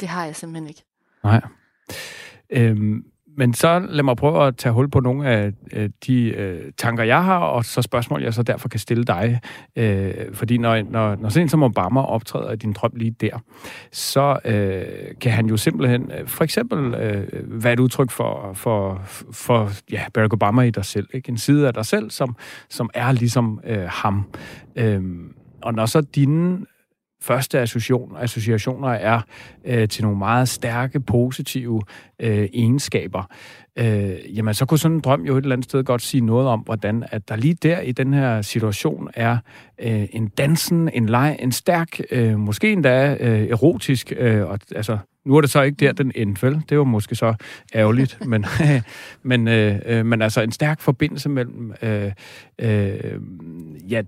det 0.00 0.08
har 0.08 0.24
jeg 0.24 0.36
simpelthen 0.36 0.68
ikke. 0.68 0.82
Nej. 1.24 1.40
Øhm, 2.50 3.04
men 3.38 3.54
så 3.54 3.78
lad 3.78 4.02
mig 4.02 4.16
prøve 4.16 4.46
at 4.46 4.56
tage 4.56 4.72
hul 4.72 4.90
på 4.90 5.00
nogle 5.00 5.28
af 5.28 5.52
de 6.06 6.28
øh, 6.28 6.72
tanker, 6.76 7.04
jeg 7.04 7.24
har, 7.24 7.38
og 7.38 7.64
så 7.64 7.82
spørgsmål, 7.82 8.22
jeg 8.22 8.34
så 8.34 8.42
derfor 8.42 8.68
kan 8.68 8.80
stille 8.80 9.04
dig. 9.04 9.40
Øh, 9.76 10.14
fordi 10.32 10.58
når, 10.58 10.82
når, 10.82 11.16
når 11.16 11.28
sådan 11.28 11.42
en 11.42 11.48
som 11.48 11.62
Obama 11.62 12.00
optræder 12.00 12.52
i 12.52 12.56
din 12.56 12.72
drøm 12.72 12.92
lige 12.94 13.10
der, 13.10 13.38
så 13.92 14.38
øh, 14.44 14.84
kan 15.20 15.32
han 15.32 15.46
jo 15.46 15.56
simpelthen, 15.56 16.10
øh, 16.18 16.26
for 16.26 16.44
eksempel, 16.44 16.94
øh, 16.94 17.26
være 17.62 17.72
et 17.72 17.80
udtryk 17.80 18.10
for, 18.10 18.52
for, 18.54 19.02
for 19.32 19.70
ja, 19.92 20.04
Barack 20.14 20.32
Obama 20.32 20.62
i 20.62 20.70
dig 20.70 20.84
selv. 20.84 21.08
Ikke? 21.14 21.28
En 21.28 21.38
side 21.38 21.66
af 21.66 21.74
dig 21.74 21.86
selv, 21.86 22.10
som, 22.10 22.36
som 22.70 22.90
er 22.94 23.12
ligesom 23.12 23.60
øh, 23.64 23.84
ham. 23.88 24.24
Øh, 24.76 25.02
og 25.62 25.74
når 25.74 25.86
så 25.86 26.00
dine 26.00 26.58
første 27.20 27.60
association, 27.60 28.16
associationer 28.20 28.88
er 28.88 29.20
øh, 29.64 29.88
til 29.88 30.02
nogle 30.02 30.18
meget 30.18 30.48
stærke, 30.48 31.00
positive 31.00 31.82
øh, 32.18 32.48
egenskaber, 32.52 33.22
øh, 33.78 34.36
jamen 34.36 34.54
så 34.54 34.66
kunne 34.66 34.78
sådan 34.78 34.94
en 34.94 35.00
drøm 35.00 35.24
jo 35.24 35.36
et 35.36 35.42
eller 35.42 35.56
andet 35.56 35.64
sted 35.64 35.84
godt 35.84 36.02
sige 36.02 36.20
noget 36.20 36.48
om, 36.48 36.60
hvordan 36.60 37.04
at 37.10 37.28
der 37.28 37.36
lige 37.36 37.54
der 37.54 37.80
i 37.80 37.92
den 37.92 38.14
her 38.14 38.42
situation 38.42 39.08
er 39.14 39.38
øh, 39.78 40.06
en 40.12 40.28
dansen, 40.28 40.90
en 40.94 41.08
leg, 41.08 41.36
en 41.40 41.52
stærk, 41.52 42.00
øh, 42.10 42.38
måske 42.38 42.72
endda 42.72 43.16
øh, 43.20 43.48
erotisk, 43.48 44.12
øh, 44.16 44.48
og, 44.48 44.58
altså 44.74 44.98
nu 45.24 45.36
er 45.36 45.40
det 45.40 45.50
så 45.50 45.62
ikke 45.62 45.76
der, 45.76 45.92
den 45.92 46.12
endte, 46.14 46.46
vel? 46.46 46.62
Det 46.68 46.78
var 46.78 46.84
måske 46.84 47.14
så 47.14 47.34
ærgerligt, 47.74 48.18
men, 48.30 48.44
men, 49.22 49.48
øh, 49.48 49.78
øh, 49.86 50.06
men 50.06 50.22
altså 50.22 50.40
en 50.40 50.52
stærk 50.52 50.80
forbindelse 50.80 51.28
mellem 51.28 51.72
øh, 51.82 52.12
øh, 52.58 53.20
ja, 53.90 54.02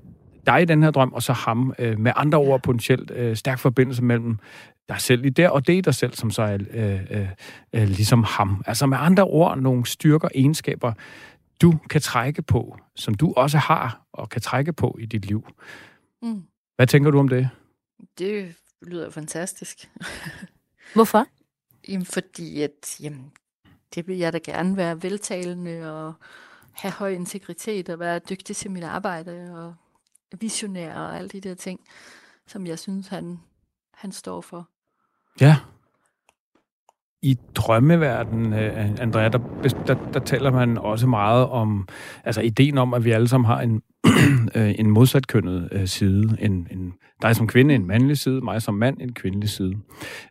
dig 0.46 0.62
i 0.62 0.64
den 0.64 0.82
her 0.82 0.90
drøm, 0.90 1.12
og 1.12 1.22
så 1.22 1.32
ham. 1.32 1.74
Øh, 1.78 1.98
med 1.98 2.12
andre 2.16 2.38
ord 2.38 2.62
potentielt 2.62 3.10
øh, 3.10 3.36
stærk 3.36 3.58
forbindelse 3.58 4.02
mellem 4.02 4.38
dig 4.88 5.00
selv 5.00 5.24
i 5.24 5.28
der, 5.28 5.48
og 5.48 5.66
det 5.66 5.78
er 5.78 5.82
dig 5.82 5.94
selv, 5.94 6.14
som 6.14 6.30
så 6.30 6.42
er 6.42 6.58
øh, 6.70 7.00
øh, 7.10 7.28
øh, 7.72 7.88
ligesom 7.88 8.24
ham. 8.24 8.62
Altså 8.66 8.86
med 8.86 8.98
andre 9.00 9.24
ord, 9.24 9.58
nogle 9.58 9.86
styrker, 9.86 10.28
egenskaber, 10.34 10.92
du 11.62 11.74
kan 11.90 12.00
trække 12.00 12.42
på, 12.42 12.76
som 12.96 13.14
du 13.14 13.32
også 13.36 13.58
har 13.58 14.06
og 14.12 14.28
kan 14.28 14.40
trække 14.40 14.72
på 14.72 14.96
i 15.00 15.06
dit 15.06 15.24
liv. 15.26 15.46
Mm. 16.22 16.42
Hvad 16.76 16.86
tænker 16.86 17.10
du 17.10 17.18
om 17.18 17.28
det? 17.28 17.48
Det 18.18 18.54
lyder 18.82 19.10
fantastisk. 19.10 19.90
Hvorfor? 20.94 21.26
Jamen, 21.88 22.06
fordi 22.06 22.62
at, 22.62 23.00
jamen, 23.00 23.32
det 23.94 24.08
vil 24.08 24.18
jeg 24.18 24.32
da 24.32 24.38
gerne 24.38 24.76
være 24.76 25.02
veltalende 25.02 25.92
og 25.92 26.14
have 26.72 26.92
høj 26.92 27.10
integritet 27.10 27.88
og 27.88 27.98
være 27.98 28.18
dygtig 28.18 28.56
til 28.56 28.70
mit 28.70 28.84
arbejde 28.84 29.54
og 29.54 29.74
visionær 30.40 30.94
og 30.94 31.16
alle 31.16 31.28
de 31.28 31.40
der 31.40 31.54
ting, 31.54 31.80
som 32.46 32.66
jeg 32.66 32.78
synes, 32.78 33.08
han, 33.08 33.38
han 33.94 34.12
står 34.12 34.40
for. 34.40 34.68
Ja. 35.40 35.56
I 37.22 37.38
drømmeverden, 37.54 38.52
øh, 38.52 38.90
Andrea, 39.00 39.28
der, 39.28 39.38
der, 39.86 39.94
der 40.12 40.20
taler 40.20 40.50
man 40.50 40.78
også 40.78 41.06
meget 41.06 41.46
om, 41.46 41.88
altså 42.24 42.40
ideen 42.40 42.78
om, 42.78 42.94
at 42.94 43.04
vi 43.04 43.10
alle 43.10 43.28
sammen 43.28 43.46
har 43.46 43.60
en, 43.60 43.82
øh, 44.54 44.74
en 44.78 44.90
modsatkønnet 44.90 45.68
øh, 45.72 45.86
side. 45.86 46.36
En, 46.40 46.68
en, 46.70 46.92
dig 47.22 47.36
som 47.36 47.46
kvinde 47.46 47.74
en 47.74 47.86
mandlig 47.86 48.18
side, 48.18 48.40
mig 48.40 48.62
som 48.62 48.74
mand 48.74 49.00
en 49.00 49.12
kvindelig 49.12 49.48
side. 49.48 49.76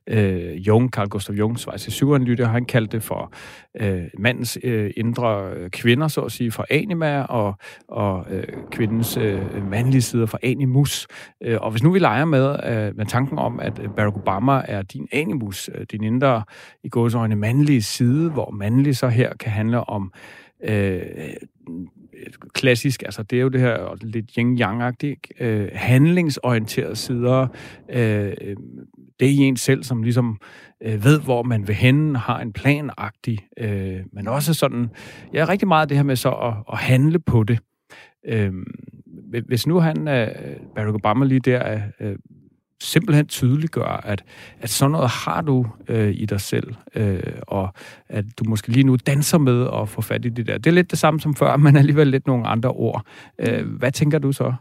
Øh, 0.07 0.67
Jung, 0.67 0.89
Carl 0.89 1.07
Gustav 1.07 1.35
Jung, 1.35 1.59
Schweizer 1.59 1.89
psykoanalytiker, 1.89 2.49
han 2.49 2.65
kaldte 2.65 2.97
det 2.97 3.03
for 3.03 3.33
øh, 3.81 4.03
mandens 4.19 4.57
øh, 4.63 4.91
indre 4.97 5.51
øh, 5.53 5.69
kvinder, 5.69 6.07
så 6.07 6.21
at 6.21 6.31
sige, 6.31 6.51
for 6.51 6.65
anima, 6.69 7.21
og, 7.21 7.53
og 7.87 8.25
øh, 8.31 8.43
kvindens 8.71 9.17
øh, 9.17 9.69
mandlige 9.69 10.01
side 10.01 10.27
for 10.27 10.39
animus. 10.43 11.07
Øh, 11.43 11.57
og 11.61 11.71
hvis 11.71 11.83
nu 11.83 11.91
vi 11.91 11.99
leger 11.99 12.25
med, 12.25 12.55
øh, 12.65 12.97
med 12.97 13.05
tanken 13.05 13.39
om, 13.39 13.59
at 13.59 13.81
Barack 13.95 14.15
Obama 14.15 14.61
er 14.65 14.81
din 14.81 15.07
animus, 15.11 15.69
øh, 15.75 15.85
din 15.91 16.03
indre, 16.03 16.43
i 16.83 16.89
gåsøjne 16.89 17.35
mandlige 17.35 17.81
side, 17.81 18.29
hvor 18.29 18.51
mandlig 18.51 18.97
så 18.97 19.07
her 19.07 19.33
kan 19.39 19.51
handle 19.51 19.89
om 19.89 20.11
øh, 20.63 21.01
klassisk, 22.53 23.03
altså 23.03 23.23
det 23.23 23.37
er 23.37 23.41
jo 23.41 23.49
det 23.49 23.61
her 23.61 23.95
lidt 24.01 24.31
yin-yang-agtigt, 24.37 25.43
øh, 25.43 25.69
handlingsorienterede 25.73 26.95
sider. 26.95 27.47
Øh, 27.89 28.33
det 29.19 29.27
er 29.27 29.31
i 29.31 29.37
en 29.37 29.57
selv, 29.57 29.83
som 29.83 30.03
ligesom 30.03 30.39
øh, 30.83 31.03
ved, 31.03 31.21
hvor 31.21 31.43
man 31.43 31.67
vil 31.67 31.75
hen, 31.75 32.15
har 32.15 32.39
en 32.39 32.53
planagtig, 32.53 33.39
øh, 33.57 33.99
men 34.13 34.27
også 34.27 34.53
sådan, 34.53 34.89
ja, 35.33 35.45
rigtig 35.49 35.67
meget 35.67 35.89
det 35.89 35.97
her 35.97 36.03
med 36.03 36.15
så 36.15 36.31
at, 36.31 36.53
at 36.71 36.77
handle 36.77 37.19
på 37.19 37.43
det. 37.43 37.59
Øh, 38.25 38.53
hvis 39.47 39.67
nu 39.67 39.79
han, 39.79 40.07
øh, 40.07 40.27
Barack 40.75 40.95
Obama 40.95 41.25
lige 41.25 41.39
der, 41.39 41.81
øh, 41.99 42.15
simpelthen 42.81 43.27
tydeliggør, 43.27 44.01
at, 44.03 44.23
at 44.59 44.69
sådan 44.69 44.91
noget 44.91 45.09
har 45.09 45.41
du 45.41 45.65
øh, 45.87 46.13
i 46.15 46.25
dig 46.25 46.41
selv, 46.41 46.75
øh, 46.95 47.23
og 47.41 47.73
at 48.09 48.25
du 48.39 48.43
måske 48.47 48.67
lige 48.67 48.83
nu 48.83 48.95
danser 48.95 49.37
med 49.37 49.67
at 49.81 49.89
få 49.89 50.01
fat 50.01 50.25
i 50.25 50.29
det 50.29 50.47
der. 50.47 50.57
Det 50.57 50.67
er 50.67 50.71
lidt 50.71 50.91
det 50.91 50.99
samme 50.99 51.19
som 51.19 51.35
før, 51.35 51.57
men 51.65 51.75
alligevel 51.75 52.07
lidt 52.07 52.27
nogle 52.27 52.47
andre 52.47 52.69
ord. 52.69 53.05
Øh, 53.39 53.67
hvad 53.67 53.91
tænker 53.91 54.19
du 54.19 54.31
så? 54.31 54.53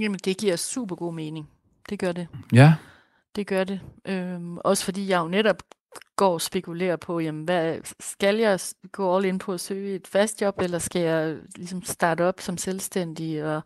Jamen, 0.00 0.18
det 0.24 0.36
giver 0.36 0.56
super 0.56 0.96
god 0.96 1.14
mening. 1.14 1.48
Det 1.90 1.98
gør 1.98 2.12
det. 2.12 2.26
Ja. 2.52 2.74
Det 3.36 3.46
gør 3.46 3.64
det. 3.64 3.80
Øhm, 4.08 4.56
også 4.58 4.84
fordi 4.84 5.08
jeg 5.08 5.20
jo 5.20 5.28
netop 5.28 5.56
går 6.16 6.32
og 6.32 6.40
spekulerer 6.40 6.96
på, 6.96 7.20
jamen, 7.20 7.44
hvad, 7.44 7.76
skal 8.00 8.36
jeg 8.36 8.60
gå 8.92 9.16
all 9.16 9.24
in 9.24 9.38
på 9.38 9.52
at 9.52 9.60
søge 9.60 9.94
et 9.94 10.06
fast 10.06 10.42
job, 10.42 10.60
eller 10.60 10.78
skal 10.78 11.02
jeg 11.02 11.36
ligesom 11.56 11.82
starte 11.82 12.24
op 12.24 12.40
som 12.40 12.56
selvstændig? 12.56 13.44
Og, 13.44 13.62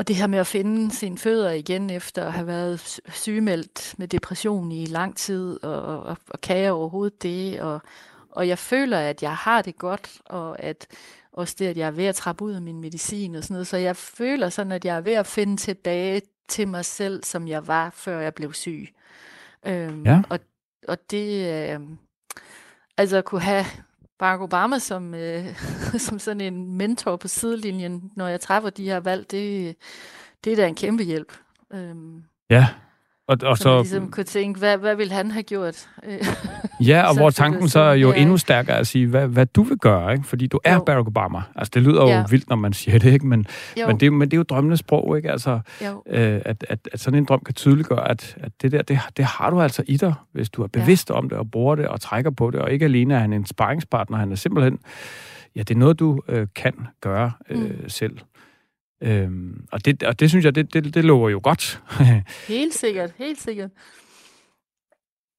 og 0.00 0.08
det 0.08 0.16
her 0.16 0.26
med 0.26 0.38
at 0.38 0.46
finde 0.46 0.94
sine 0.94 1.18
fødder 1.18 1.50
igen 1.50 1.90
efter 1.90 2.26
at 2.26 2.32
have 2.32 2.46
været 2.46 3.00
sygemeldt 3.08 3.94
med 3.98 4.08
depression 4.08 4.72
i 4.72 4.86
lang 4.86 5.16
tid, 5.16 5.64
og, 5.64 6.02
og, 6.02 6.16
og 6.28 6.40
kan 6.40 6.58
jeg 6.58 6.72
overhovedet 6.72 7.22
det? 7.22 7.60
Og, 7.60 7.80
og 8.30 8.48
jeg 8.48 8.58
føler, 8.58 8.98
at 8.98 9.22
jeg 9.22 9.36
har 9.36 9.62
det 9.62 9.78
godt, 9.78 10.20
og 10.24 10.62
at 10.62 10.86
også 11.32 11.56
det, 11.58 11.66
at 11.66 11.76
jeg 11.76 11.86
er 11.86 11.90
ved 11.90 12.04
at 12.04 12.14
trappe 12.14 12.44
ud 12.44 12.52
af 12.52 12.62
min 12.62 12.80
medicin 12.80 13.34
og 13.34 13.42
sådan 13.42 13.54
noget. 13.54 13.66
Så 13.66 13.76
jeg 13.76 13.96
føler 13.96 14.48
sådan, 14.48 14.72
at 14.72 14.84
jeg 14.84 14.96
er 14.96 15.00
ved 15.00 15.12
at 15.12 15.26
finde 15.26 15.56
tilbage 15.56 16.22
til 16.48 16.68
mig 16.68 16.84
selv, 16.84 17.24
som 17.24 17.48
jeg 17.48 17.66
var, 17.66 17.90
før 17.94 18.20
jeg 18.20 18.34
blev 18.34 18.52
syg. 18.52 18.88
Øhm, 19.66 20.06
ja. 20.06 20.22
Og 20.30 20.40
og 20.88 21.10
det, 21.10 21.46
øh, 21.54 21.80
altså 22.96 23.16
at 23.16 23.24
kunne 23.24 23.40
have 23.40 23.64
Barack 24.20 24.42
Obama 24.42 24.78
som, 24.78 25.14
øh, 25.14 25.44
som 26.06 26.18
sådan 26.18 26.40
en 26.40 26.76
mentor 26.76 27.16
på 27.16 27.28
sidelinjen, 27.28 28.12
når 28.16 28.28
jeg 28.28 28.40
træffer 28.40 28.70
de 28.70 28.84
her 28.84 29.00
valg, 29.00 29.30
det, 29.30 29.76
det 30.44 30.52
er 30.52 30.56
da 30.56 30.66
en 30.66 30.74
kæmpe 30.74 31.02
hjælp. 31.02 31.32
Øhm, 31.72 32.22
ja, 32.50 32.68
og, 33.30 33.38
og 33.42 33.58
så... 33.58 33.62
så 33.62 33.78
ligesom 33.78 34.10
kunne 34.10 34.24
tænke, 34.24 34.58
hvad, 34.58 34.78
hvad 34.78 34.96
ville 34.96 35.12
han 35.12 35.30
have 35.30 35.42
gjort? 35.42 35.88
ja, 36.80 37.02
og 37.02 37.16
hvor 37.18 37.30
tanken 37.30 37.68
så 37.68 37.80
er 37.80 37.94
jo 37.94 38.12
ja. 38.12 38.20
endnu 38.20 38.36
stærkere 38.36 38.78
at 38.78 38.86
sige, 38.86 39.06
hvad, 39.06 39.26
hvad 39.26 39.46
du 39.46 39.62
vil 39.62 39.78
gøre, 39.78 40.12
ikke? 40.12 40.24
fordi 40.24 40.46
du 40.46 40.60
er 40.64 40.74
jo. 40.74 40.82
Barack 40.84 41.08
Obama. 41.08 41.42
Altså, 41.56 41.70
det 41.74 41.82
lyder 41.82 42.06
ja. 42.06 42.18
jo 42.18 42.24
vildt, 42.30 42.48
når 42.48 42.56
man 42.56 42.72
siger 42.72 42.98
det, 42.98 43.12
ikke? 43.12 43.26
Men, 43.26 43.46
men, 43.86 44.00
det, 44.00 44.12
men 44.12 44.30
det 44.30 44.32
er 44.32 44.38
jo 44.38 44.42
drømmenes 44.42 44.78
sprog, 44.78 45.16
ikke? 45.16 45.30
Altså, 45.30 45.60
øh, 45.82 46.40
at, 46.44 46.64
at, 46.68 46.88
at 46.92 47.00
sådan 47.00 47.18
en 47.18 47.24
drøm 47.24 47.40
kan 47.46 47.54
tydeliggøre, 47.54 48.10
at, 48.10 48.36
at 48.40 48.52
det 48.62 48.72
der, 48.72 48.82
det, 48.82 48.98
det 49.16 49.24
har 49.24 49.50
du 49.50 49.60
altså 49.60 49.82
i 49.86 49.96
dig, 49.96 50.14
hvis 50.32 50.50
du 50.50 50.62
er 50.62 50.66
bevidst 50.66 51.10
ja. 51.10 51.14
om 51.14 51.28
det, 51.28 51.38
og 51.38 51.50
bruger 51.50 51.74
det, 51.74 51.88
og 51.88 52.00
trækker 52.00 52.30
på 52.30 52.50
det, 52.50 52.60
og 52.60 52.72
ikke 52.72 52.84
alene 52.84 53.14
er 53.14 53.18
han 53.18 53.32
en 53.32 53.46
sparringspartner, 53.46 54.18
han 54.18 54.32
er 54.32 54.36
simpelthen, 54.36 54.78
ja, 55.56 55.60
det 55.60 55.74
er 55.74 55.78
noget, 55.78 55.98
du 55.98 56.20
øh, 56.28 56.46
kan 56.54 56.74
gøre 57.00 57.32
øh, 57.50 57.58
mm. 57.58 57.88
selv. 57.88 58.18
Øhm, 59.02 59.64
og, 59.72 59.84
det, 59.84 60.02
og 60.02 60.20
det 60.20 60.30
synes 60.30 60.44
jeg, 60.44 60.54
det, 60.54 60.74
det, 60.74 60.94
det 60.94 61.04
lover 61.04 61.30
jo 61.30 61.40
godt. 61.42 61.82
helt 62.48 62.74
sikkert, 62.74 63.10
helt 63.18 63.40
sikkert. 63.40 63.70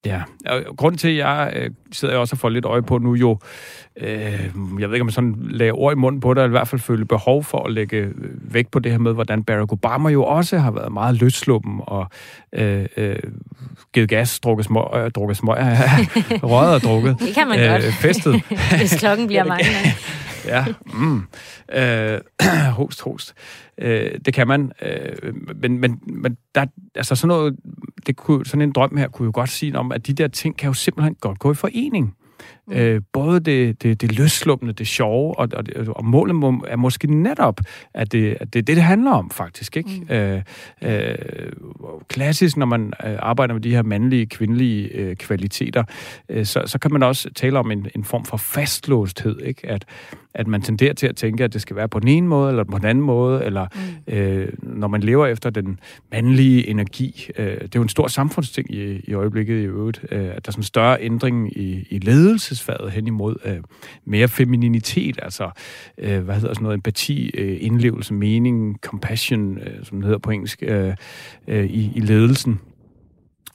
Ja, 0.05 0.21
og 0.45 0.77
grund 0.77 0.97
til, 0.97 1.07
at 1.07 1.17
jeg 1.17 1.53
øh, 1.55 1.69
sidder 1.91 2.17
også 2.17 2.33
og 2.33 2.39
får 2.39 2.49
lidt 2.49 2.65
øje 2.65 2.81
på 2.81 2.97
nu 2.97 3.13
jo, 3.13 3.37
øh, 3.97 4.49
jeg 4.79 4.89
ved 4.89 4.93
ikke, 4.93 5.01
om 5.01 5.07
jeg 5.07 5.13
sådan 5.13 5.35
lagde 5.49 5.71
ord 5.71 5.93
i 5.93 5.95
munden 5.95 6.21
på 6.21 6.33
det, 6.33 6.41
eller 6.41 6.49
i 6.49 6.57
hvert 6.57 6.67
fald 6.67 6.81
føler 6.81 7.05
behov 7.05 7.43
for 7.43 7.63
at 7.63 7.73
lægge 7.73 7.97
øh, 7.97 8.13
vægt 8.53 8.71
på 8.71 8.79
det 8.79 8.91
her 8.91 8.99
med, 8.99 9.13
hvordan 9.13 9.43
Barack 9.43 9.71
Obama 9.71 10.09
jo 10.09 10.23
også 10.23 10.57
har 10.57 10.71
været 10.71 10.91
meget 10.91 11.15
løsluppen 11.15 11.79
og 11.83 12.07
øh, 12.53 12.85
øh, 12.97 13.15
givet 13.93 14.09
gas, 14.09 14.39
drukket 14.39 14.65
smøg, 14.65 14.83
øh, 14.95 15.11
drukket 15.11 15.37
smøg, 15.37 15.57
røget 16.51 16.75
og 16.75 16.81
drukket. 16.81 17.19
Det 17.19 17.33
kan 17.33 17.47
man 17.47 17.59
øh, 17.59 17.69
godt. 17.69 17.83
Festet. 17.83 18.41
Hvis 18.79 18.99
klokken 18.99 19.27
bliver 19.27 19.43
mange 19.43 19.65
ja, 20.45 20.65
mm. 20.93 21.23
øh, 21.73 22.21
host, 22.79 23.01
host. 23.01 23.33
Øh, 23.77 24.19
det 24.25 24.33
kan 24.33 24.47
man. 24.47 24.71
Øh, 24.81 25.33
men, 25.55 25.77
men, 25.77 25.99
men 26.07 26.37
der, 26.55 26.65
altså 26.95 27.15
sådan 27.15 27.27
noget, 27.27 27.55
det 28.07 28.15
kunne, 28.15 28.45
sådan 28.45 28.61
en 28.61 28.71
drøm 28.71 28.97
her 28.97 29.07
kunne 29.07 29.25
jo 29.25 29.31
godt 29.33 29.49
sige 29.49 29.77
om, 29.77 29.91
at 29.91 30.07
de 30.07 30.13
der 30.13 30.27
ting 30.27 30.57
kan 30.57 30.67
jo 30.67 30.73
simpelthen 30.73 31.15
godt 31.15 31.39
gå 31.39 31.51
i 31.51 31.55
forening. 31.55 32.15
Mm. 32.67 32.73
Øh, 32.73 33.01
både 33.13 33.39
det, 33.39 33.83
det, 33.83 34.01
det 34.01 34.17
løsluppende, 34.17 34.73
det 34.73 34.87
sjove, 34.87 35.39
og, 35.39 35.47
og, 35.53 35.63
og 35.87 36.05
målet 36.05 36.35
må, 36.35 36.65
er 36.67 36.75
måske 36.75 37.13
netop, 37.13 37.59
at 37.93 38.11
det, 38.11 38.37
at 38.39 38.53
det 38.53 38.59
er 38.59 38.63
det, 38.63 38.75
det 38.75 38.83
handler 38.83 39.11
om, 39.11 39.29
faktisk. 39.29 39.77
Ikke? 39.77 39.89
Mm. 40.09 40.15
Øh, 40.15 40.41
øh, 40.81 41.15
klassisk, 42.07 42.57
når 42.57 42.65
man 42.65 42.93
øh, 43.05 43.15
arbejder 43.19 43.53
med 43.53 43.61
de 43.61 43.71
her 43.71 43.83
mandlige, 43.83 44.25
kvindelige 44.25 44.87
øh, 44.87 45.15
kvaliteter, 45.15 45.83
øh, 46.29 46.45
så, 46.45 46.63
så 46.65 46.79
kan 46.79 46.91
man 46.91 47.03
også 47.03 47.29
tale 47.35 47.59
om 47.59 47.71
en, 47.71 47.87
en 47.95 48.03
form 48.03 48.25
for 48.25 48.37
fastlåsthed, 48.37 49.41
ikke? 49.41 49.69
At, 49.69 49.85
at 50.33 50.47
man 50.47 50.61
tenderer 50.61 50.93
til 50.93 51.07
at 51.07 51.15
tænke, 51.15 51.43
at 51.43 51.53
det 51.53 51.61
skal 51.61 51.75
være 51.75 51.87
på 51.87 51.99
den 51.99 52.07
ene 52.07 52.27
måde, 52.27 52.49
eller 52.49 52.63
på 52.63 52.77
den 52.77 52.85
anden 52.85 53.03
måde, 53.03 53.45
eller 53.45 53.67
mm. 54.07 54.13
øh, 54.13 54.49
når 54.59 54.87
man 54.87 55.01
lever 55.01 55.27
efter 55.27 55.49
den 55.49 55.79
mandlige 56.11 56.67
energi. 56.67 57.29
Øh, 57.37 57.45
det 57.45 57.63
er 57.63 57.69
jo 57.75 57.81
en 57.81 57.89
stor 57.89 58.07
samfundsting 58.07 58.75
i, 58.75 59.01
i 59.03 59.13
øjeblikket 59.13 59.61
i 59.61 59.65
øvrigt, 59.65 60.05
øh, 60.11 60.19
at 60.19 60.27
der 60.27 60.33
er 60.33 60.51
sådan 60.51 60.59
en 60.59 60.63
større 60.63 60.97
ændring 61.01 61.57
i, 61.57 61.87
i 61.89 61.99
ledelsesfaget 62.51 62.91
hen 62.91 63.07
imod 63.07 63.35
øh, 63.45 63.57
mere 64.05 64.27
femininitet, 64.27 65.19
altså, 65.21 65.49
øh, 65.97 66.19
hvad 66.19 66.35
hedder 66.35 66.53
sådan 66.53 66.63
noget, 66.63 66.75
empati, 66.75 67.31
øh, 67.33 67.57
indlevelse, 67.61 68.13
mening, 68.13 68.77
compassion, 68.81 69.57
øh, 69.57 69.85
som 69.85 69.97
det 69.97 70.05
hedder 70.05 70.19
på 70.19 70.31
engelsk, 70.31 70.63
øh, 70.63 70.95
øh, 71.47 71.65
i, 71.65 71.91
i 71.95 71.99
ledelsen 71.99 72.59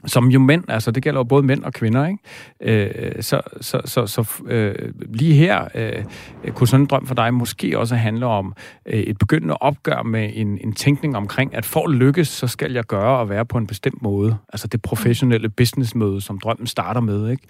som 0.07 0.29
jo 0.29 0.39
mænd, 0.39 0.65
altså 0.69 0.91
det 0.91 1.03
gælder 1.03 1.21
jo 1.21 1.25
både 1.25 1.43
mænd 1.43 1.65
og 1.65 1.73
kvinder, 1.73 2.07
ikke? 2.07 2.19
Øh, 2.61 3.23
så 3.23 3.41
så, 3.61 3.81
så, 3.85 4.07
så 4.07 4.43
øh, 4.47 4.93
lige 5.09 5.35
her 5.35 5.69
øh, 5.75 6.05
kunne 6.53 6.69
sådan 6.69 6.81
en 6.81 6.87
drøm 6.87 7.07
for 7.07 7.15
dig 7.15 7.35
måske 7.35 7.79
også 7.79 7.97
handle 7.97 8.27
om 8.27 8.55
øh, 8.87 9.01
et 9.01 9.19
begyndende 9.19 9.57
opgør 9.57 10.03
med 10.03 10.31
en, 10.35 10.59
en 10.65 10.73
tænkning 10.73 11.17
omkring, 11.17 11.55
at 11.55 11.65
for 11.67 11.89
at 11.89 11.95
lykkes, 11.95 12.29
så 12.29 12.47
skal 12.47 12.73
jeg 12.73 12.85
gøre 12.85 13.19
og 13.19 13.29
være 13.29 13.47
på 13.47 13.59
en 13.59 13.67
bestemt 13.67 14.03
måde. 14.03 14.37
Altså 14.49 14.67
det 14.67 14.83
professionelle 14.83 15.49
businessmøde, 15.49 16.21
som 16.21 16.39
drømmen 16.39 16.67
starter 16.67 17.01
med, 17.01 17.31
ikke? 17.31 17.47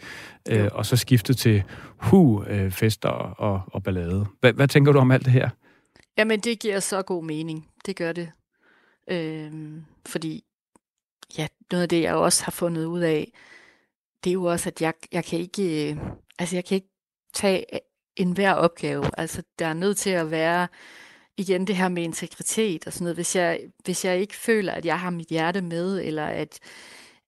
Øh, 0.48 0.68
og 0.72 0.86
så 0.86 0.96
skifte 0.96 1.34
til 1.34 1.62
hu, 1.96 2.44
øh, 2.44 2.70
fester 2.70 3.08
og, 3.08 3.60
og 3.66 3.82
ballade. 3.82 4.26
Hvad, 4.40 4.52
hvad 4.52 4.68
tænker 4.68 4.92
du 4.92 4.98
om 4.98 5.10
alt 5.10 5.24
det 5.24 5.32
her? 5.32 5.48
Jamen, 6.18 6.40
det 6.40 6.58
giver 6.58 6.80
så 6.80 7.02
god 7.02 7.24
mening. 7.24 7.66
Det 7.86 7.96
gør 7.96 8.12
det. 8.12 8.28
Øh, 9.10 9.50
fordi 10.06 10.44
ja, 11.38 11.46
noget 11.70 11.82
af 11.82 11.88
det, 11.88 12.02
jeg 12.02 12.14
også 12.14 12.44
har 12.44 12.52
fundet 12.52 12.84
ud 12.84 13.00
af, 13.00 13.32
det 14.24 14.30
er 14.30 14.34
jo 14.34 14.44
også, 14.44 14.68
at 14.68 14.82
jeg, 14.82 14.94
jeg 15.12 15.24
kan 15.24 15.38
ikke, 15.38 15.90
øh, 15.90 15.96
altså 16.38 16.56
jeg 16.56 16.64
kan 16.64 16.74
ikke 16.74 16.90
tage 17.34 17.64
enhver 18.16 18.52
opgave. 18.52 19.04
Altså, 19.18 19.42
der 19.58 19.66
er 19.66 19.72
nødt 19.72 19.96
til 19.96 20.10
at 20.10 20.30
være, 20.30 20.68
igen 21.36 21.66
det 21.66 21.76
her 21.76 21.88
med 21.88 22.02
integritet 22.02 22.86
og 22.86 22.92
sådan 22.92 23.04
noget. 23.04 23.16
Hvis 23.16 23.36
jeg, 23.36 23.60
hvis 23.84 24.04
jeg 24.04 24.18
ikke 24.18 24.36
føler, 24.36 24.72
at 24.72 24.84
jeg 24.84 25.00
har 25.00 25.10
mit 25.10 25.28
hjerte 25.28 25.62
med, 25.62 26.00
eller 26.00 26.26
at, 26.26 26.58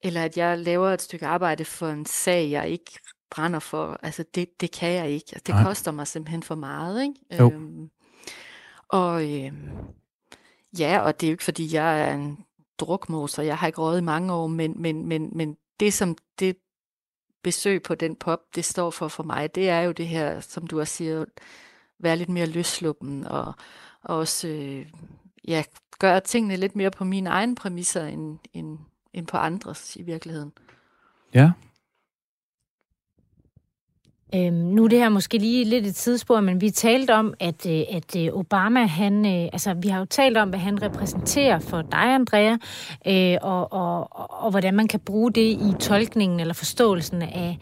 eller 0.02 0.24
at 0.24 0.36
jeg 0.36 0.58
laver 0.58 0.90
et 0.90 1.02
stykke 1.02 1.26
arbejde 1.26 1.64
for 1.64 1.88
en 1.88 2.06
sag, 2.06 2.50
jeg 2.50 2.68
ikke 2.68 2.98
brænder 3.30 3.58
for, 3.58 3.98
altså 4.02 4.24
det, 4.34 4.60
det 4.60 4.72
kan 4.72 4.92
jeg 4.92 5.10
ikke. 5.10 5.26
Altså, 5.32 5.42
det 5.46 5.54
Nej. 5.54 5.64
koster 5.64 5.90
mig 5.90 6.06
simpelthen 6.06 6.42
for 6.42 6.54
meget, 6.54 7.02
ikke? 7.02 7.14
Jo. 7.38 7.52
Øhm, 7.52 7.90
og 8.88 9.32
øhm, 9.32 9.68
ja, 10.78 11.00
og 11.00 11.20
det 11.20 11.26
er 11.26 11.30
jo 11.30 11.34
ikke, 11.34 11.44
fordi 11.44 11.74
jeg 11.74 12.08
er 12.08 12.14
en 12.14 12.38
drukmoser. 12.78 13.42
Jeg 13.42 13.58
har 13.58 13.66
ikke 13.66 13.80
røget 13.80 14.00
i 14.00 14.04
mange 14.04 14.32
år, 14.32 14.46
men, 14.46 14.82
men, 14.82 15.06
men, 15.06 15.30
men 15.32 15.56
det 15.80 15.92
som 15.92 16.16
det 16.38 16.56
besøg 17.42 17.82
på 17.82 17.94
den 17.94 18.16
pop, 18.16 18.40
det 18.54 18.64
står 18.64 18.90
for 18.90 19.08
for 19.08 19.22
mig, 19.22 19.54
det 19.54 19.68
er 19.68 19.80
jo 19.80 19.92
det 19.92 20.08
her, 20.08 20.40
som 20.40 20.66
du 20.66 20.80
også 20.80 20.94
siger, 20.94 21.24
være 21.98 22.16
lidt 22.16 22.28
mere 22.28 22.46
løsluppen 22.46 23.26
og, 23.26 23.54
og 24.02 24.16
også 24.16 24.48
øh, 24.48 24.86
ja, 25.48 25.64
gøre 25.98 26.20
tingene 26.20 26.56
lidt 26.56 26.76
mere 26.76 26.90
på 26.90 27.04
mine 27.04 27.30
egne 27.30 27.54
præmisser 27.54 28.06
end, 28.06 28.38
end, 28.52 28.78
end 29.12 29.26
på 29.26 29.36
andres 29.36 29.96
i 29.96 30.02
virkeligheden. 30.02 30.52
Ja, 31.34 31.52
Øhm, 34.34 34.54
nu 34.54 34.84
er 34.84 34.88
det 34.88 34.98
her 34.98 35.08
måske 35.08 35.38
lige 35.38 35.64
lidt 35.64 35.86
et 35.86 35.94
tidsspur, 35.94 36.40
men 36.40 36.60
vi 36.60 36.70
talte 36.70 37.14
om, 37.14 37.34
at, 37.40 37.66
øh, 37.66 37.82
at 37.90 38.16
øh, 38.16 38.28
Obama, 38.32 38.86
han, 38.86 39.26
øh, 39.26 39.48
altså 39.52 39.74
vi 39.74 39.88
har 39.88 39.98
jo 39.98 40.04
talt 40.04 40.36
om, 40.36 40.48
hvad 40.48 40.58
han 40.58 40.82
repræsenterer 40.82 41.58
for 41.58 41.82
dig, 41.82 42.14
Andrea, 42.14 42.56
øh, 43.06 43.36
og, 43.42 43.72
og, 43.72 44.08
og, 44.10 44.44
og 44.44 44.50
hvordan 44.50 44.74
man 44.74 44.88
kan 44.88 45.00
bruge 45.00 45.32
det 45.32 45.50
i 45.50 45.74
tolkningen 45.80 46.40
eller 46.40 46.54
forståelsen 46.54 47.22
af, 47.22 47.58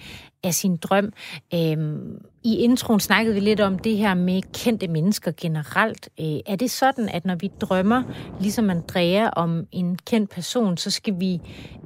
af 0.46 0.54
sin 0.54 0.76
drøm. 0.76 1.12
Øhm, 1.54 2.18
I 2.44 2.56
introen 2.56 3.00
snakkede 3.00 3.35
vi 3.35 3.40
lidt 3.40 3.61
om 3.61 3.79
det 3.79 3.96
her 3.96 4.14
med 4.14 4.42
kendte 4.52 4.88
mennesker 4.88 5.33
generelt. 5.37 6.08
Øh, 6.21 6.38
er 6.46 6.56
det 6.56 6.71
sådan, 6.71 7.08
at 7.08 7.25
når 7.25 7.35
vi 7.35 7.50
drømmer, 7.60 8.02
ligesom 8.40 8.71
Andrea, 8.71 9.29
om 9.29 9.66
en 9.73 9.96
kendt 9.96 10.31
person, 10.31 10.77
så 10.77 10.90
skal 10.90 11.14
vi 11.21 11.40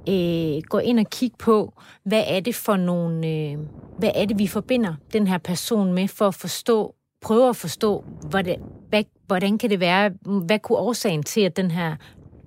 øh, 0.09 0.63
gå 0.69 0.79
ind 0.79 1.01
og 1.01 1.07
kigge 1.11 1.37
på, 1.39 1.73
hvad 2.05 2.25
er 2.27 2.41
det 2.41 2.55
for 2.55 2.77
nogle, 2.77 3.29
øh, 3.29 3.59
hvad 3.99 4.11
er 4.15 4.25
det, 4.25 4.39
vi 4.39 4.47
forbinder 4.47 4.95
den 5.13 5.27
her 5.27 5.39
person 5.39 5.93
med, 5.93 6.09
for 6.09 6.29
at 6.29 6.35
forstå, 6.35 6.95
prøve 7.21 7.49
at 7.49 7.57
forstå, 7.57 8.05
hvordan, 8.31 8.61
hvad, 8.89 9.05
hvordan 9.27 9.59
kan 9.59 9.71
det 9.71 9.81
være, 9.81 10.11
hvad 10.47 10.59
kunne 10.59 10.79
årsagen 10.79 11.23
til, 11.23 11.41
at 11.41 11.57
den 11.57 11.71
her 11.71 11.97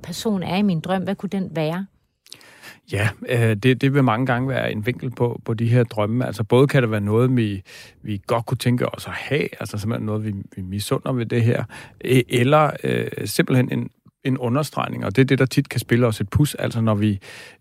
person 0.03 0.43
er 0.43 0.55
i 0.55 0.61
min 0.61 0.79
drøm, 0.79 1.03
hvad 1.03 1.15
kunne 1.15 1.29
den 1.29 1.55
være? 1.55 1.85
Ja, 2.91 3.09
øh, 3.29 3.55
det, 3.55 3.81
det 3.81 3.93
vil 3.93 4.03
mange 4.03 4.25
gange 4.25 4.49
være 4.49 4.71
en 4.71 4.85
vinkel 4.85 5.11
på, 5.11 5.41
på 5.45 5.53
de 5.53 5.67
her 5.67 5.83
drømme. 5.83 6.25
Altså 6.25 6.43
både 6.43 6.67
kan 6.67 6.81
det 6.81 6.91
være 6.91 7.01
noget, 7.01 7.37
vi, 7.37 7.63
vi 8.01 8.21
godt 8.27 8.45
kunne 8.45 8.57
tænke 8.57 8.95
os 8.95 9.07
at 9.07 9.13
have, 9.13 9.47
altså 9.59 9.77
simpelthen 9.77 10.05
noget, 10.05 10.25
vi, 10.25 10.33
vi 10.55 10.61
misunder 10.61 11.13
ved 11.13 11.25
det 11.25 11.43
her, 11.43 11.63
e, 12.01 12.39
eller 12.39 12.71
øh, 12.83 13.07
simpelthen 13.25 13.71
en, 13.71 13.89
en 14.23 14.37
understregning, 14.37 15.05
og 15.05 15.15
det 15.15 15.21
er 15.21 15.25
det, 15.25 15.39
der 15.39 15.45
tit 15.45 15.69
kan 15.69 15.79
spille 15.79 16.07
os 16.07 16.21
et 16.21 16.29
pus, 16.29 16.55
altså 16.55 16.81
når 16.81 16.95
vi, 16.95 17.19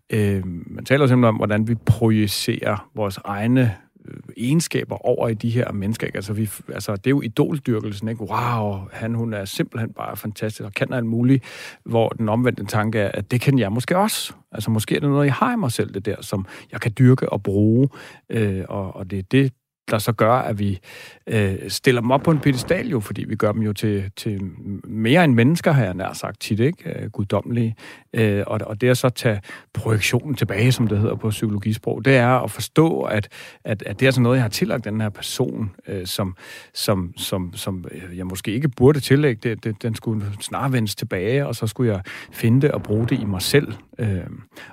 øh, 0.09 0.41
man 0.45 0.85
taler 0.85 1.07
simpelthen 1.07 1.23
om, 1.23 1.35
hvordan 1.35 1.67
vi 1.67 1.75
projicerer 1.75 2.89
vores 2.95 3.19
egne 3.25 3.75
Øh, 4.07 4.17
egenskaber 4.37 5.05
over 5.05 5.27
i 5.27 5.33
de 5.33 5.49
her 5.49 5.71
mennesker. 5.71 6.07
Ikke? 6.07 6.17
Altså, 6.17 6.33
vi, 6.33 6.49
altså, 6.73 6.95
det 6.95 7.07
er 7.07 7.11
jo 7.11 7.21
idoldyrkelsen, 7.21 8.07
ikke? 8.07 8.21
Wow, 8.21 8.79
han, 8.91 9.15
hun 9.15 9.33
er 9.33 9.45
simpelthen 9.45 9.93
bare 9.93 10.17
fantastisk 10.17 10.63
og 10.63 10.73
kan 10.73 10.93
alt 10.93 11.05
muligt, 11.05 11.43
hvor 11.83 12.09
den 12.09 12.29
omvendte 12.29 12.65
tanke 12.65 12.99
er, 12.99 13.11
at 13.13 13.31
det 13.31 13.41
kan 13.41 13.59
jeg 13.59 13.71
måske 13.71 13.97
også. 13.97 14.33
Altså, 14.51 14.71
måske 14.71 14.95
er 14.95 14.99
det 14.99 15.09
noget, 15.09 15.25
jeg 15.25 15.33
har 15.33 15.53
i 15.53 15.57
mig 15.57 15.71
selv, 15.71 15.93
det 15.93 16.05
der, 16.05 16.21
som 16.21 16.45
jeg 16.71 16.81
kan 16.81 16.91
dyrke 16.99 17.29
og 17.29 17.43
bruge, 17.43 17.89
øh, 18.29 18.63
og, 18.69 18.95
og 18.95 19.11
det 19.11 19.19
er 19.19 19.23
det, 19.23 19.53
der 19.91 19.97
så 19.97 20.11
gør, 20.11 20.33
at 20.33 20.59
vi 20.59 20.79
øh, 21.27 21.55
stiller 21.67 22.01
dem 22.01 22.11
op 22.11 22.21
på 22.21 22.31
en 22.31 22.39
pedestal 22.39 22.87
jo, 22.87 22.99
fordi 22.99 23.23
vi 23.23 23.35
gør 23.35 23.51
dem 23.51 23.61
jo 23.61 23.73
til, 23.73 24.11
til 24.15 24.41
mere 24.83 25.23
end 25.23 25.33
mennesker, 25.33 25.71
har 25.71 25.83
jeg 25.83 25.93
nær 25.93 26.13
sagt 26.13 26.39
tit, 26.39 26.59
ikke? 26.59 26.89
Øh, 26.89 27.09
guddommelige. 27.09 27.75
Øh, 28.13 28.43
og, 28.47 28.59
og 28.65 28.81
det 28.81 28.89
at 28.89 28.97
så 28.97 29.09
tage 29.09 29.41
projektionen 29.73 30.35
tilbage, 30.35 30.71
som 30.71 30.87
det 30.87 30.99
hedder 30.99 31.15
på 31.15 31.29
psykologisprog, 31.29 32.05
det 32.05 32.15
er 32.15 32.43
at 32.43 32.51
forstå, 32.51 33.01
at, 33.01 33.29
at, 33.63 33.83
at 33.85 33.99
det 33.99 34.07
er 34.07 34.11
sådan 34.11 34.23
noget, 34.23 34.35
jeg 34.35 34.43
har 34.43 34.49
tillagt 34.49 34.85
den 34.85 35.01
her 35.01 35.09
person, 35.09 35.71
øh, 35.87 36.05
som, 36.05 36.35
som, 36.73 37.13
som, 37.17 37.53
som 37.55 37.85
øh, 37.91 38.17
jeg 38.17 38.27
måske 38.27 38.51
ikke 38.51 38.69
burde 38.69 38.99
tillægge. 38.99 39.49
Det, 39.49 39.63
det, 39.63 39.83
den 39.83 39.95
skulle 39.95 40.25
snart 40.39 40.73
vendes 40.73 40.95
tilbage, 40.95 41.47
og 41.47 41.55
så 41.55 41.67
skulle 41.67 41.93
jeg 41.93 42.01
finde 42.31 42.61
det 42.61 42.71
og 42.71 42.83
bruge 42.83 43.07
det 43.07 43.19
i 43.19 43.25
mig 43.25 43.41
selv. 43.41 43.73
Øh, 43.99 44.19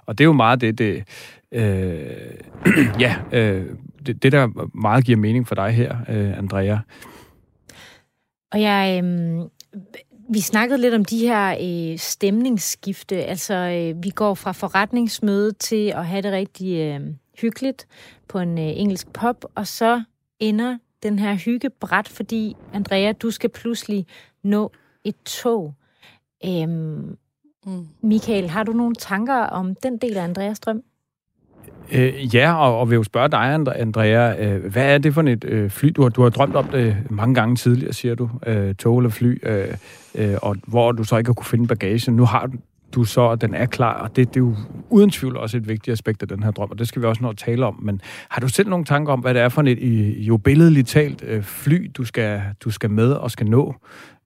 og 0.06 0.18
det 0.18 0.24
er 0.24 0.26
jo 0.26 0.32
meget 0.32 0.60
det, 0.60 0.78
det 0.78 1.04
øh, 1.52 2.00
ja, 3.04 3.16
øh, 3.32 3.66
det, 4.06 4.22
det, 4.22 4.32
der 4.32 4.68
meget 4.76 5.04
giver 5.04 5.18
mening 5.18 5.48
for 5.48 5.54
dig 5.54 5.70
her, 5.70 5.96
øh, 6.08 6.38
Andrea. 6.38 6.78
Og 8.52 8.60
jeg... 8.60 9.02
Øh, 9.04 9.40
vi 10.32 10.40
snakkede 10.40 10.80
lidt 10.80 10.94
om 10.94 11.04
de 11.04 11.18
her 11.18 11.56
øh, 11.60 11.98
stemningsskifte. 11.98 13.24
Altså, 13.24 13.54
øh, 13.54 14.04
vi 14.04 14.10
går 14.10 14.34
fra 14.34 14.52
forretningsmøde 14.52 15.52
til 15.52 15.88
at 15.88 16.06
have 16.06 16.22
det 16.22 16.32
rigtig 16.32 16.78
øh, 16.78 17.00
hyggeligt 17.40 17.86
på 18.28 18.38
en 18.38 18.58
øh, 18.58 18.64
engelsk 18.64 19.12
pop, 19.12 19.44
og 19.54 19.66
så 19.66 20.02
ender 20.40 20.78
den 21.02 21.18
her 21.18 21.34
hygge 21.34 21.70
bræt, 21.70 22.08
fordi, 22.08 22.56
Andrea, 22.72 23.12
du 23.12 23.30
skal 23.30 23.50
pludselig 23.50 24.06
nå 24.42 24.72
et 25.04 25.16
tog. 25.24 25.74
Øhm, 26.46 27.16
mm. 27.66 27.86
Michael, 28.02 28.48
har 28.48 28.62
du 28.62 28.72
nogle 28.72 28.94
tanker 28.94 29.34
om 29.34 29.74
den 29.74 29.98
del 29.98 30.16
af 30.16 30.24
Andreas 30.24 30.60
drøm? 30.60 30.82
Øh, 31.92 32.34
ja, 32.34 32.54
og, 32.54 32.78
og 32.78 32.90
vil 32.90 32.96
jo 32.96 33.02
spørge 33.02 33.28
dig, 33.28 33.54
Andrea, 33.80 34.44
øh, 34.44 34.72
hvad 34.72 34.94
er 34.94 34.98
det 34.98 35.14
for 35.14 35.22
et 35.22 35.44
øh, 35.44 35.70
fly? 35.70 35.88
Du 35.88 36.02
har, 36.02 36.08
du 36.08 36.22
har 36.22 36.28
drømt 36.30 36.56
om 36.56 36.64
det 36.64 36.96
mange 37.10 37.34
gange 37.34 37.56
tidligere, 37.56 37.92
siger 37.92 38.14
du, 38.14 38.30
øh, 38.46 38.74
tog 38.74 38.98
eller 38.98 39.10
fly, 39.10 39.38
øh, 39.42 39.68
øh, 40.14 40.36
og 40.42 40.56
hvor 40.66 40.92
du 40.92 41.04
så 41.04 41.16
ikke 41.16 41.28
har 41.28 41.34
kunne 41.34 41.46
finde 41.46 41.66
bagage. 41.66 42.10
Nu 42.10 42.24
har 42.24 42.50
du 42.94 43.04
så, 43.04 43.28
at 43.28 43.40
den 43.40 43.54
er 43.54 43.66
klar, 43.66 44.02
og 44.02 44.16
det, 44.16 44.28
det 44.28 44.36
er 44.36 44.44
jo 44.44 44.54
uden 44.90 45.10
tvivl 45.10 45.36
også 45.36 45.56
et 45.56 45.68
vigtigt 45.68 45.92
aspekt 45.92 46.22
af 46.22 46.28
den 46.28 46.42
her 46.42 46.50
drøm, 46.50 46.70
og 46.70 46.78
det 46.78 46.88
skal 46.88 47.02
vi 47.02 47.06
også 47.06 47.22
nå 47.22 47.28
at 47.28 47.36
tale 47.36 47.66
om. 47.66 47.78
Men 47.82 48.00
har 48.28 48.40
du 48.40 48.48
selv 48.48 48.68
nogle 48.68 48.84
tanker 48.84 49.12
om, 49.12 49.20
hvad 49.20 49.34
det 49.34 49.42
er 49.42 49.48
for 49.48 49.62
et, 49.62 49.78
jo 50.26 50.36
billedligt 50.36 50.88
talt, 50.88 51.24
øh, 51.26 51.42
fly, 51.42 51.90
du 51.96 52.04
skal, 52.04 52.42
du 52.64 52.70
skal 52.70 52.90
med 52.90 53.12
og 53.12 53.30
skal 53.30 53.46
nå 53.46 53.74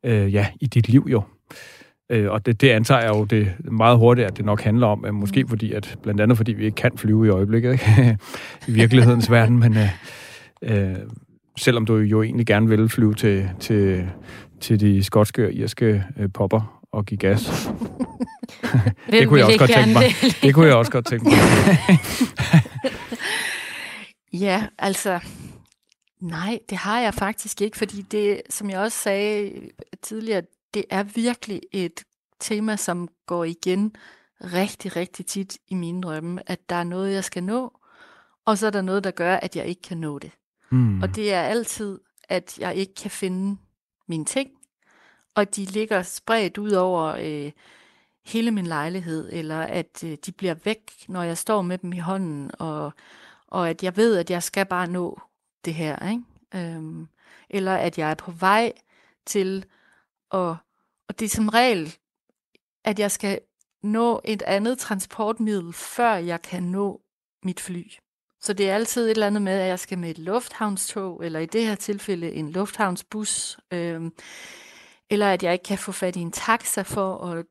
øh, 0.04 0.34
ja, 0.34 0.46
i 0.60 0.66
dit 0.66 0.88
liv 0.88 1.06
jo? 1.10 1.22
Øh, 2.10 2.30
og 2.30 2.46
det, 2.46 2.60
det 2.60 2.70
antager 2.70 3.00
jeg 3.00 3.10
jo 3.14 3.24
det 3.24 3.52
meget 3.72 3.98
hurtigt, 3.98 4.26
at 4.26 4.36
det 4.36 4.44
nok 4.44 4.60
handler 4.60 4.86
om, 4.86 5.04
øh, 5.06 5.14
måske 5.14 5.44
fordi, 5.48 5.72
at 5.72 5.98
blandt 6.02 6.20
andet 6.20 6.36
fordi 6.36 6.52
vi 6.52 6.64
ikke 6.64 6.74
kan 6.74 6.90
flyve 6.96 7.26
i 7.26 7.28
øjeblikket, 7.28 7.72
ikke? 7.72 8.18
i 8.68 8.72
virkelighedens 8.72 9.30
verden, 9.30 9.58
men 9.58 9.76
øh, 9.76 9.88
øh, 10.62 10.96
selvom 11.56 11.86
du 11.86 11.96
jo 11.96 12.22
egentlig 12.22 12.46
gerne 12.46 12.68
vil 12.68 12.88
flyve 12.88 13.14
til, 13.14 13.50
til, 13.60 14.08
til 14.60 14.80
de 14.80 15.04
skotske 15.04 15.46
og 15.46 15.52
irske 15.52 16.04
øh, 16.18 16.28
popper 16.34 16.80
og 16.92 17.04
give 17.06 17.18
gas. 17.18 17.42
det 19.10 19.28
kunne 19.28 19.38
jeg 19.38 19.46
også 19.46 19.58
godt 19.58 19.70
tænke 19.70 19.92
mig. 19.92 20.04
Det 20.42 20.54
kunne 20.54 20.66
jeg 20.66 20.74
også 20.74 20.92
godt 20.92 21.06
tænke 21.06 21.24
mig. 21.24 21.34
ja, 24.46 24.66
altså, 24.78 25.18
nej, 26.20 26.58
det 26.70 26.78
har 26.78 27.00
jeg 27.00 27.14
faktisk 27.14 27.60
ikke, 27.60 27.78
fordi 27.78 28.02
det, 28.02 28.42
som 28.50 28.70
jeg 28.70 28.78
også 28.78 28.98
sagde 28.98 29.52
tidligere, 30.02 30.42
det 30.74 30.84
er 30.90 31.02
virkelig 31.02 31.60
et 31.72 32.04
tema, 32.40 32.76
som 32.76 33.08
går 33.26 33.44
igen 33.44 33.96
rigtig, 34.40 34.96
rigtig 34.96 35.26
tit 35.26 35.58
i 35.68 35.74
mine 35.74 36.02
drømme, 36.02 36.50
at 36.50 36.68
der 36.68 36.76
er 36.76 36.84
noget, 36.84 37.14
jeg 37.14 37.24
skal 37.24 37.44
nå, 37.44 37.78
og 38.44 38.58
så 38.58 38.66
er 38.66 38.70
der 38.70 38.82
noget, 38.82 39.04
der 39.04 39.10
gør, 39.10 39.36
at 39.36 39.56
jeg 39.56 39.66
ikke 39.66 39.82
kan 39.82 39.98
nå 39.98 40.18
det. 40.18 40.30
Mm. 40.70 41.02
Og 41.02 41.14
det 41.14 41.32
er 41.32 41.42
altid, 41.42 42.00
at 42.28 42.58
jeg 42.58 42.74
ikke 42.74 42.94
kan 42.94 43.10
finde 43.10 43.58
mine 44.06 44.24
ting, 44.24 44.50
og 45.34 45.56
de 45.56 45.64
ligger 45.64 46.02
spredt 46.02 46.58
ud 46.58 46.70
over 46.70 47.16
øh, 47.20 47.52
hele 48.24 48.50
min 48.50 48.66
lejlighed, 48.66 49.28
eller 49.32 49.60
at 49.60 50.04
øh, 50.04 50.16
de 50.26 50.32
bliver 50.32 50.54
væk, 50.64 50.92
når 51.08 51.22
jeg 51.22 51.38
står 51.38 51.62
med 51.62 51.78
dem 51.78 51.92
i 51.92 51.98
hånden, 51.98 52.50
og, 52.58 52.92
og 53.46 53.70
at 53.70 53.82
jeg 53.82 53.96
ved, 53.96 54.16
at 54.16 54.30
jeg 54.30 54.42
skal 54.42 54.66
bare 54.66 54.86
nå 54.86 55.20
det 55.64 55.74
her. 55.74 56.08
Ikke? 56.08 56.22
Øhm, 56.54 57.08
eller 57.50 57.76
at 57.76 57.98
jeg 57.98 58.10
er 58.10 58.14
på 58.14 58.30
vej 58.30 58.72
til 59.26 59.64
at 60.32 60.56
og 61.08 61.18
det 61.18 61.24
er 61.24 61.30
som 61.30 61.48
regel, 61.48 61.96
at 62.84 62.98
jeg 62.98 63.10
skal 63.10 63.40
nå 63.82 64.20
et 64.24 64.42
andet 64.42 64.78
transportmiddel, 64.78 65.72
før 65.72 66.14
jeg 66.14 66.42
kan 66.42 66.62
nå 66.62 67.00
mit 67.42 67.60
fly. 67.60 67.92
Så 68.40 68.52
det 68.52 68.70
er 68.70 68.74
altid 68.74 69.04
et 69.04 69.10
eller 69.10 69.26
andet 69.26 69.42
med, 69.42 69.52
at 69.52 69.68
jeg 69.68 69.78
skal 69.78 69.98
med 69.98 70.10
et 70.10 70.18
lufthavnstog, 70.18 71.24
eller 71.24 71.40
i 71.40 71.46
det 71.46 71.66
her 71.66 71.74
tilfælde 71.74 72.32
en 72.32 72.50
lufthavnsbus, 72.50 73.58
øh, 73.72 74.10
eller 75.10 75.32
at 75.32 75.42
jeg 75.42 75.52
ikke 75.52 75.62
kan 75.62 75.78
få 75.78 75.92
fat 75.92 76.16
i 76.16 76.20
en 76.20 76.32
taxa 76.32 76.82
for 76.82 77.18
at 77.18 77.46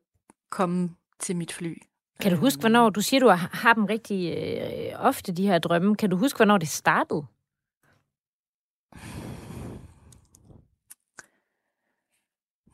komme 0.50 0.90
til 1.20 1.36
mit 1.36 1.54
fly. 1.54 1.82
Kan 2.20 2.32
du 2.32 2.38
huske, 2.38 2.60
hvornår, 2.60 2.90
du 2.90 3.02
siger, 3.02 3.20
du 3.20 3.28
har 3.52 3.74
dem 3.74 3.86
rigtig 3.86 4.38
øh, 4.38 5.06
ofte, 5.06 5.32
de 5.32 5.48
her 5.48 5.60
drømme. 5.60 5.96
Kan 5.96 6.10
du 6.10 6.18
huske, 6.18 6.38
hvornår 6.38 6.58
det 6.58 6.70
startede? 6.70 7.26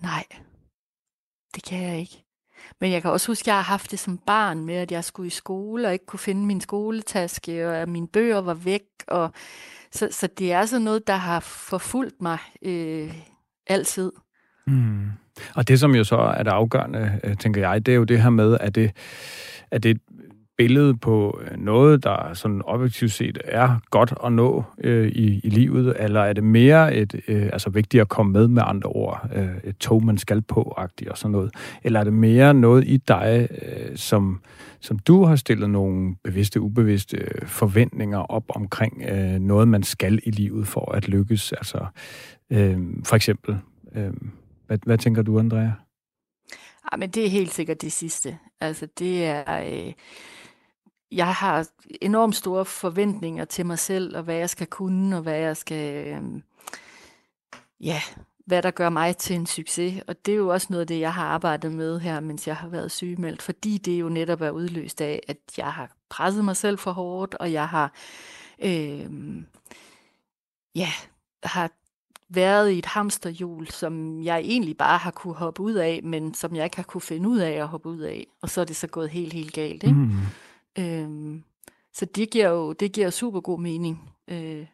Nej, 0.02 0.26
det 1.60 1.70
kan 1.70 1.84
jeg 1.84 2.00
ikke. 2.00 2.24
Men 2.82 2.92
jeg 2.92 3.02
kan 3.02 3.12
også 3.12 3.28
huske, 3.28 3.44
at 3.44 3.48
jeg 3.48 3.56
har 3.56 3.62
haft 3.62 3.92
det 3.92 4.00
som 4.00 4.18
barn 4.18 4.66
med, 4.66 4.76
at 4.76 4.92
jeg 4.92 5.04
skulle 5.04 5.28
i 5.28 5.30
skole 5.30 5.88
og 5.88 5.94
ikke 5.94 6.06
kunne 6.06 6.20
finde 6.20 6.46
min 6.46 6.62
skoletaske, 6.62 7.68
og 7.70 7.78
at 7.78 7.90
mine 7.90 8.08
bøger 8.08 8.42
var 8.42 8.54
væk. 8.54 8.82
Og 9.08 9.32
så, 9.92 10.08
så 10.12 10.28
det 10.38 10.52
er 10.52 10.66
sådan 10.66 10.82
noget, 10.82 11.08
der 11.08 11.16
har 11.16 11.40
forfulgt 11.40 12.22
mig 12.22 12.38
øh, 12.62 13.14
altid. 13.68 14.12
Mm. 14.68 15.08
Og 15.56 15.68
det, 15.68 15.80
som 15.80 15.96
jo 15.96 16.04
så 16.04 16.16
er 16.16 16.44
det 16.44 16.52
afgørende, 16.52 17.20
øh, 17.24 17.38
tænker 17.38 17.62
jeg, 17.62 17.86
det 17.86 17.92
er 17.92 17.96
jo 17.96 18.04
det 18.04 18.22
her 18.22 18.30
med, 18.30 18.58
at 18.60 18.76
det, 18.76 18.92
at 19.72 19.84
det 19.84 20.02
billede 20.60 20.98
på 20.98 21.40
øh, 21.42 21.58
noget, 21.58 22.04
der 22.04 22.34
sådan 22.34 22.62
objektivt 22.66 23.12
set 23.12 23.38
er 23.46 23.80
godt 23.90 24.14
at 24.26 24.34
nå 24.34 24.64
øh, 24.84 25.08
i, 25.08 25.40
i 25.44 25.50
livet, 25.50 25.96
eller 26.00 26.22
er 26.22 26.34
det 26.34 26.44
mere 26.44 26.96
et, 26.96 27.22
øh, 27.28 27.50
altså 27.54 27.70
vigtigt 27.70 28.02
at 28.02 28.10
komme 28.10 28.32
med 28.32 28.48
med 28.48 28.64
andre 28.66 28.90
ord, 28.90 29.30
øh, 29.36 29.50
et 29.64 29.78
tog, 29.78 30.04
man 30.04 30.18
skal 30.18 30.42
på-agtigt 30.42 31.10
og 31.10 31.18
sådan 31.18 31.32
noget, 31.32 31.52
eller 31.84 32.00
er 32.00 32.04
det 32.04 32.14
mere 32.14 32.54
noget 32.54 32.88
i 32.88 32.98
dig, 32.98 33.48
øh, 33.52 33.98
som, 33.98 34.42
som 34.80 35.00
du 35.00 35.24
har 35.24 35.36
stillet 35.36 35.70
nogle 35.70 36.16
bevidste, 36.24 36.62
ubevidste 36.62 37.18
øh, 37.18 37.48
forventninger 37.48 38.20
op 38.20 38.44
omkring 38.50 39.04
øh, 39.10 39.40
noget, 39.40 39.68
man 39.68 39.84
skal 39.84 40.20
i 40.24 40.32
livet 40.32 40.68
for 40.68 40.92
at 40.92 41.08
lykkes, 41.08 41.52
altså 41.52 41.86
øh, 42.50 42.80
for 43.06 43.16
eksempel, 43.16 43.58
øh, 43.96 44.14
hvad, 44.68 44.78
hvad 44.86 44.98
tænker 44.98 45.22
du, 45.22 45.40
Andrea? 45.40 45.72
Ja, 46.92 46.98
men 46.98 47.10
det 47.10 47.26
er 47.26 47.30
helt 47.30 47.54
sikkert 47.54 47.82
det 47.82 47.92
sidste. 47.92 48.38
Altså 48.62 48.88
det 49.00 49.26
er... 49.26 49.44
Øh 49.48 49.94
jeg 51.12 51.34
har 51.34 51.68
enormt 52.02 52.36
store 52.36 52.66
forventninger 52.66 53.46
til 53.46 53.66
mig 53.66 53.80
selv, 53.80 54.18
og 54.18 54.24
hvad 54.24 54.36
jeg 54.36 54.50
skal 54.50 54.68
kunne, 54.68 55.16
og 55.16 55.22
hvad 55.22 55.38
jeg 55.38 55.58
skal, 55.58 56.08
øh, 56.08 56.42
ja, 57.80 58.02
hvad 58.46 58.62
der 58.62 58.72
gør 58.72 58.90
mig 58.90 59.18
til 59.18 59.36
en 59.36 59.46
succes. 59.46 60.02
Og 60.08 60.26
det 60.26 60.32
er 60.32 60.38
jo 60.38 60.50
også 60.50 60.68
noget 60.70 60.82
af 60.82 60.88
det, 60.88 61.00
jeg 61.00 61.14
har 61.14 61.26
arbejdet 61.26 61.72
med 61.72 62.00
her, 62.00 62.20
mens 62.20 62.48
jeg 62.48 62.56
har 62.56 62.68
været 62.68 62.92
sygemeldt, 62.92 63.42
fordi 63.42 63.78
det 63.78 64.00
jo 64.00 64.10
netop 64.10 64.42
er 64.42 64.50
udløst 64.50 65.02
af, 65.02 65.20
at 65.28 65.38
jeg 65.58 65.74
har 65.74 65.92
presset 66.10 66.46
mig 66.46 66.56
selv 66.56 66.78
for 66.78 66.92
hårdt, 66.92 67.36
og 67.36 67.52
jeg 67.52 67.68
har, 67.68 67.94
øh, 68.60 69.10
ja, 70.76 70.90
har 71.44 71.72
været 72.30 72.72
i 72.72 72.78
et 72.78 72.86
hamsterhjul, 72.86 73.68
som 73.68 74.24
jeg 74.24 74.40
egentlig 74.40 74.78
bare 74.78 74.98
har 74.98 75.12
kunne 75.12 75.36
hoppe 75.36 75.62
ud 75.62 75.74
af, 75.74 76.00
men 76.04 76.34
som 76.34 76.56
jeg 76.56 76.64
ikke 76.64 76.76
har 76.76 76.84
kunne 76.84 77.02
finde 77.02 77.30
ud 77.30 77.38
af 77.38 77.52
at 77.52 77.68
hoppe 77.68 77.90
ud 77.90 78.00
af. 78.00 78.28
Og 78.42 78.50
så 78.50 78.62
er 78.62 78.66
det 78.66 78.76
så 78.76 78.88
gået 78.88 79.10
helt, 79.10 79.34
helt 79.34 79.54
galt. 79.54 79.84
Ikke? 79.84 79.96
Mm. 79.96 80.12
Øhm, 80.80 81.44
så 81.94 82.06
det 82.06 82.30
giver 82.30 82.50
jo 82.50 82.74
det 82.74 82.92
giver 82.92 83.10
super 83.10 83.40
god 83.42 83.60
mening. 83.60 84.10
Øh, 84.28 84.66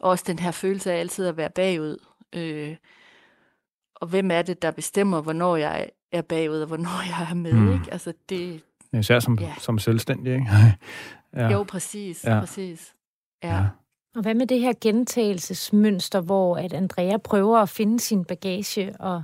også 0.00 0.24
den 0.26 0.38
her 0.38 0.50
følelse 0.50 0.92
af 0.92 0.98
altid 1.00 1.26
at 1.26 1.36
være 1.36 1.50
bagud. 1.50 1.98
Øh, 2.32 2.76
og 3.94 4.06
hvem 4.08 4.30
er 4.30 4.42
det, 4.42 4.62
der 4.62 4.70
bestemmer, 4.70 5.20
hvornår 5.20 5.56
jeg 5.56 5.90
er 6.12 6.22
bagud, 6.22 6.60
og 6.60 6.66
hvornår 6.66 7.02
jeg 7.20 7.26
er 7.30 7.34
med? 7.34 7.52
Mm. 7.52 7.72
Ikke? 7.72 7.92
Altså 7.92 8.12
det, 8.28 8.62
Især 8.98 9.20
som, 9.20 9.38
Ja. 9.40 9.54
som 9.58 9.78
selvstændig, 9.78 10.34
ikke? 10.34 10.46
Ja. 11.36 11.48
Jo, 11.48 11.62
præcis, 11.62 12.24
Ja. 12.24 12.40
præcis. 12.40 12.94
Ja. 13.42 13.56
Ja. 13.56 13.64
Og 14.14 14.22
hvad 14.22 14.34
med 14.34 14.46
det 14.46 14.60
her 14.60 14.72
gentagelsesmønster, 14.80 16.20
hvor 16.20 16.56
at 16.56 16.72
Andrea 16.72 17.16
prøver 17.16 17.58
at 17.58 17.68
finde 17.68 18.00
sin 18.00 18.24
bagage 18.24 18.96
og 19.00 19.22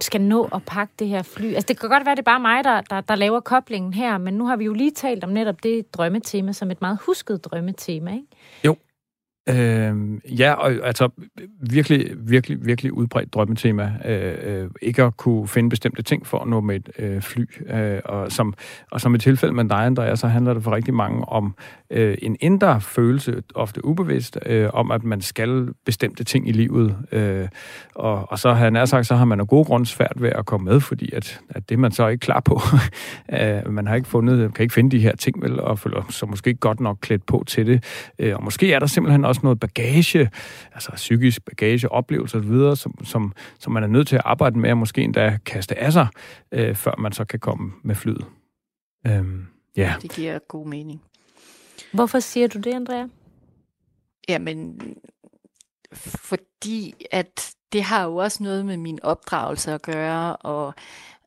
skal 0.00 0.20
nå 0.20 0.48
at 0.54 0.62
pakke 0.66 0.94
det 0.98 1.08
her 1.08 1.22
fly? 1.22 1.54
Altså, 1.54 1.66
det 1.68 1.80
kan 1.80 1.88
godt 1.88 2.06
være, 2.06 2.14
det 2.14 2.20
er 2.20 2.24
bare 2.24 2.40
mig, 2.40 2.64
der, 2.64 2.80
der, 2.80 3.00
der 3.00 3.14
laver 3.14 3.40
koblingen 3.40 3.94
her, 3.94 4.18
men 4.18 4.34
nu 4.34 4.46
har 4.46 4.56
vi 4.56 4.64
jo 4.64 4.72
lige 4.72 4.90
talt 4.90 5.24
om 5.24 5.30
netop 5.30 5.62
det 5.62 5.94
drømmetema 5.94 6.52
som 6.52 6.70
et 6.70 6.80
meget 6.80 6.98
husket 7.06 7.44
drømmetema, 7.44 8.12
ikke? 8.12 8.26
Jo, 8.64 8.76
Øh, 9.48 9.96
ja, 10.40 10.52
og 10.52 10.72
altså 10.84 11.08
virkelig, 11.70 12.10
virkelig, 12.18 12.66
virkelig 12.66 12.92
udbredt 12.92 13.34
drømmetema. 13.34 13.92
Øh, 14.04 14.34
øh, 14.42 14.70
ikke 14.82 15.02
at 15.02 15.16
kunne 15.16 15.48
finde 15.48 15.70
bestemte 15.70 16.02
ting 16.02 16.26
for 16.26 16.38
at 16.38 16.48
nå 16.48 16.60
med 16.60 16.76
et 16.76 16.90
øh, 16.98 17.22
fly. 17.22 17.46
Øh, 17.74 18.00
og, 18.04 18.32
som, 18.32 18.54
og 18.90 19.00
som 19.00 19.14
i 19.14 19.18
tilfælde 19.18 19.54
med 19.54 19.64
dig, 19.64 19.86
Andrea, 19.86 20.16
så 20.16 20.26
handler 20.26 20.54
det 20.54 20.62
for 20.62 20.74
rigtig 20.74 20.94
mange 20.94 21.24
om 21.28 21.54
øh, 21.90 22.16
en 22.22 22.36
indre 22.40 22.80
følelse, 22.80 23.42
ofte 23.54 23.84
ubevidst, 23.84 24.38
øh, 24.46 24.70
om 24.72 24.90
at 24.90 25.04
man 25.04 25.20
skal 25.20 25.68
bestemte 25.86 26.24
ting 26.24 26.48
i 26.48 26.52
livet. 26.52 26.96
Øh, 27.12 27.48
og, 27.94 28.32
og 28.32 28.38
så 28.38 28.52
har 28.52 28.70
han 28.70 28.86
sagt, 28.86 29.06
så 29.06 29.14
har 29.14 29.24
man 29.24 29.40
af 29.40 29.48
gode 29.48 29.64
grunde 29.64 29.86
svært 29.86 30.14
ved 30.16 30.30
at 30.30 30.46
komme 30.46 30.64
med, 30.64 30.80
fordi 30.80 31.12
at, 31.12 31.40
at 31.50 31.68
det 31.68 31.74
er 31.74 31.78
man 31.78 31.92
så 31.92 32.08
ikke 32.08 32.20
klar 32.20 32.40
på. 32.40 32.60
øh, 33.40 33.72
man 33.72 33.86
har 33.86 33.94
ikke 33.94 34.08
fundet, 34.08 34.54
kan 34.54 34.62
ikke 34.62 34.74
finde 34.74 34.90
de 34.90 34.98
her 34.98 35.16
ting, 35.16 35.42
vel, 35.42 35.60
og 35.60 35.78
føler 35.78 36.02
sig 36.10 36.28
måske 36.28 36.48
ikke 36.48 36.60
godt 36.60 36.80
nok 36.80 36.98
klædt 37.00 37.26
på 37.26 37.44
til 37.46 37.66
det. 37.66 37.84
Øh, 38.18 38.36
og 38.36 38.44
måske 38.44 38.72
er 38.72 38.78
der 38.78 38.86
simpelthen 38.86 39.24
også 39.24 39.33
noget 39.42 39.60
bagage, 39.60 40.30
altså 40.72 40.92
psykisk 40.94 41.44
bagage, 41.44 41.92
oplevelser 41.92 42.38
osv., 42.38 42.76
som, 42.76 43.04
som, 43.04 43.32
som 43.58 43.72
man 43.72 43.82
er 43.82 43.86
nødt 43.86 44.08
til 44.08 44.16
at 44.16 44.22
arbejde 44.24 44.58
med, 44.58 44.70
og 44.70 44.78
måske 44.78 45.02
endda 45.02 45.38
kaste 45.46 45.78
af 45.78 45.92
sig, 45.92 46.06
øh, 46.52 46.74
før 46.74 46.94
man 46.98 47.12
så 47.12 47.24
kan 47.24 47.40
komme 47.40 47.72
med 47.82 47.94
flyet. 47.94 48.24
Øhm, 49.06 49.46
ja. 49.76 49.94
Det 50.02 50.10
giver 50.12 50.38
god 50.48 50.66
mening. 50.66 51.02
Hvorfor 51.92 52.18
siger 52.20 52.48
du 52.48 52.58
det, 52.58 52.74
Andrea? 52.74 53.06
Jamen, 54.28 54.80
fordi 55.94 56.94
at 57.10 57.54
det 57.72 57.82
har 57.82 58.04
jo 58.04 58.16
også 58.16 58.42
noget 58.42 58.66
med 58.66 58.76
min 58.76 59.02
opdragelse 59.02 59.72
at 59.72 59.82
gøre, 59.82 60.36
og 60.36 60.74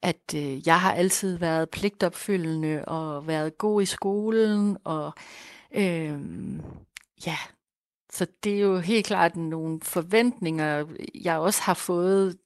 at 0.01 0.33
øh, 0.35 0.67
jeg 0.67 0.81
har 0.81 0.93
altid 0.93 1.37
været 1.37 1.69
pligtopfyldende 1.69 2.85
og 2.85 3.27
været 3.27 3.57
god 3.57 3.81
i 3.81 3.85
skolen, 3.85 4.77
og 4.83 5.13
øh, 5.75 6.19
ja, 7.25 7.37
så 8.17 8.27
det 8.43 8.55
er 8.55 8.59
jo 8.59 8.79
helt 8.79 9.05
klart 9.05 9.35
nogle 9.35 9.79
forventninger, 9.81 10.85
jeg 11.15 11.37
også 11.37 11.61
har 11.61 11.73
fået 11.73 12.37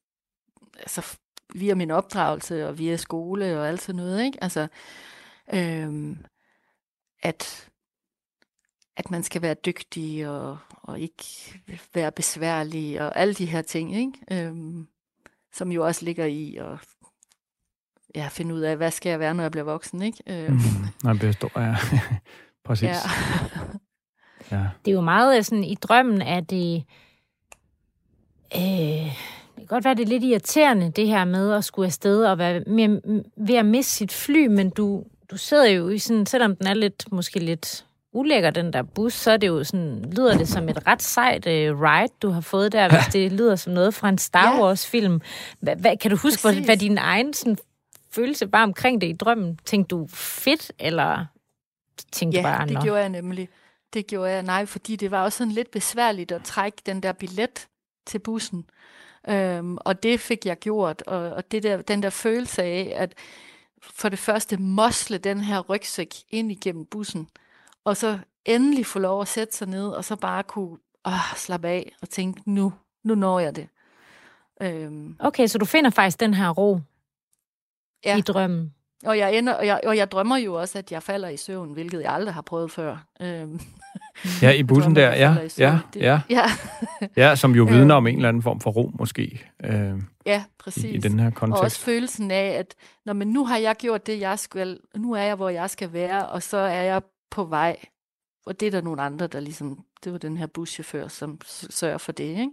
altså, 0.79 1.17
via 1.55 1.75
min 1.75 1.91
opdragelse 1.91 2.67
og 2.67 2.77
via 2.77 2.97
skole 2.97 3.59
og 3.59 3.67
alt 3.67 3.81
sådan 3.81 3.95
noget, 3.95 4.25
ikke? 4.25 4.43
Altså, 4.43 4.67
øh, 5.53 6.15
at 7.23 7.69
at 8.97 9.11
man 9.11 9.23
skal 9.23 9.41
være 9.41 9.53
dygtig 9.53 10.29
og, 10.29 10.57
og 10.71 10.99
ikke 10.99 11.23
være 11.93 12.11
besværlig 12.11 13.01
og 13.01 13.17
alle 13.17 13.33
de 13.33 13.45
her 13.45 13.61
ting, 13.61 13.95
ikke? 13.95 14.47
Øhm, 14.47 14.87
som 15.53 15.71
jo 15.71 15.85
også 15.85 16.05
ligger 16.05 16.25
i 16.25 16.55
at 16.55 16.79
ja, 18.15 18.27
finde 18.27 18.55
ud 18.55 18.61
af, 18.61 18.77
hvad 18.77 18.91
skal 18.91 19.09
jeg 19.09 19.19
være, 19.19 19.33
når 19.33 19.43
jeg 19.43 19.51
bliver 19.51 19.63
voksen, 19.63 20.01
ikke? 20.01 20.23
Øhm, 20.27 20.53
Mm, 20.61 20.87
nej, 21.03 21.13
det 21.13 21.33
står 21.33 21.59
ja. 21.59 21.75
Præcis. 22.65 22.87
ja. 22.87 22.95
Ja. 24.51 24.57
Det 24.85 24.91
er 24.91 24.95
jo 24.95 25.01
meget 25.01 25.45
sådan, 25.45 25.63
i 25.63 25.75
drømmen 25.75 26.21
er 26.21 26.39
det... 26.39 26.83
Øh, 28.55 28.61
det 28.61 29.57
kan 29.57 29.65
godt 29.67 29.85
være, 29.85 29.93
det 29.95 30.03
er 30.03 30.07
lidt 30.07 30.23
irriterende, 30.23 30.91
det 30.91 31.07
her 31.07 31.25
med 31.25 31.53
at 31.53 31.65
skulle 31.65 31.85
afsted 31.85 32.25
og 32.25 32.37
være 32.37 32.59
mere, 32.67 33.01
ved 33.37 33.55
at 33.55 33.65
miste 33.65 33.91
sit 33.93 34.11
fly, 34.11 34.47
men 34.47 34.69
du, 34.69 35.03
du 35.31 35.37
sidder 35.37 35.69
jo 35.69 35.89
i 35.89 35.97
sådan, 35.97 36.25
selvom 36.25 36.55
den 36.55 36.67
er 36.67 36.73
lidt, 36.73 37.11
måske 37.11 37.39
lidt 37.39 37.85
ulækker, 38.13 38.49
den 38.49 38.73
der 38.73 38.81
bus, 38.83 39.13
så 39.13 39.31
er 39.31 39.37
det 39.37 39.47
jo 39.47 39.63
sådan, 39.63 40.05
lyder 40.15 40.37
det 40.37 40.47
som 40.47 40.69
et 40.69 40.87
ret 40.87 41.01
sejt 41.01 41.45
uh, 41.45 41.81
ride, 41.81 42.13
du 42.21 42.29
har 42.29 42.41
fået 42.41 42.71
der, 42.71 42.89
hvis 42.89 43.05
det 43.13 43.31
lyder 43.31 43.55
som 43.55 43.73
noget 43.73 43.93
fra 43.93 44.09
en 44.09 44.17
Star 44.17 44.55
Ja. 44.55 44.63
Wars-film. 44.63 45.21
Hvad, 45.59 45.75
hvad, 45.75 45.97
kan 45.97 46.11
du 46.11 46.17
huske, 46.17 46.41
hvad, 46.41 46.53
hvad 46.65 46.77
din 46.77 46.97
egen 46.97 47.33
sådan, 47.33 47.57
følelse 48.11 48.47
bare 48.47 48.63
omkring 48.63 49.01
det 49.01 49.07
i 49.07 49.13
drømmen? 49.13 49.59
Tænkte 49.65 49.95
du 49.95 50.07
fedt, 50.13 50.71
eller 50.79 51.25
tænkte 52.11 52.37
ja, 52.39 52.43
bare, 52.43 52.65
det 52.65 52.73
"Nå"? 52.73 52.81
gjorde 52.81 52.99
jeg 52.99 53.09
nemlig. 53.09 53.49
Det 53.93 54.07
gjorde 54.07 54.31
jeg, 54.31 54.43
nej, 54.43 54.65
fordi 54.65 54.95
det 54.95 55.11
var 55.11 55.23
også 55.23 55.37
sådan 55.37 55.53
lidt 55.53 55.71
besværligt 55.71 56.31
at 56.31 56.43
trække 56.43 56.77
den 56.85 57.03
der 57.03 57.11
billet 57.11 57.67
til 58.05 58.19
bussen. 58.19 58.69
Øhm, 59.29 59.77
og 59.77 60.03
det 60.03 60.19
fik 60.19 60.45
jeg 60.45 60.59
gjort, 60.59 61.01
og, 61.01 61.17
og 61.19 61.51
det 61.51 61.63
der, 61.63 61.81
den 61.81 62.03
der 62.03 62.09
følelse 62.09 62.63
af, 62.63 62.93
at 62.95 63.13
for 63.81 64.09
det 64.09 64.19
første 64.19 64.57
mosle 64.57 65.17
den 65.17 65.39
her 65.41 65.59
rygsæk 65.59 66.15
ind 66.29 66.51
igennem 66.51 66.85
bussen, 66.85 67.29
og 67.83 67.97
så 67.97 68.19
endelig 68.45 68.85
få 68.85 68.99
lov 68.99 69.21
at 69.21 69.27
sætte 69.27 69.55
sig 69.57 69.67
ned, 69.67 69.87
og 69.89 70.05
så 70.05 70.15
bare 70.15 70.43
kunne 70.43 70.77
åh, 71.05 71.35
slappe 71.35 71.67
af 71.67 71.91
og 72.01 72.09
tænke, 72.09 72.41
nu, 72.45 72.73
nu 73.03 73.15
når 73.15 73.39
jeg 73.39 73.55
det. 73.55 73.67
Øhm, 74.61 75.15
Okay, 75.19 75.47
så 75.47 75.57
du 75.57 75.65
finder 75.65 75.89
faktisk 75.89 76.19
den 76.19 76.33
her 76.33 76.49
ro 76.49 76.79
Ja. 78.05 78.17
i 78.17 78.21
drømmen. 78.21 78.73
Og, 79.05 79.17
jeg 79.17 79.37
ender, 79.37 79.53
og, 79.53 79.65
jeg, 79.67 79.79
og 79.85 79.97
jeg 79.97 80.11
drømmer 80.11 80.37
jo 80.37 80.53
også, 80.53 80.77
at 80.77 80.91
jeg 80.91 81.03
falder 81.03 81.29
i 81.29 81.37
søvn, 81.37 81.73
hvilket 81.73 82.01
jeg 82.01 82.13
aldrig 82.13 82.33
har 82.33 82.41
prøvet 82.41 82.71
før. 82.71 83.05
Øhm, 83.21 83.59
ja, 84.41 84.51
i 84.51 84.63
bussen 84.63 84.95
drømmer, 84.95 85.09
der, 85.11 85.17
ja, 85.17 85.39
i 85.39 85.49
ja, 85.57 85.79
Det- 85.93 86.01
ja, 86.01 86.21
ja, 86.29 86.43
ja, 87.17 87.35
som 87.35 87.55
jo 87.55 87.63
vidner 87.73 87.95
om 87.95 88.07
en 88.07 88.15
eller 88.15 88.29
anden 88.29 88.43
form 88.43 88.59
for 88.59 88.71
ro, 88.71 88.91
måske, 88.99 89.45
øh, 89.63 89.93
ja, 90.25 90.41
i, 90.41 90.51
præcis. 90.59 90.83
i 90.85 90.97
den 90.97 91.19
her 91.19 91.27
Og 91.27 91.33
kontekst. 91.33 91.63
også 91.63 91.79
følelsen 91.79 92.31
af, 92.31 92.45
at 92.59 92.75
når, 93.05 93.13
men 93.13 93.27
nu 93.27 93.45
har 93.45 93.57
jeg 93.57 93.75
gjort 93.75 94.07
det, 94.07 94.19
jeg 94.19 94.39
skal, 94.39 94.79
nu 94.95 95.11
er 95.13 95.21
jeg, 95.21 95.35
hvor 95.35 95.49
jeg 95.49 95.69
skal 95.69 95.93
være, 95.93 96.27
og 96.27 96.43
så 96.43 96.57
er 96.57 96.81
jeg 96.81 97.01
på 97.31 97.43
vej. 97.43 97.77
Og 98.45 98.59
det 98.59 98.67
er 98.67 98.71
der 98.71 98.81
nogle 98.81 99.01
andre, 99.01 99.27
der 99.27 99.39
ligesom, 99.39 99.79
det 100.03 100.11
var 100.11 100.17
den 100.17 100.37
her 100.37 100.47
buschauffør, 100.47 101.07
som 101.07 101.39
sørger 101.69 101.97
for 101.97 102.11
det, 102.11 102.23
ikke? 102.23 102.49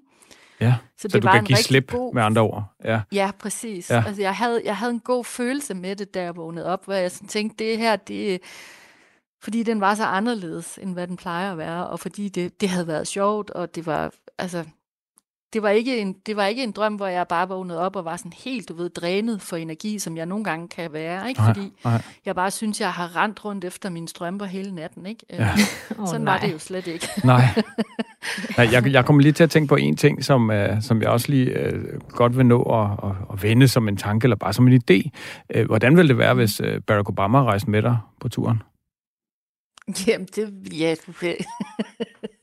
Ja, 0.61 0.74
Så, 0.96 1.02
så 1.02 1.09
det 1.09 1.22
du 1.22 1.26
var 1.26 1.32
kan 1.32 1.42
en 1.42 1.46
give 1.46 1.56
slip, 1.59 1.90
god, 1.90 2.14
med 2.14 2.22
andre 2.22 2.42
ord. 2.42 2.64
Ja, 2.84 3.00
Ja, 3.12 3.30
præcis. 3.38 3.90
Ja. 3.90 4.02
Altså, 4.06 4.22
jeg, 4.22 4.36
havde, 4.36 4.62
jeg 4.64 4.76
havde 4.76 4.92
en 4.92 5.00
god 5.00 5.24
følelse 5.24 5.74
med 5.74 5.96
det, 5.96 6.14
da 6.14 6.22
jeg 6.22 6.36
vågnede 6.36 6.66
op, 6.66 6.84
hvor 6.84 6.94
jeg 6.94 7.11
sådan 7.11 7.28
tænkte, 7.28 7.64
det 7.64 7.78
her, 7.78 7.96
det 7.96 8.40
fordi 9.42 9.62
den 9.62 9.80
var 9.80 9.94
så 9.94 10.04
anderledes, 10.04 10.78
end 10.82 10.92
hvad 10.92 11.06
den 11.06 11.16
plejer 11.16 11.52
at 11.52 11.59
være, 11.59 11.86
og 11.86 12.00
fordi 12.00 12.28
det, 12.28 12.61
det 12.61 12.68
havde 12.68 12.86
været 12.86 13.09
sjovt, 13.09 13.50
og 13.50 13.74
det 13.74 13.86
var, 13.86 14.11
altså, 14.38 14.64
det 15.53 15.62
var, 15.62 15.68
ikke 15.68 16.01
en, 16.01 16.14
det 16.26 16.36
var 16.36 16.46
ikke 16.46 16.62
en 16.62 16.72
drøm, 16.72 16.94
hvor 16.94 17.07
jeg 17.07 17.26
bare 17.28 17.49
vågnede 17.49 17.80
op 17.80 17.96
og 17.96 18.05
var 18.05 18.16
sådan 18.16 18.32
helt, 18.44 18.68
du 18.68 18.74
ved, 18.74 18.90
drænet 18.90 19.42
for 19.42 19.57
energi, 19.57 19.99
som 19.99 20.16
jeg 20.16 20.26
nogle 20.26 20.44
gange 20.44 20.68
kan 20.68 20.92
være, 20.92 21.28
ikke? 21.28 21.40
Nej, 21.40 21.55
Fordi 21.55 21.72
nej. 21.84 22.03
jeg 22.26 22.34
bare 22.34 22.51
synes, 22.51 22.80
jeg 22.80 22.92
har 22.92 23.16
rendt 23.16 23.44
rundt 23.44 23.64
efter 23.64 23.90
mine 23.90 24.09
strømper 24.09 24.46
hele 24.46 24.74
natten, 24.74 25.07
ikke? 25.07 25.26
Ja. 25.30 25.51
Oh, 25.99 26.07
Sådan 26.07 26.26
var 26.26 26.38
det 26.38 26.53
jo 26.53 26.59
slet 26.59 26.86
ikke. 26.86 27.09
Nej. 27.24 27.44
Nej 28.57 28.68
jeg, 28.72 28.86
jeg 28.92 29.05
kommer 29.05 29.22
lige 29.22 29.32
til 29.32 29.44
at 29.44 29.51
tænke 29.51 29.68
på 29.68 29.76
en 29.76 29.96
ting, 29.96 30.24
som, 30.24 30.51
uh, 30.51 30.57
som 30.80 31.03
jeg 31.03 31.09
også 31.09 31.30
lige 31.30 31.74
uh, 31.74 32.01
godt 32.09 32.36
vil 32.36 32.46
nå 32.46 32.62
at, 32.62 33.11
at, 33.11 33.16
at 33.32 33.42
vende 33.42 33.68
som 33.68 33.88
en 33.88 33.96
tanke, 33.96 34.24
eller 34.24 34.36
bare 34.36 34.53
som 34.53 34.68
en 34.68 34.82
idé. 34.90 35.11
Uh, 35.59 35.66
hvordan 35.66 35.96
ville 35.96 36.09
det 36.09 36.18
være, 36.18 36.34
hvis 36.34 36.61
uh, 36.61 36.66
Barack 36.86 37.09
Obama 37.09 37.42
rejste 37.42 37.70
med 37.70 37.82
dig 37.82 37.99
på 38.20 38.28
turen? 38.28 38.62
Jamen, 40.07 40.28
det, 40.36 40.72
ja, 40.80 40.95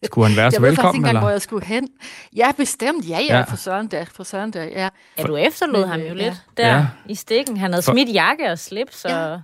Skulle 0.06 0.28
han 0.28 0.38
være 0.38 0.52
så 0.52 0.56
jeg 0.56 0.62
ved 0.62 0.62
faktisk 0.62 0.62
ikke 0.62 0.68
velkommen, 0.68 1.00
engang, 1.02 1.18
hvor 1.20 1.28
eller? 1.28 1.32
jeg 1.32 1.42
skulle 1.42 1.66
hen. 1.66 1.90
Ja, 2.36 2.52
bestemt. 2.58 3.10
Ja, 3.10 3.20
ja, 3.20 3.26
Ja. 3.26 3.38
ja. 3.38 3.44
for 3.44 3.56
søren 3.56 3.88
da. 3.88 4.06
For 4.12 4.24
søren 4.24 4.52
da, 4.52 4.64
ja. 4.64 4.90
Ja, 5.18 5.24
du 5.24 5.36
efterlod 5.36 5.86
ham 5.86 6.00
øh, 6.00 6.10
jo 6.10 6.16
ja. 6.16 6.24
lidt 6.24 6.34
der 6.58 6.68
Ja. 6.76 6.86
i 7.10 7.16
stikken. 7.16 7.58
Han 7.58 7.72
havde 7.74 7.84
For- 7.84 7.92
smidt 7.92 8.14
jakke 8.14 8.52
og 8.52 8.60
slips, 8.60 9.06
Ja. 9.10 9.18
og 9.26 9.32
Ja, 9.32 9.38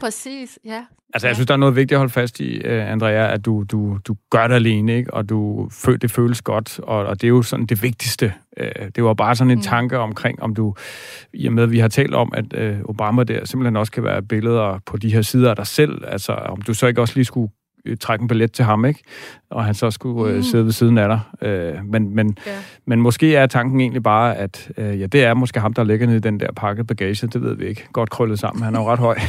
præcis. 0.00 0.58
Ja. 0.64 0.84
Altså, 1.14 1.26
jeg 1.28 1.36
synes, 1.36 1.46
der 1.46 1.54
er 1.54 1.58
noget 1.58 1.76
vigtigt 1.76 1.92
at 1.92 1.98
holde 1.98 2.12
fast 2.12 2.40
i, 2.40 2.58
uh, 2.66 2.72
Andrea, 2.92 3.32
at 3.34 3.44
du, 3.44 3.64
du, 3.70 3.98
du 4.08 4.16
gør 4.30 4.46
det 4.46 4.54
alene, 4.54 4.96
ikke? 4.96 5.14
og 5.14 5.28
du, 5.28 5.68
fø- 5.72 5.96
det 5.96 6.10
føles 6.10 6.42
godt, 6.42 6.78
og, 6.82 6.96
og 7.06 7.20
det 7.20 7.26
er 7.26 7.28
jo 7.28 7.42
sådan 7.42 7.66
det 7.66 7.82
vigtigste. 7.82 8.32
Uh, 8.60 8.86
det 8.94 9.04
var 9.04 9.14
bare 9.14 9.34
sådan 9.36 9.50
en 9.50 9.58
Mm. 9.58 9.62
tanke 9.62 9.98
omkring, 9.98 10.42
om 10.42 10.54
du, 10.54 10.74
i 11.34 11.46
og 11.46 11.52
med, 11.52 11.62
at 11.62 11.70
vi 11.70 11.78
har 11.78 11.88
talt 11.88 12.14
om, 12.14 12.32
at 12.36 12.74
uh, 12.74 12.80
Obama 12.84 13.24
der 13.24 13.44
simpelthen 13.44 13.76
også 13.76 13.92
kan 13.92 14.04
være 14.04 14.22
billeder 14.22 14.78
på 14.86 14.96
de 14.96 15.12
her 15.12 15.22
sider 15.22 15.50
af 15.50 15.56
dig 15.56 15.66
selv, 15.66 16.04
altså 16.08 16.32
om 16.32 16.62
du 16.62 16.74
så 16.74 16.86
ikke 16.86 17.00
også 17.00 17.14
lige 17.14 17.24
skulle 17.24 17.48
øh, 17.48 17.59
trække 18.00 18.22
en 18.22 18.28
billet 18.28 18.52
til 18.52 18.64
ham, 18.64 18.84
ikke? 18.84 19.02
Og 19.50 19.64
han 19.64 19.74
så 19.74 19.90
skulle 19.90 20.30
øh, 20.30 20.36
Mm. 20.36 20.42
sidde 20.42 20.64
ved 20.64 20.72
siden 20.72 20.98
af 20.98 21.08
dig. 21.08 21.20
Øh, 21.48 21.84
men, 21.84 22.14
men, 22.14 22.36
Ja. 22.46 22.58
men 22.86 23.00
måske 23.00 23.36
er 23.36 23.46
tanken 23.46 23.80
egentlig 23.80 24.02
bare, 24.02 24.36
at 24.36 24.70
øh, 24.76 25.00
ja, 25.00 25.06
det 25.06 25.24
er 25.24 25.34
måske 25.34 25.60
ham, 25.60 25.72
der 25.72 25.84
ligger 25.84 26.06
nede 26.06 26.16
i 26.16 26.20
den 26.20 26.40
der 26.40 26.52
pakket 26.52 26.86
bagage, 26.86 27.26
det 27.26 27.42
ved 27.42 27.54
vi 27.56 27.66
ikke. 27.66 27.88
Godt 27.92 28.10
krøllet 28.10 28.38
sammen, 28.38 28.64
han 28.64 28.74
er 28.74 28.80
jo 28.80 28.92
ret 28.92 28.98
høj. 28.98 29.18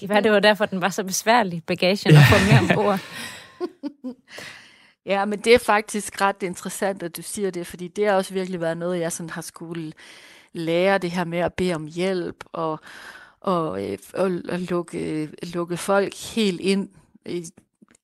det 0.00 0.08
var, 0.08 0.20
det 0.20 0.32
var 0.32 0.40
derfor, 0.40 0.66
den 0.66 0.80
var 0.80 0.88
så 0.88 1.04
besværlig, 1.04 1.62
bagagen, 1.66 2.14
at 2.16 2.22
få 2.30 2.34
med 2.52 2.70
ombord. 2.76 3.00
Ja, 5.06 5.24
men 5.24 5.38
det 5.38 5.54
er 5.54 5.58
faktisk 5.58 6.20
ret 6.20 6.42
interessant, 6.42 7.02
at 7.02 7.16
du 7.16 7.22
siger 7.22 7.50
det, 7.50 7.66
fordi 7.66 7.88
det 7.88 8.06
har 8.06 8.12
også 8.14 8.34
virkelig 8.34 8.60
været 8.60 8.76
noget, 8.76 9.00
jeg 9.00 9.12
sådan 9.12 9.30
har 9.30 9.42
skulle 9.42 9.92
lære 10.52 10.98
det 10.98 11.10
her 11.10 11.24
med 11.24 11.38
at 11.38 11.54
bede 11.54 11.74
om 11.74 11.86
hjælp 11.86 12.36
og, 12.52 12.80
og, 13.40 13.90
øh, 13.90 13.98
og, 14.14 14.40
og 14.48 14.58
lukke, 14.58 15.30
lukke 15.42 15.76
folk 15.76 16.14
helt 16.34 16.60
ind 16.60 16.88
i, 17.26 17.44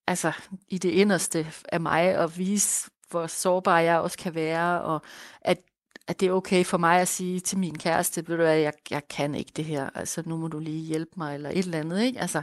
altså, 0.06 0.32
i 0.68 0.78
det 0.78 0.90
inderste 0.90 1.46
af 1.68 1.80
mig 1.80 2.18
og 2.18 2.38
vise, 2.38 2.90
hvor 3.10 3.26
sårbar 3.26 3.78
jeg 3.78 3.98
også 3.98 4.18
kan 4.18 4.34
være, 4.34 4.82
og 4.82 5.02
at 5.40 5.58
at 6.06 6.20
det 6.20 6.28
er 6.28 6.32
okay 6.32 6.64
for 6.64 6.78
mig 6.78 7.00
at 7.00 7.08
sige 7.08 7.40
til 7.40 7.58
min 7.58 7.78
kæreste, 7.78 8.28
ved 8.28 8.36
du 8.36 8.42
hvad, 8.42 8.56
jeg, 8.56 8.72
jeg 8.90 9.08
kan 9.08 9.34
ikke 9.34 9.52
det 9.56 9.64
her, 9.64 9.90
altså 9.94 10.22
nu 10.26 10.36
må 10.36 10.48
du 10.48 10.58
lige 10.58 10.86
hjælpe 10.86 11.12
mig, 11.16 11.34
eller 11.34 11.50
et 11.50 11.58
eller 11.58 11.78
andet, 11.78 12.02
ikke? 12.02 12.20
Altså, 12.20 12.42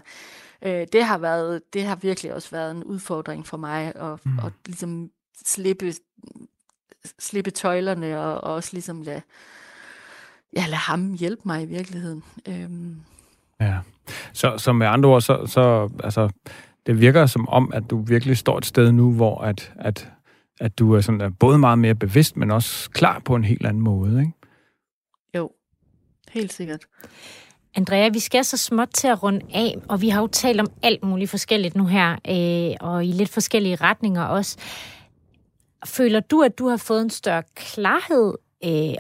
øh, 0.62 0.88
det 0.94 1.04
har 1.04 1.18
været, 1.18 1.74
det 1.74 1.84
har 1.84 1.96
virkelig 1.96 2.34
også 2.34 2.50
været 2.52 2.72
en 2.72 2.84
udfordring 2.84 3.48
for 3.48 3.58
mig, 3.58 3.96
at, 3.96 4.26
mm. 4.26 4.40
at 4.40 4.54
ligesom 4.66 5.12
slippe, 5.46 5.94
slippe 7.20 7.52
tøjlerne, 7.52 8.20
og, 8.20 8.44
og 8.44 8.54
også 8.54 8.70
ligesom 8.74 9.02
lade, 9.02 9.22
ja, 10.56 10.66
lade 10.66 10.76
ham 10.76 11.14
hjælpe 11.14 11.42
mig 11.46 11.64
i 11.64 11.66
virkeligheden. 11.66 12.24
Øhm. 12.48 12.96
Ja, 13.62 13.78
så, 14.34 14.58
så 14.58 14.74
med 14.74 14.88
andre 14.88 15.10
ord, 15.10 15.22
så, 15.22 15.46
så 15.46 15.90
altså, 16.04 16.30
det 16.86 17.02
virker 17.02 17.26
som 17.26 17.50
om, 17.50 17.72
at 17.74 17.84
du 17.90 18.02
virkelig 18.02 18.38
står 18.38 18.58
et 18.58 18.66
sted 18.66 18.92
nu, 18.92 19.12
hvor 19.12 19.42
at, 19.42 19.74
at, 19.76 20.12
at 20.60 20.80
du 20.80 20.94
er 20.94 21.02
sådan, 21.02 21.22
er 21.22 21.30
både 21.30 21.58
meget 21.58 21.80
mere 21.80 21.96
bevidst, 21.96 22.38
men 22.38 22.52
også 22.52 22.90
klar 22.90 23.20
på 23.20 23.36
en 23.36 23.44
helt 23.44 23.66
anden 23.66 23.84
måde, 23.84 24.20
ikke? 24.20 24.34
Jo, 25.38 25.52
helt 26.32 26.54
sikkert. 26.54 26.86
Andrea, 27.76 28.10
vi 28.10 28.20
skal 28.20 28.46
så 28.46 28.58
småt 28.58 28.90
til 28.94 29.08
at 29.08 29.24
runde 29.24 29.46
af, 29.54 29.76
og 29.88 30.02
vi 30.02 30.10
har 30.10 30.22
jo 30.22 30.28
talt 30.28 30.62
om 30.62 30.68
alt 30.84 31.04
muligt 31.04 31.30
forskelligt 31.30 31.76
nu 31.76 31.86
her, 31.86 32.12
øh, 32.30 32.76
og 32.90 33.06
i 33.06 33.12
lidt 33.12 33.30
forskellige 33.30 33.76
retninger 33.76 34.24
også. 34.24 34.58
Føler 35.86 36.20
du, 36.20 36.42
at 36.42 36.60
du 36.60 36.68
har 36.68 36.78
fået 36.78 37.02
en 37.02 37.10
større 37.10 37.44
klarhed 37.56 38.34
øh, 38.66 38.94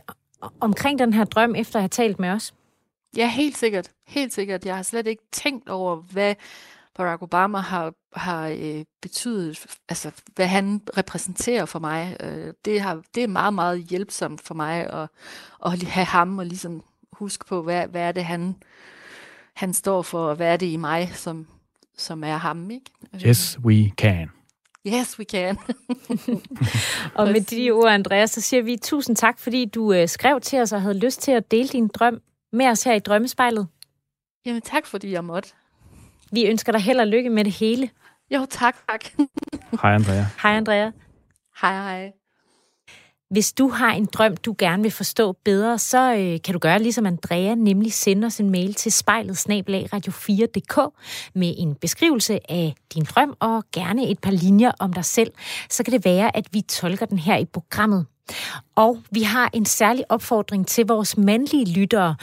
omkring 0.59 0.99
den 0.99 1.13
her 1.13 1.23
drøm, 1.23 1.55
efter 1.55 1.75
at 1.75 1.81
have 1.81 1.89
talt 1.89 2.19
med 2.19 2.29
os? 2.29 2.53
Ja, 3.17 3.29
helt 3.29 3.57
sikkert. 3.57 3.91
Helt 4.07 4.33
sikkert. 4.33 4.65
Jeg 4.65 4.75
har 4.75 4.83
slet 4.83 5.07
ikke 5.07 5.23
tænkt 5.31 5.69
over, 5.69 5.95
hvad 5.95 6.35
Barack 6.95 7.21
Obama 7.21 7.57
har, 7.57 7.93
har 8.15 8.47
øh, 8.47 8.85
betydet, 9.01 9.65
altså 9.89 10.11
hvad 10.35 10.47
han 10.47 10.81
repræsenterer 10.97 11.65
for 11.65 11.79
mig. 11.79 12.17
Øh, 12.19 12.53
det, 12.65 12.81
har, 12.81 13.01
det 13.15 13.23
er 13.23 13.27
meget, 13.27 13.53
meget 13.53 13.83
hjælpsomt 13.83 14.41
for 14.41 14.53
mig 14.53 14.93
at, 14.93 15.09
at 15.65 15.83
have 15.83 16.05
ham 16.05 16.39
og 16.39 16.45
ligesom 16.45 16.83
huske 17.13 17.45
på, 17.45 17.61
hvad, 17.61 17.87
hvad 17.87 18.01
er 18.01 18.11
det, 18.11 18.25
han, 18.25 18.55
han 19.53 19.73
står 19.73 20.01
for, 20.01 20.29
og 20.29 20.35
hvad 20.35 20.53
er 20.53 20.57
det 20.57 20.65
i 20.65 20.77
mig, 20.77 21.11
som, 21.13 21.47
som 21.97 22.23
er 22.23 22.37
ham. 22.37 22.71
Ikke? 22.71 22.85
Yes, 23.25 23.59
we 23.59 23.91
can. 23.97 24.29
Yes, 24.87 25.19
we 25.19 25.25
can. 25.25 25.57
og 27.19 27.27
med 27.27 27.41
de 27.41 27.71
ord, 27.71 27.91
Andreas, 27.91 28.31
så 28.31 28.41
siger 28.41 28.63
vi 28.63 28.77
tusind 28.77 29.15
tak, 29.15 29.39
fordi 29.39 29.65
du 29.65 29.93
øh, 29.93 30.07
skrev 30.07 30.41
til 30.41 30.59
os 30.59 30.71
og 30.71 30.81
havde 30.81 30.99
lyst 30.99 31.21
til 31.21 31.31
at 31.31 31.51
dele 31.51 31.69
din 31.69 31.87
drøm 31.87 32.21
med 32.51 32.67
os 32.67 32.83
her 32.83 32.93
i 32.93 32.99
Drømmespejlet. 32.99 33.67
Jamen 34.45 34.61
tak, 34.61 34.85
fordi 34.85 35.11
jeg 35.11 35.23
måtte. 35.23 35.49
Vi 36.31 36.45
ønsker 36.45 36.71
dig 36.71 36.81
held 36.81 36.99
og 36.99 37.07
lykke 37.07 37.29
med 37.29 37.43
det 37.43 37.53
hele. 37.53 37.89
Jo, 38.31 38.45
tak, 38.49 38.75
tak. 38.89 39.05
Hej, 39.81 39.93
Andrea. 39.93 40.25
Hej, 40.41 40.51
Andrea. 40.51 40.91
Hej, 41.61 41.73
hej. 41.73 42.11
Hvis 43.31 43.53
du 43.53 43.69
har 43.69 43.93
en 43.93 44.05
drøm, 44.05 44.37
du 44.37 44.55
gerne 44.57 44.83
vil 44.83 44.91
forstå 44.91 45.35
bedre, 45.45 45.79
så 45.79 46.15
øh, 46.15 46.41
kan 46.43 46.53
du 46.53 46.59
gøre 46.59 46.79
ligesom 46.79 47.05
Andrea, 47.05 47.55
nemlig 47.55 47.93
sende 47.93 48.25
os 48.25 48.39
en 48.39 48.49
mail 48.49 48.73
til 48.73 48.91
spejlet 48.91 49.37
radio4.dk 49.93 50.95
med 51.35 51.53
en 51.57 51.75
beskrivelse 51.75 52.51
af 52.51 52.75
din 52.93 53.03
drøm 53.03 53.35
og 53.39 53.63
gerne 53.73 54.09
et 54.09 54.19
par 54.19 54.31
linjer 54.31 54.71
om 54.79 54.93
dig 54.93 55.05
selv. 55.05 55.31
Så 55.69 55.83
kan 55.83 55.93
det 55.93 56.05
være, 56.05 56.37
at 56.37 56.47
vi 56.51 56.61
tolker 56.61 57.05
den 57.05 57.19
her 57.19 57.37
i 57.37 57.45
programmet. 57.45 58.05
Og 58.75 58.97
vi 59.11 59.21
har 59.21 59.49
en 59.53 59.65
særlig 59.65 60.03
opfordring 60.09 60.67
til 60.67 60.87
vores 60.87 61.17
mandlige 61.17 61.73
lyttere. 61.79 62.15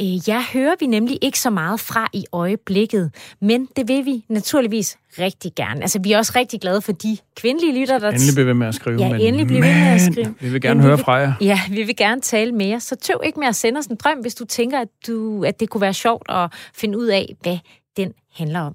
Øh, 0.00 0.28
jeg 0.28 0.44
hører 0.52 0.74
vi 0.80 0.86
nemlig 0.86 1.18
ikke 1.22 1.40
så 1.40 1.50
meget 1.50 1.80
fra 1.80 2.08
i 2.12 2.24
øjeblikket, 2.32 3.14
men 3.40 3.68
det 3.76 3.88
vil 3.88 4.04
vi 4.04 4.24
naturligvis 4.28 4.98
rigtig 5.18 5.52
gerne. 5.56 5.82
Altså, 5.82 6.00
vi 6.02 6.12
er 6.12 6.18
også 6.18 6.32
rigtig 6.36 6.60
glade 6.60 6.82
for 6.82 6.92
de 6.92 7.18
kvindelige 7.36 7.80
lyttere, 7.80 8.00
der... 8.00 8.10
Endelig 8.10 8.34
bliver 8.34 8.46
ved 8.46 8.54
med 8.54 8.66
at 8.66 8.74
skrive. 8.74 9.00
Ja, 9.00 9.12
men, 9.12 9.20
endelig 9.20 9.46
bliver 9.46 9.62
ved 9.62 9.74
med 9.74 9.92
at 9.92 10.00
skrive. 10.00 10.34
Vi 10.40 10.48
vil 10.48 10.60
gerne 10.60 10.74
men 10.74 10.86
høre 10.86 10.98
fra 10.98 11.14
jer. 11.14 11.32
Ja, 11.40 11.60
vi 11.70 11.82
vil 11.82 11.96
gerne 11.96 12.20
tale 12.20 12.52
med 12.52 12.66
jer. 12.66 12.78
Så 12.78 12.96
tøv 12.96 13.20
ikke 13.24 13.40
med 13.40 13.48
at 13.48 13.56
sende 13.56 13.78
os 13.78 13.86
en 13.86 13.96
drøm, 13.96 14.18
hvis 14.18 14.34
du 14.34 14.44
tænker, 14.44 14.80
at, 14.80 14.88
du, 15.06 15.44
at 15.44 15.60
det 15.60 15.70
kunne 15.70 15.80
være 15.80 15.94
sjovt 15.94 16.26
at 16.28 16.52
finde 16.74 16.98
ud 16.98 17.06
af, 17.06 17.36
hvad 17.42 17.58
den 17.96 18.12
handler 18.32 18.60
om. 18.60 18.74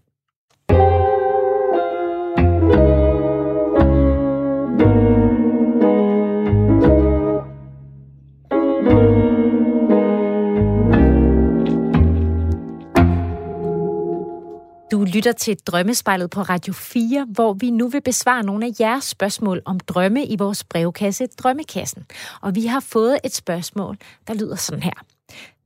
Du 15.00 15.06
lytter 15.06 15.32
til 15.32 15.58
Drømmespejlet 15.66 16.30
på 16.30 16.42
Radio 16.42 16.74
4, 16.74 17.28
hvor 17.30 17.54
vi 17.54 17.72
nu 17.72 17.88
vil 17.88 18.02
besvare 18.02 18.44
nogle 18.44 18.66
af 18.66 18.72
jeres 18.80 19.04
spørgsmål 19.04 19.62
om 19.66 19.80
drømme 19.80 20.26
i 20.26 20.36
vores 20.36 20.64
brevkasse 20.64 21.28
Drømmekassen. 21.28 22.06
Og 22.42 22.56
vi 22.56 22.66
har 22.66 22.80
fået 22.80 23.20
et 23.24 23.36
spørgsmål, 23.36 23.98
der 24.28 24.34
lyder 24.34 24.56
sådan 24.56 24.84
her. 24.84 25.06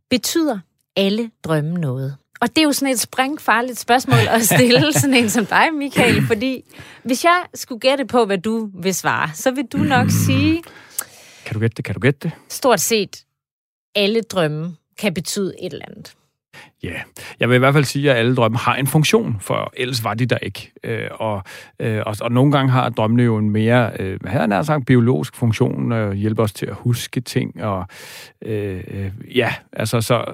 Betyder 0.10 0.60
alle 0.96 1.32
drømme 1.44 1.80
noget? 1.80 2.18
Og 2.42 2.50
det 2.50 2.58
er 2.58 2.64
jo 2.64 2.72
sådan 2.72 2.94
et 2.94 3.00
springfarligt 3.00 3.80
spørgsmål 3.80 4.20
at 4.30 4.44
stille 4.44 4.94
sådan 5.02 5.14
en 5.14 5.30
som 5.30 5.46
dig, 5.46 5.74
Michael, 5.74 6.28
fordi 6.28 6.64
hvis 7.04 7.24
jeg 7.24 7.46
skulle 7.54 7.80
gætte 7.80 8.06
på, 8.06 8.26
hvad 8.26 8.38
du 8.38 8.70
vil 8.74 8.96
svare, 8.96 9.30
så 9.34 9.52
vil 9.52 9.66
du 9.66 9.78
nok 9.78 10.08
sige... 10.26 10.64
Kan 11.46 11.54
du 11.54 11.60
gætte 11.60 11.76
det? 11.76 11.86
Kan 11.86 11.96
du 11.96 12.00
gætte 12.00 12.20
det? 12.24 12.32
Stort 12.50 12.80
set 12.80 13.26
alle 13.96 14.22
drømme 14.22 14.76
kan 14.98 15.14
betyde 15.14 15.54
et 15.62 15.74
eller 15.74 15.86
andet. 15.86 16.16
Ja, 16.84 16.90
yeah. 16.90 17.02
jeg 17.40 17.50
vil 17.50 17.56
i 17.56 17.60
hvert 17.60 17.74
fald 17.74 17.84
sige, 17.84 18.12
at 18.12 18.18
alle 18.18 18.36
drømme 18.36 18.58
har 18.58 18.76
en 18.76 18.88
funktion, 18.88 19.38
for 19.40 19.74
ellers 19.78 20.04
var 20.04 20.14
de 20.14 20.26
der 20.26 20.38
ikke. 20.38 20.72
Øh, 20.84 21.08
og, 21.12 21.44
øh, 21.80 22.02
og, 22.06 22.16
og 22.22 22.32
nogle 22.32 22.52
gange 22.52 22.72
har 22.72 22.90
drømmene 22.90 23.24
jo 23.24 23.38
en 23.38 23.50
mere, 23.50 23.92
øh, 24.00 24.20
her 24.28 24.46
nær 24.46 24.62
sagt, 24.62 24.86
biologisk 24.86 25.36
funktion, 25.36 25.92
og 25.92 26.00
øh, 26.00 26.14
hjælper 26.14 26.44
os 26.44 26.54
til 26.54 26.66
at 26.66 26.74
huske 26.74 27.22
ting, 27.22 27.64
og 27.64 27.86
øh, 28.42 28.84
øh, 28.88 29.12
ja, 29.38 29.54
altså 29.74 30.02
så 30.02 30.26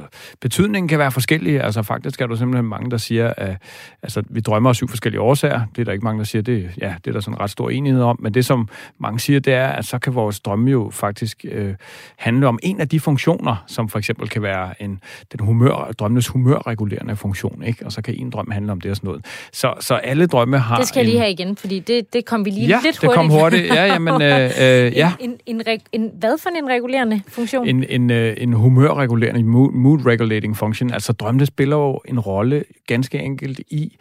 betydningen 0.41 0.87
kan 0.87 0.99
være 0.99 1.11
forskellig. 1.11 1.63
Altså 1.63 1.83
faktisk 1.83 2.21
er 2.21 2.27
der 2.27 2.35
simpelthen 2.35 2.65
mange, 2.65 2.91
der 2.91 2.97
siger, 2.97 3.33
at 3.37 3.57
altså, 4.03 4.23
vi 4.29 4.39
drømmer 4.39 4.69
af 4.69 4.75
syv 4.75 4.87
forskellige 4.87 5.21
årsager. 5.21 5.61
Det 5.75 5.81
er 5.81 5.85
der 5.85 5.91
ikke 5.91 6.05
mange, 6.05 6.19
der 6.19 6.25
siger, 6.25 6.41
det, 6.41 6.71
ja, 6.81 6.95
det 7.05 7.07
er 7.07 7.13
der 7.13 7.19
sådan 7.19 7.39
ret 7.39 7.49
stor 7.49 7.69
enighed 7.69 8.01
om, 8.01 8.17
men 8.19 8.33
det 8.33 8.45
som 8.45 8.67
mange 8.99 9.19
siger, 9.19 9.39
det 9.39 9.53
er, 9.53 9.67
at 9.67 9.85
så 9.85 9.99
kan 9.99 10.15
vores 10.15 10.39
drømme 10.39 10.71
jo 10.71 10.89
faktisk 10.93 11.45
øh, 11.51 11.75
handle 12.17 12.47
om 12.47 12.59
en 12.63 12.81
af 12.81 12.89
de 12.89 12.99
funktioner, 12.99 13.63
som 13.67 13.89
for 13.89 13.99
eksempel 13.99 14.29
kan 14.29 14.41
være 14.41 14.81
en, 14.81 14.99
den 15.31 15.39
humør, 15.45 15.91
drømmenes 15.99 16.27
humør 16.27 16.38
humørregulerende 16.39 17.15
funktion, 17.15 17.63
ikke? 17.63 17.85
Og 17.85 17.91
så 17.91 18.01
kan 18.01 18.15
en 18.17 18.29
drøm 18.29 18.51
handle 18.51 18.71
om 18.71 18.81
det 18.81 18.91
og 18.91 18.97
sådan 18.97 19.07
noget. 19.07 19.25
Så, 19.51 19.73
så 19.79 19.95
alle 19.95 20.27
drømme 20.27 20.59
har... 20.59 20.77
Det 20.77 20.87
skal 20.87 20.99
jeg 20.99 21.05
lige 21.05 21.19
have 21.19 21.31
igen, 21.31 21.55
fordi 21.55 21.79
det, 21.79 22.13
det 22.13 22.25
kom 22.25 22.45
vi 22.45 22.49
lige 22.49 22.67
ja, 22.67 22.79
lidt 22.83 22.97
hurtigt. 22.97 23.01
det 23.01 23.11
kom 23.13 23.29
hurtigt. 23.29 23.67
Ja, 23.67 23.85
jamen, 23.85 24.21
øh, 24.21 24.43
øh, 24.43 24.97
ja. 25.01 25.11
En, 25.19 25.37
en, 25.45 25.61
en, 25.67 25.79
en, 25.91 26.11
hvad 26.19 26.37
for 26.37 26.49
en 26.49 26.69
regulerende 26.69 27.21
funktion? 27.27 27.67
En, 27.67 27.85
en, 27.89 28.11
øh, 28.11 28.35
en 28.37 28.53
humørregulerende, 28.53 29.43
mood 29.43 30.05
regulating 30.05 30.57
function. 30.57 30.93
Altså 30.93 31.13
drømmene 31.13 31.45
spiller 31.45 31.77
jo 31.77 32.01
en 32.05 32.19
rolle 32.19 32.63
ganske 32.87 33.19
enkelt 33.19 33.59
i, 33.69 33.97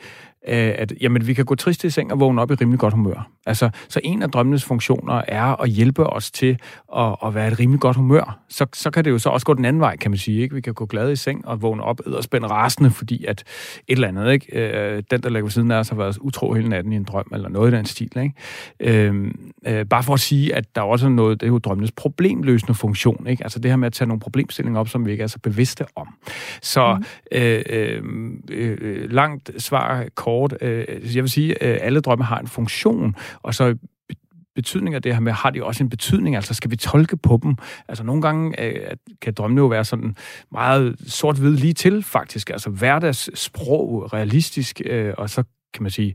at 0.54 0.92
jamen, 1.00 1.26
vi 1.26 1.34
kan 1.34 1.44
gå 1.44 1.54
trist 1.54 1.84
i 1.84 1.90
seng 1.90 2.12
og 2.12 2.20
vågne 2.20 2.42
op 2.42 2.50
i 2.50 2.54
rimelig 2.54 2.78
godt 2.78 2.94
humør. 2.94 3.30
Altså, 3.46 3.70
så 3.88 4.00
en 4.04 4.22
af 4.22 4.30
drømmenes 4.30 4.64
funktioner 4.64 5.22
er 5.28 5.62
at 5.62 5.70
hjælpe 5.70 6.06
os 6.06 6.30
til 6.30 6.58
at, 6.96 7.16
at 7.24 7.34
være 7.34 7.48
et 7.48 7.58
rimelig 7.58 7.80
godt 7.80 7.96
humør. 7.96 8.38
Så, 8.48 8.66
så 8.74 8.90
kan 8.90 9.04
det 9.04 9.10
jo 9.10 9.18
så 9.18 9.28
også 9.28 9.46
gå 9.46 9.54
den 9.54 9.64
anden 9.64 9.80
vej, 9.80 9.96
kan 9.96 10.10
man 10.10 10.18
sige. 10.18 10.42
Ikke? 10.42 10.54
Vi 10.54 10.60
kan 10.60 10.74
gå 10.74 10.86
glade 10.86 11.12
i 11.12 11.16
seng 11.16 11.48
og 11.48 11.62
vågne 11.62 11.82
op 11.82 12.00
og 12.06 12.24
spænde 12.24 12.46
rasende, 12.46 12.90
fordi 12.90 13.24
at 13.24 13.44
et 13.88 13.92
eller 13.96 14.08
andet, 14.08 14.32
ikke? 14.32 14.46
Øh, 14.52 15.02
den, 15.10 15.22
der 15.22 15.28
ligger 15.28 15.42
ved 15.42 15.50
siden 15.50 15.70
af 15.70 15.78
os, 15.78 15.88
har 15.88 15.96
været 15.96 16.18
utro 16.20 16.52
hele 16.52 16.68
natten 16.68 16.92
i 16.92 16.96
en 16.96 17.04
drøm, 17.04 17.26
eller 17.32 17.48
noget 17.48 17.72
i 17.72 17.76
den 17.76 17.86
stil. 17.86 18.10
Ikke? 18.16 18.34
Øh, 18.80 19.30
øh, 19.66 19.86
bare 19.86 20.02
for 20.02 20.14
at 20.14 20.20
sige, 20.20 20.54
at 20.54 20.64
der 20.74 20.80
også 20.80 21.06
er 21.06 21.10
noget, 21.10 21.40
det 21.40 21.46
er 21.46 21.50
jo 21.50 21.58
drømmenes 21.58 21.92
problemløsende 21.92 22.74
funktion. 22.74 23.26
Ikke? 23.26 23.44
Altså 23.44 23.58
det 23.58 23.70
her 23.70 23.76
med 23.76 23.86
at 23.86 23.92
tage 23.92 24.08
nogle 24.08 24.20
problemstillinger 24.20 24.80
op, 24.80 24.88
som 24.88 25.06
vi 25.06 25.10
ikke 25.10 25.22
er 25.22 25.26
så 25.26 25.38
bevidste 25.38 25.84
om. 25.96 26.08
Så 26.62 26.94
mm. 26.94 27.04
øh, 27.38 27.62
øh, 27.70 28.02
øh, 28.50 29.10
langt 29.10 29.50
svar, 29.58 30.04
kort. 30.14 30.37
Øh, 30.60 31.16
jeg 31.16 31.22
vil 31.22 31.30
sige, 31.30 31.62
at 31.62 31.74
øh, 31.74 31.78
alle 31.82 32.00
drømme 32.00 32.24
har 32.24 32.38
en 32.38 32.46
funktion, 32.46 33.14
og 33.42 33.54
så 33.54 33.76
betydning 34.54 34.94
af 34.94 35.02
det 35.02 35.14
her 35.14 35.20
med, 35.20 35.32
har 35.32 35.50
de 35.50 35.64
også 35.64 35.84
en 35.84 35.90
betydning? 35.90 36.36
Altså, 36.36 36.54
skal 36.54 36.70
vi 36.70 36.76
tolke 36.76 37.16
på 37.16 37.40
dem? 37.42 37.56
Altså, 37.88 38.04
nogle 38.04 38.22
gange 38.22 38.60
øh, 38.60 38.96
kan 39.22 39.34
drømmene 39.34 39.60
jo 39.60 39.66
være 39.66 39.84
sådan 39.84 40.16
meget 40.52 40.96
sort-hvid 41.06 41.56
lige 41.56 41.72
til, 41.72 42.02
faktisk. 42.02 42.50
Altså, 42.50 42.70
hverdagssprog, 42.70 44.12
realistisk, 44.12 44.80
øh, 44.84 45.14
og 45.18 45.30
så 45.30 45.44
kan 45.74 45.82
man 45.82 45.90
sige, 45.90 46.14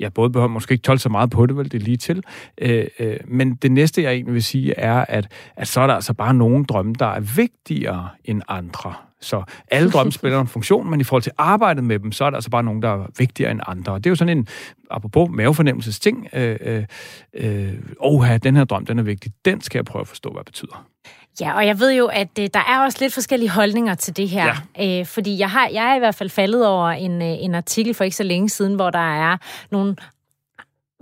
ja, 0.00 0.08
både 0.08 0.30
behøver 0.30 0.48
måske 0.48 0.72
ikke 0.72 0.82
tolke 0.82 1.02
så 1.02 1.08
meget 1.08 1.30
på 1.30 1.46
det, 1.46 1.56
vel, 1.56 1.72
det 1.72 1.74
er 1.74 1.84
lige 1.84 1.96
til. 1.96 2.22
Øh, 2.58 2.86
øh, 2.98 3.16
men 3.28 3.54
det 3.54 3.72
næste, 3.72 4.02
jeg 4.02 4.12
egentlig 4.12 4.34
vil 4.34 4.42
sige, 4.42 4.74
er, 4.74 5.04
at, 5.08 5.32
at 5.56 5.68
så 5.68 5.80
er 5.80 5.86
der 5.86 5.94
altså 5.94 6.14
bare 6.14 6.34
nogle 6.34 6.64
drømme, 6.64 6.94
der 6.98 7.06
er 7.06 7.20
vigtigere 7.20 8.08
end 8.24 8.42
andre. 8.48 8.94
Så 9.22 9.42
alle 9.70 9.90
drømme 9.90 10.12
spiller 10.18 10.40
en 10.40 10.48
funktion, 10.48 10.90
men 10.90 11.00
i 11.00 11.04
forhold 11.04 11.22
til 11.22 11.32
arbejdet 11.38 11.84
med 11.84 11.98
dem, 11.98 12.12
så 12.12 12.24
er 12.24 12.30
der 12.30 12.36
altså 12.36 12.50
bare 12.50 12.62
nogen, 12.62 12.82
der 12.82 12.88
er 12.88 13.06
vigtigere 13.18 13.50
end 13.50 13.60
andre. 13.66 13.92
Og 13.92 14.04
det 14.04 14.06
er 14.06 14.10
jo 14.10 14.16
sådan 14.16 14.38
en, 14.38 14.48
apropos 14.90 15.28
mavefornemmelses 15.30 16.00
ting, 16.00 16.28
øh, 16.32 16.56
øh, 16.60 16.84
øh, 17.34 17.72
oha, 18.00 18.38
den 18.38 18.56
her 18.56 18.64
drøm, 18.64 18.86
den 18.86 18.98
er 18.98 19.02
vigtig, 19.02 19.32
den 19.44 19.60
skal 19.60 19.78
jeg 19.78 19.84
prøve 19.84 20.00
at 20.00 20.08
forstå, 20.08 20.30
hvad 20.30 20.38
det 20.38 20.46
betyder. 20.46 20.86
Ja, 21.40 21.56
og 21.56 21.66
jeg 21.66 21.80
ved 21.80 21.92
jo, 21.92 22.06
at 22.06 22.38
øh, 22.40 22.48
der 22.54 22.60
er 22.68 22.84
også 22.84 22.98
lidt 23.00 23.14
forskellige 23.14 23.50
holdninger 23.50 23.94
til 23.94 24.16
det 24.16 24.28
her. 24.28 24.56
Ja. 24.78 25.00
Øh, 25.00 25.06
fordi 25.06 25.38
jeg 25.38 25.50
har, 25.50 25.68
jeg 25.68 25.90
er 25.90 25.96
i 25.96 25.98
hvert 25.98 26.14
fald 26.14 26.30
faldet 26.30 26.66
over 26.66 26.88
en, 26.88 27.22
øh, 27.22 27.28
en 27.28 27.54
artikel 27.54 27.94
for 27.94 28.04
ikke 28.04 28.16
så 28.16 28.22
længe 28.22 28.48
siden, 28.48 28.74
hvor 28.74 28.90
der 28.90 29.32
er 29.32 29.36
nogle 29.70 29.96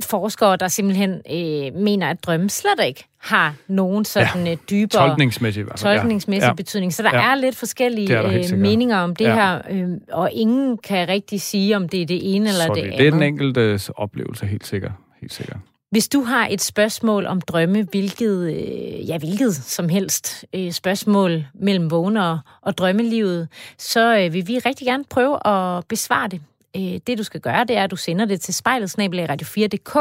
forskere, 0.05 0.57
der 0.57 0.69
simpelthen 0.69 1.11
øh, 1.11 1.75
mener, 1.83 2.11
at 2.11 2.25
drømme 2.25 2.51
slet 2.51 2.87
ikke 2.87 3.05
har 3.19 3.55
nogen 3.69 4.05
sådan 4.05 4.47
ja. 4.47 4.55
dybere 4.71 5.09
tolkningsmæssig, 5.09 5.65
tolkningsmæssig 5.77 6.49
ja. 6.49 6.53
betydning. 6.53 6.95
Så 6.95 7.03
der 7.03 7.11
ja. 7.13 7.31
er 7.31 7.35
lidt 7.35 7.57
forskellige 7.57 8.15
er 8.15 8.49
øh, 8.53 8.59
meninger 8.59 8.99
om 8.99 9.17
det 9.17 9.25
ja. 9.25 9.35
her, 9.35 9.63
øh, 9.71 9.89
og 10.13 10.33
ingen 10.33 10.79
kan 10.79 11.09
rigtig 11.09 11.41
sige, 11.41 11.77
om 11.77 11.89
det 11.89 12.03
er 12.03 12.07
det 12.07 12.35
ene 12.35 12.49
eller 12.49 12.65
Så 12.65 12.69
det, 12.69 12.77
det 12.77 12.83
andet. 12.83 12.99
Det 12.99 13.07
er 13.07 13.11
den 13.11 13.23
enkelte 13.23 13.81
oplevelse, 13.97 14.47
helt 14.47 14.67
sikkert. 14.67 14.93
Helt 15.21 15.33
sikkert. 15.33 15.57
Hvis 15.91 16.09
du 16.09 16.23
har 16.23 16.47
et 16.51 16.61
spørgsmål 16.61 17.27
om 17.27 17.41
drømme, 17.41 17.83
hvilket, 17.91 18.53
øh, 18.53 19.09
ja, 19.09 19.19
hvilket 19.19 19.55
som 19.55 19.89
helst 19.89 20.45
øh, 20.55 20.73
spørgsmål 20.73 21.45
mellem 21.55 21.91
vågner 21.91 22.39
og 22.63 22.79
drømmelivet, 22.79 23.49
så 23.79 24.19
øh, 24.19 24.33
vil 24.33 24.49
vi 24.49 24.59
rigtig 24.59 24.87
gerne 24.87 25.05
prøve 25.11 25.47
at 25.47 25.85
besvare 25.89 26.29
det. 26.29 26.41
Øh, 26.77 27.01
det 27.07 27.19
du 27.19 27.23
skal 27.23 27.41
gøre, 27.41 27.65
det 27.65 27.77
er, 27.77 27.85
at 27.85 27.91
du 27.91 27.97
sender 27.97 28.25
det 28.25 28.41
til 28.41 28.55
spejlet 28.55 28.99
radio4.dk, 28.99 29.97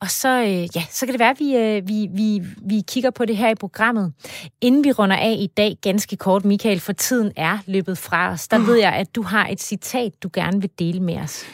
og 0.00 0.10
så, 0.10 0.42
øh, 0.42 0.76
ja, 0.76 0.82
så 0.90 1.06
kan 1.06 1.12
det 1.12 1.20
være, 1.20 1.30
at 1.30 1.40
vi, 1.40 1.56
øh, 1.56 1.88
vi, 1.88 2.08
vi, 2.10 2.42
vi 2.62 2.82
kigger 2.88 3.10
på 3.10 3.24
det 3.24 3.36
her 3.36 3.50
i 3.50 3.54
programmet. 3.54 4.12
Inden 4.60 4.84
vi 4.84 4.92
runder 4.92 5.16
af 5.16 5.36
i 5.38 5.46
dag, 5.56 5.76
ganske 5.82 6.16
kort, 6.16 6.44
Michael, 6.44 6.80
for 6.80 6.92
tiden 6.92 7.32
er 7.36 7.58
løbet 7.66 7.98
fra 7.98 8.32
os, 8.32 8.48
der 8.48 8.58
ved 8.58 8.76
jeg, 8.76 8.92
at 8.92 9.16
du 9.16 9.22
har 9.22 9.48
et 9.48 9.62
citat, 9.62 10.12
du 10.22 10.30
gerne 10.32 10.60
vil 10.60 10.70
dele 10.78 11.00
med 11.00 11.16
os. 11.16 11.44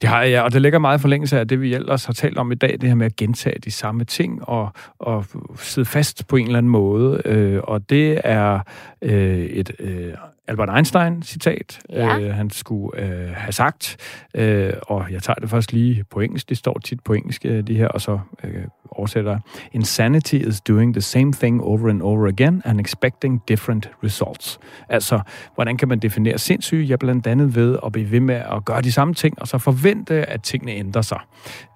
Det 0.00 0.08
har 0.08 0.22
jeg, 0.22 0.30
ja, 0.30 0.42
og 0.42 0.52
det 0.52 0.62
ligger 0.62 0.78
meget 0.78 1.00
forlængelse 1.00 1.38
af 1.38 1.48
det, 1.48 1.60
vi 1.60 1.74
ellers 1.74 2.04
har 2.04 2.12
talt 2.12 2.38
om 2.38 2.52
i 2.52 2.54
dag, 2.54 2.78
det 2.80 2.88
her 2.88 2.94
med 2.94 3.06
at 3.06 3.16
gentage 3.16 3.58
de 3.58 3.70
samme 3.70 4.04
ting 4.04 4.48
og, 4.48 4.72
og 4.98 5.24
sidde 5.58 5.88
fast 5.88 6.26
på 6.26 6.36
en 6.36 6.46
eller 6.46 6.58
anden 6.58 6.72
måde. 6.72 7.22
Øh, 7.24 7.60
og 7.64 7.90
det 7.90 8.20
er 8.24 8.60
øh, 9.02 9.40
et 9.40 9.72
øh, 9.78 10.14
Albert 10.50 10.76
Einstein-citat, 10.76 11.80
ja. 11.90 12.18
øh, 12.18 12.34
han 12.34 12.50
skulle 12.50 13.02
øh, 13.02 13.30
have 13.30 13.52
sagt. 13.52 13.96
Øh, 14.34 14.72
og 14.82 15.12
jeg 15.12 15.22
tager 15.22 15.34
det 15.34 15.50
først 15.50 15.72
lige 15.72 16.04
på 16.10 16.20
engelsk. 16.20 16.48
Det 16.48 16.56
står 16.56 16.78
tit 16.84 17.00
på 17.04 17.12
engelsk, 17.12 17.44
øh, 17.44 17.66
de 17.66 17.74
her, 17.74 17.88
og 17.88 18.00
så 18.00 18.18
øh, 18.44 18.64
oversætter 18.90 19.38
Insanity 19.72 20.34
is 20.34 20.60
doing 20.60 20.94
the 20.94 21.00
same 21.00 21.32
thing 21.32 21.62
over 21.62 21.88
and 21.88 22.02
over 22.02 22.26
again 22.28 22.62
and 22.64 22.80
expecting 22.80 23.42
different 23.48 23.90
results. 24.04 24.60
Altså, 24.88 25.20
hvordan 25.54 25.76
kan 25.76 25.88
man 25.88 25.98
definere 25.98 26.38
sindssyge? 26.38 26.84
Ja, 26.84 26.96
blandt 26.96 27.26
andet 27.26 27.54
ved 27.54 27.78
at 27.86 27.92
blive 27.92 28.10
ved 28.10 28.20
med 28.20 28.34
at 28.34 28.64
gøre 28.64 28.82
de 28.82 28.92
samme 28.92 29.14
ting, 29.14 29.40
og 29.40 29.48
så 29.48 29.58
forvente, 29.58 30.14
at 30.26 30.42
tingene 30.42 30.72
ændrer 30.72 31.02
sig. 31.02 31.20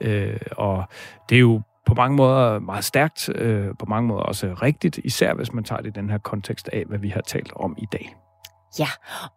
Øh, 0.01 0.37
og 0.51 0.85
det 1.29 1.37
er 1.37 1.41
jo 1.41 1.62
på 1.87 1.95
mange 1.95 2.16
måder 2.16 2.59
meget 2.59 2.85
stærkt, 2.85 3.31
øh, 3.35 3.66
på 3.79 3.87
mange 3.87 4.09
måder 4.09 4.22
også 4.22 4.55
rigtigt, 4.62 5.01
især 5.05 5.35
hvis 5.35 5.53
man 5.53 5.64
tager 5.64 5.81
det 5.81 5.89
i 5.89 6.01
den 6.01 6.11
her 6.11 6.18
kontekst 6.18 6.68
af, 6.72 6.85
hvad 6.87 6.99
vi 6.99 7.09
har 7.09 7.20
talt 7.20 7.53
om 7.57 7.75
i 7.79 7.87
dag. 7.93 8.14
Ja, 8.79 8.89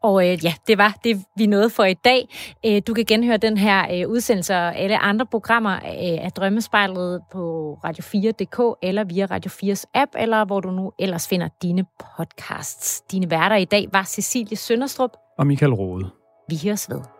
og 0.01 0.31
øh, 0.31 0.45
ja, 0.45 0.53
det 0.67 0.77
var 0.77 0.97
det, 1.03 1.23
vi 1.37 1.45
nåede 1.45 1.69
for 1.69 1.83
i 1.83 1.93
dag. 1.93 2.29
Øh, 2.65 2.81
du 2.87 2.93
kan 2.93 3.05
genhøre 3.05 3.37
den 3.37 3.57
her 3.57 3.85
øh, 3.93 4.09
udsendelse 4.09 4.53
og 4.53 4.75
alle 4.75 4.97
andre 4.97 5.25
programmer 5.25 5.75
øh, 5.75 6.25
af 6.25 6.31
Drømmespejlet 6.35 7.21
på 7.31 7.73
radio4.dk 7.85 8.77
eller 8.81 9.03
via 9.03 9.25
Radio 9.25 9.51
4's 9.51 9.83
app, 9.93 10.11
eller 10.17 10.45
hvor 10.45 10.59
du 10.59 10.71
nu 10.71 10.91
ellers 10.99 11.27
finder 11.27 11.47
dine 11.61 11.85
podcasts. 12.17 13.01
Dine 13.01 13.31
værter 13.31 13.55
i 13.55 13.65
dag 13.65 13.87
var 13.93 14.03
Cecilie 14.03 14.57
Sønderstrup 14.57 15.11
og 15.37 15.47
Michael 15.47 15.73
Rode. 15.73 16.09
Vi 16.49 16.59
høres 16.63 16.89
ved. 16.89 17.16